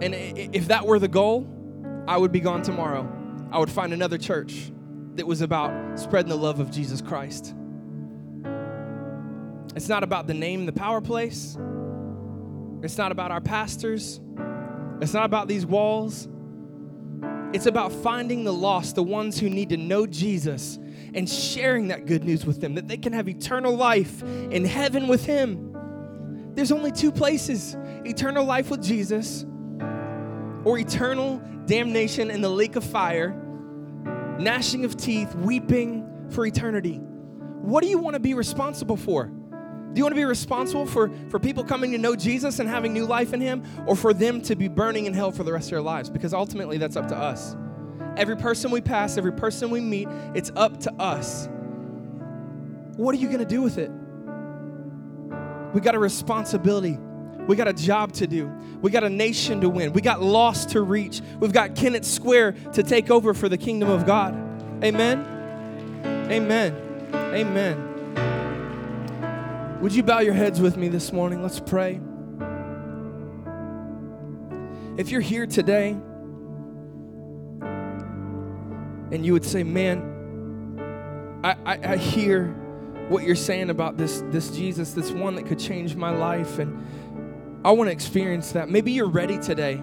And 0.01 0.13
if 0.13 0.69
that 0.69 0.85
were 0.85 0.97
the 0.97 1.07
goal, 1.07 1.47
I 2.07 2.17
would 2.17 2.31
be 2.31 2.39
gone 2.39 2.63
tomorrow. 2.63 3.07
I 3.51 3.59
would 3.59 3.71
find 3.71 3.93
another 3.93 4.17
church 4.17 4.71
that 5.17 5.27
was 5.27 5.41
about 5.41 5.99
spreading 5.99 6.29
the 6.29 6.37
love 6.37 6.59
of 6.59 6.71
Jesus 6.71 7.01
Christ. 7.01 7.53
It's 9.75 9.89
not 9.89 10.03
about 10.03 10.25
the 10.25 10.33
name, 10.33 10.65
the 10.65 10.71
power 10.71 11.01
place. 11.01 11.57
It's 12.81 12.97
not 12.97 13.11
about 13.11 13.31
our 13.31 13.41
pastors. 13.41 14.19
It's 15.01 15.13
not 15.13 15.25
about 15.25 15.47
these 15.47 15.65
walls. 15.65 16.27
It's 17.53 17.65
about 17.65 17.91
finding 17.91 18.43
the 18.43 18.53
lost, 18.53 18.95
the 18.95 19.03
ones 19.03 19.39
who 19.39 19.49
need 19.49 19.69
to 19.69 19.77
know 19.77 20.05
Jesus, 20.05 20.77
and 21.13 21.29
sharing 21.29 21.87
that 21.89 22.05
good 22.05 22.23
news 22.23 22.45
with 22.45 22.59
them, 22.59 22.75
that 22.75 22.87
they 22.87 22.97
can 22.97 23.13
have 23.13 23.29
eternal 23.29 23.75
life 23.75 24.21
in 24.23 24.65
heaven 24.65 25.07
with 25.07 25.25
Him. 25.25 26.51
There's 26.53 26.71
only 26.71 26.91
two 26.91 27.11
places 27.11 27.77
eternal 28.03 28.45
life 28.45 28.69
with 28.69 28.83
Jesus, 28.83 29.45
or 30.65 30.77
eternal 30.77 31.41
damnation 31.65 32.29
in 32.31 32.41
the 32.41 32.49
lake 32.49 32.75
of 32.75 32.83
fire, 32.83 33.39
gnashing 34.39 34.85
of 34.85 34.97
teeth, 34.97 35.33
weeping 35.35 36.27
for 36.29 36.45
eternity. 36.45 36.97
What 36.97 37.83
do 37.83 37.89
you 37.89 37.97
want 37.97 38.13
to 38.13 38.19
be 38.19 38.33
responsible 38.33 38.97
for? 38.97 39.25
Do 39.25 39.99
you 39.99 40.03
want 40.03 40.13
to 40.13 40.19
be 40.19 40.25
responsible 40.25 40.85
for, 40.85 41.09
for 41.29 41.39
people 41.39 41.63
coming 41.63 41.91
to 41.91 41.97
know 41.97 42.15
Jesus 42.15 42.59
and 42.59 42.69
having 42.69 42.93
new 42.93 43.05
life 43.05 43.33
in 43.33 43.41
Him, 43.41 43.63
or 43.87 43.95
for 43.95 44.13
them 44.13 44.41
to 44.43 44.55
be 44.55 44.67
burning 44.67 45.05
in 45.05 45.13
hell 45.13 45.31
for 45.31 45.43
the 45.43 45.51
rest 45.51 45.67
of 45.67 45.71
their 45.71 45.81
lives? 45.81 46.09
Because 46.09 46.33
ultimately, 46.33 46.77
that's 46.77 46.95
up 46.95 47.07
to 47.07 47.17
us. 47.17 47.55
Every 48.15 48.37
person 48.37 48.71
we 48.71 48.81
pass, 48.81 49.17
every 49.17 49.33
person 49.33 49.69
we 49.69 49.79
meet, 49.79 50.07
it's 50.35 50.51
up 50.55 50.79
to 50.81 50.93
us. 50.93 51.49
What 52.95 53.13
are 53.15 53.17
you 53.17 53.27
going 53.27 53.39
to 53.39 53.45
do 53.45 53.61
with 53.61 53.77
it? 53.77 53.91
We 55.73 55.81
got 55.81 55.95
a 55.95 55.99
responsibility. 55.99 56.97
We 57.47 57.55
got 57.55 57.67
a 57.67 57.73
job 57.73 58.11
to 58.13 58.27
do. 58.27 58.51
We 58.81 58.91
got 58.91 59.03
a 59.03 59.09
nation 59.09 59.61
to 59.61 59.69
win. 59.69 59.93
We 59.93 60.01
got 60.01 60.21
lost 60.21 60.69
to 60.71 60.81
reach. 60.81 61.21
We've 61.39 61.53
got 61.53 61.75
Kennett 61.75 62.05
Square 62.05 62.53
to 62.73 62.83
take 62.83 63.09
over 63.09 63.33
for 63.33 63.49
the 63.49 63.57
kingdom 63.57 63.89
of 63.89 64.05
God. 64.05 64.33
Amen. 64.83 65.25
Amen. 66.29 66.75
Amen. 67.13 67.87
Would 69.81 69.93
you 69.93 70.03
bow 70.03 70.19
your 70.19 70.33
heads 70.33 70.59
with 70.59 70.75
me 70.75 70.89
this 70.89 71.13
morning? 71.13 71.41
Let's 71.41 71.59
pray. 71.59 72.01
If 74.97 75.09
you're 75.09 75.21
here 75.21 75.45
today 75.45 75.95
and 79.11 79.25
you 79.25 79.33
would 79.33 79.45
say, 79.45 79.63
Man, 79.63 80.15
I, 81.43 81.55
I, 81.65 81.79
I, 81.93 81.97
hear 81.97 82.47
what 83.09 83.23
you're 83.23 83.35
saying 83.35 83.69
about 83.69 83.97
this, 83.97 84.23
this 84.31 84.49
Jesus, 84.49 84.93
this 84.93 85.11
one 85.11 85.35
that 85.35 85.45
could 85.45 85.59
change 85.59 85.95
my 85.95 86.09
life, 86.09 86.57
and 86.57 86.83
I 87.67 87.71
want 87.71 87.89
to 87.89 87.91
experience 87.91 88.53
that. 88.53 88.69
Maybe 88.69 88.93
you're 88.93 89.09
ready 89.09 89.37
today. 89.37 89.75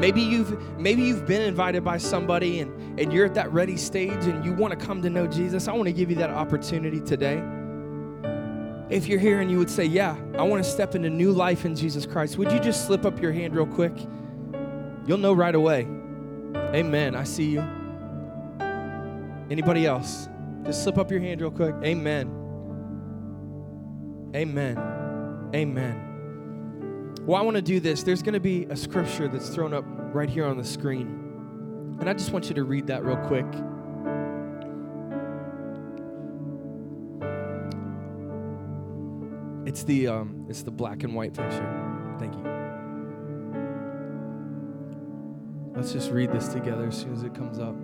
Maybe 0.00 0.22
you've 0.22 0.78
maybe 0.78 1.02
you've 1.02 1.26
been 1.26 1.42
invited 1.42 1.84
by 1.84 1.98
somebody 1.98 2.60
and, 2.60 2.98
and 2.98 3.12
you're 3.12 3.26
at 3.26 3.34
that 3.34 3.52
ready 3.52 3.76
stage 3.76 4.24
and 4.24 4.42
you 4.46 4.54
want 4.54 4.78
to 4.78 4.86
come 4.86 5.02
to 5.02 5.10
know 5.10 5.26
Jesus. 5.26 5.68
I 5.68 5.74
want 5.74 5.88
to 5.88 5.92
give 5.92 6.08
you 6.08 6.16
that 6.16 6.30
opportunity 6.30 7.00
today. 7.00 7.42
If 8.88 9.08
you're 9.08 9.18
here 9.18 9.42
and 9.42 9.50
you 9.50 9.58
would 9.58 9.68
say, 9.68 9.84
Yeah, 9.84 10.16
I 10.38 10.42
want 10.42 10.64
to 10.64 10.70
step 10.70 10.94
into 10.94 11.10
new 11.10 11.30
life 11.30 11.66
in 11.66 11.76
Jesus 11.76 12.06
Christ, 12.06 12.38
would 12.38 12.50
you 12.50 12.60
just 12.60 12.86
slip 12.86 13.04
up 13.04 13.20
your 13.20 13.32
hand 13.32 13.54
real 13.54 13.66
quick? 13.66 13.92
You'll 15.06 15.18
know 15.18 15.34
right 15.34 15.54
away. 15.54 15.82
Amen. 16.54 17.14
I 17.14 17.24
see 17.24 17.50
you. 17.50 17.60
Anybody 19.50 19.84
else? 19.84 20.30
Just 20.64 20.82
slip 20.82 20.96
up 20.96 21.10
your 21.10 21.20
hand 21.20 21.42
real 21.42 21.50
quick. 21.50 21.74
Amen. 21.84 22.30
Amen. 24.34 25.50
Amen. 25.54 26.07
Well, 27.28 27.38
I 27.38 27.44
want 27.44 27.56
to 27.56 27.62
do 27.62 27.78
this. 27.78 28.02
There's 28.04 28.22
going 28.22 28.32
to 28.32 28.40
be 28.40 28.64
a 28.70 28.74
scripture 28.74 29.28
that's 29.28 29.50
thrown 29.50 29.74
up 29.74 29.84
right 30.14 30.30
here 30.30 30.46
on 30.46 30.56
the 30.56 30.64
screen. 30.64 31.96
And 32.00 32.08
I 32.08 32.14
just 32.14 32.32
want 32.32 32.48
you 32.48 32.54
to 32.54 32.64
read 32.64 32.86
that 32.86 33.04
real 33.04 33.18
quick. 33.18 33.44
It's 39.68 39.84
the 39.84 40.06
um, 40.06 40.46
it's 40.48 40.62
the 40.62 40.70
black 40.70 41.02
and 41.02 41.14
white 41.14 41.34
picture. 41.34 42.16
Thank 42.18 42.32
you. 42.32 42.44
Let's 45.76 45.92
just 45.92 46.10
read 46.10 46.32
this 46.32 46.48
together 46.48 46.86
as 46.86 46.96
soon 46.96 47.12
as 47.12 47.24
it 47.24 47.34
comes 47.34 47.58
up. 47.58 47.76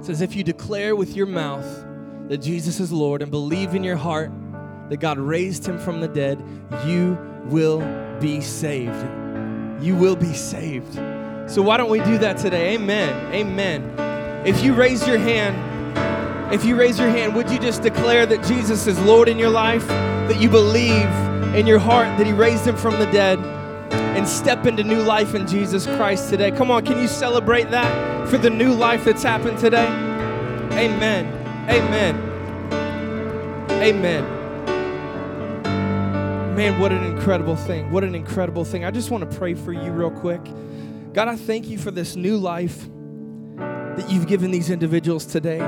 It 0.00 0.04
says, 0.04 0.20
If 0.20 0.34
you 0.34 0.42
declare 0.42 0.96
with 0.96 1.14
your 1.14 1.26
mouth 1.26 1.86
that 2.28 2.38
Jesus 2.38 2.80
is 2.80 2.90
Lord 2.90 3.22
and 3.22 3.30
believe 3.30 3.76
in 3.76 3.84
your 3.84 3.94
heart 3.94 4.32
that 4.88 4.98
God 4.98 5.18
raised 5.18 5.66
him 5.66 5.78
from 5.78 6.00
the 6.00 6.08
dead, 6.08 6.42
you 6.86 7.18
will 7.44 7.80
be 8.20 8.40
saved. 8.40 9.04
You 9.82 9.96
will 9.96 10.16
be 10.16 10.32
saved. 10.32 10.94
So, 11.46 11.62
why 11.62 11.76
don't 11.76 11.90
we 11.90 12.00
do 12.00 12.18
that 12.18 12.38
today? 12.38 12.74
Amen. 12.74 13.34
Amen. 13.34 14.46
If 14.46 14.62
you 14.62 14.74
raise 14.74 15.06
your 15.06 15.18
hand, 15.18 16.52
if 16.52 16.64
you 16.64 16.76
raise 16.76 16.98
your 16.98 17.08
hand, 17.08 17.34
would 17.34 17.50
you 17.50 17.58
just 17.58 17.82
declare 17.82 18.26
that 18.26 18.44
Jesus 18.46 18.86
is 18.86 18.98
Lord 19.00 19.28
in 19.28 19.38
your 19.38 19.50
life, 19.50 19.86
that 19.88 20.40
you 20.40 20.48
believe 20.48 21.10
in 21.54 21.66
your 21.66 21.78
heart 21.78 22.06
that 22.18 22.26
He 22.26 22.32
raised 22.32 22.66
Him 22.66 22.76
from 22.76 22.98
the 22.98 23.06
dead, 23.06 23.38
and 24.16 24.26
step 24.26 24.66
into 24.66 24.84
new 24.84 25.02
life 25.02 25.34
in 25.34 25.46
Jesus 25.46 25.86
Christ 25.86 26.30
today? 26.30 26.50
Come 26.50 26.70
on, 26.70 26.84
can 26.84 26.98
you 26.98 27.08
celebrate 27.08 27.70
that 27.70 28.28
for 28.28 28.38
the 28.38 28.50
new 28.50 28.72
life 28.72 29.04
that's 29.04 29.22
happened 29.22 29.58
today? 29.58 29.86
Amen. 30.72 31.26
Amen. 31.68 32.16
Amen. 33.70 34.43
Man, 36.54 36.78
what 36.78 36.92
an 36.92 37.02
incredible 37.02 37.56
thing. 37.56 37.90
What 37.90 38.04
an 38.04 38.14
incredible 38.14 38.64
thing. 38.64 38.84
I 38.84 38.92
just 38.92 39.10
want 39.10 39.28
to 39.28 39.36
pray 39.38 39.54
for 39.54 39.72
you 39.72 39.90
real 39.90 40.12
quick. 40.12 40.40
God, 41.12 41.26
I 41.26 41.34
thank 41.34 41.66
you 41.66 41.78
for 41.78 41.90
this 41.90 42.14
new 42.14 42.36
life 42.36 42.86
that 43.56 44.08
you've 44.08 44.28
given 44.28 44.52
these 44.52 44.70
individuals 44.70 45.26
today. 45.26 45.58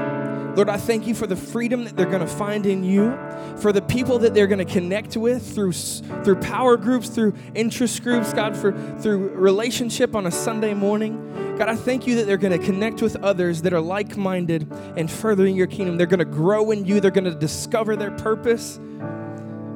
Lord, 0.54 0.68
I 0.68 0.76
thank 0.76 1.08
you 1.08 1.14
for 1.16 1.26
the 1.26 1.34
freedom 1.34 1.82
that 1.84 1.96
they're 1.96 2.06
going 2.06 2.20
to 2.20 2.28
find 2.28 2.66
in 2.66 2.84
you, 2.84 3.18
for 3.56 3.72
the 3.72 3.82
people 3.82 4.20
that 4.20 4.32
they're 4.32 4.46
going 4.46 4.64
to 4.64 4.72
connect 4.72 5.16
with 5.16 5.54
through, 5.56 5.72
through 5.72 6.36
power 6.36 6.76
groups, 6.76 7.08
through 7.08 7.34
interest 7.56 8.04
groups, 8.04 8.32
God, 8.32 8.56
for, 8.56 8.70
through 9.00 9.30
relationship 9.30 10.14
on 10.14 10.26
a 10.26 10.30
Sunday 10.30 10.72
morning. 10.72 11.56
God, 11.58 11.68
I 11.68 11.74
thank 11.74 12.06
you 12.06 12.14
that 12.14 12.28
they're 12.28 12.36
going 12.36 12.56
to 12.56 12.64
connect 12.64 13.02
with 13.02 13.16
others 13.24 13.62
that 13.62 13.72
are 13.72 13.80
like 13.80 14.16
minded 14.16 14.70
and 14.96 15.10
furthering 15.10 15.56
your 15.56 15.66
kingdom. 15.66 15.96
They're 15.96 16.06
going 16.06 16.20
to 16.20 16.24
grow 16.24 16.70
in 16.70 16.84
you, 16.84 17.00
they're 17.00 17.10
going 17.10 17.24
to 17.24 17.34
discover 17.34 17.96
their 17.96 18.12
purpose. 18.12 18.78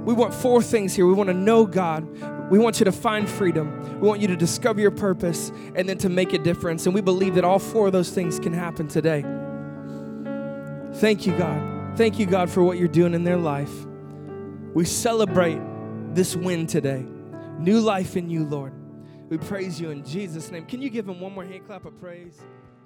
We 0.05 0.15
want 0.15 0.35
four 0.35 0.63
things 0.63 0.95
here. 0.95 1.07
We 1.07 1.13
want 1.13 1.29
to 1.29 1.35
know 1.35 1.67
God. 1.67 2.51
We 2.51 2.59
want 2.59 2.81
you 2.81 2.85
to 2.85 2.93
find 2.93 3.29
freedom. 3.29 4.01
We 4.01 4.09
want 4.09 4.21
you 4.21 4.29
to 4.29 4.37
discover 4.37 4.81
your 4.81 4.91
purpose 4.91 5.53
and 5.75 5.89
then 5.89 5.99
to 5.99 6.09
make 6.09 6.33
a 6.33 6.39
difference. 6.39 6.87
And 6.87 6.95
we 6.95 7.01
believe 7.01 7.35
that 7.37 7.45
all 7.45 7.59
four 7.59 7.87
of 7.87 7.93
those 7.93 8.11
things 8.11 8.41
can 8.41 8.53
happen 8.53 8.89
today. 8.89 9.23
Thank 10.95 11.27
you, 11.27 11.37
God. 11.37 11.97
Thank 11.97 12.19
you, 12.19 12.27
God, 12.27 12.51
for 12.51 12.63
what 12.63 12.79
you're 12.79 12.89
doing 12.89 13.15
in 13.15 13.25
their 13.25 13.37
life. 13.37 13.73
We 14.75 14.85
celebrate 14.85 15.61
this 16.15 16.35
win 16.35 16.67
today. 16.67 17.05
New 17.59 17.81
life 17.81 18.17
in 18.17 18.31
you, 18.31 18.45
Lord. 18.45 18.73
We 19.29 19.39
praise 19.39 19.81
you 19.81 19.91
in 19.91 20.05
Jesus' 20.05 20.51
name. 20.51 20.67
Can 20.67 20.83
you 20.83 20.91
give 20.91 21.09
him 21.09 21.21
one 21.21 21.33
more 21.33 21.45
hand 21.45 21.67
clap 21.67 21.85
of 21.85 21.99
praise? 22.01 22.41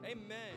Amen. 0.04 0.53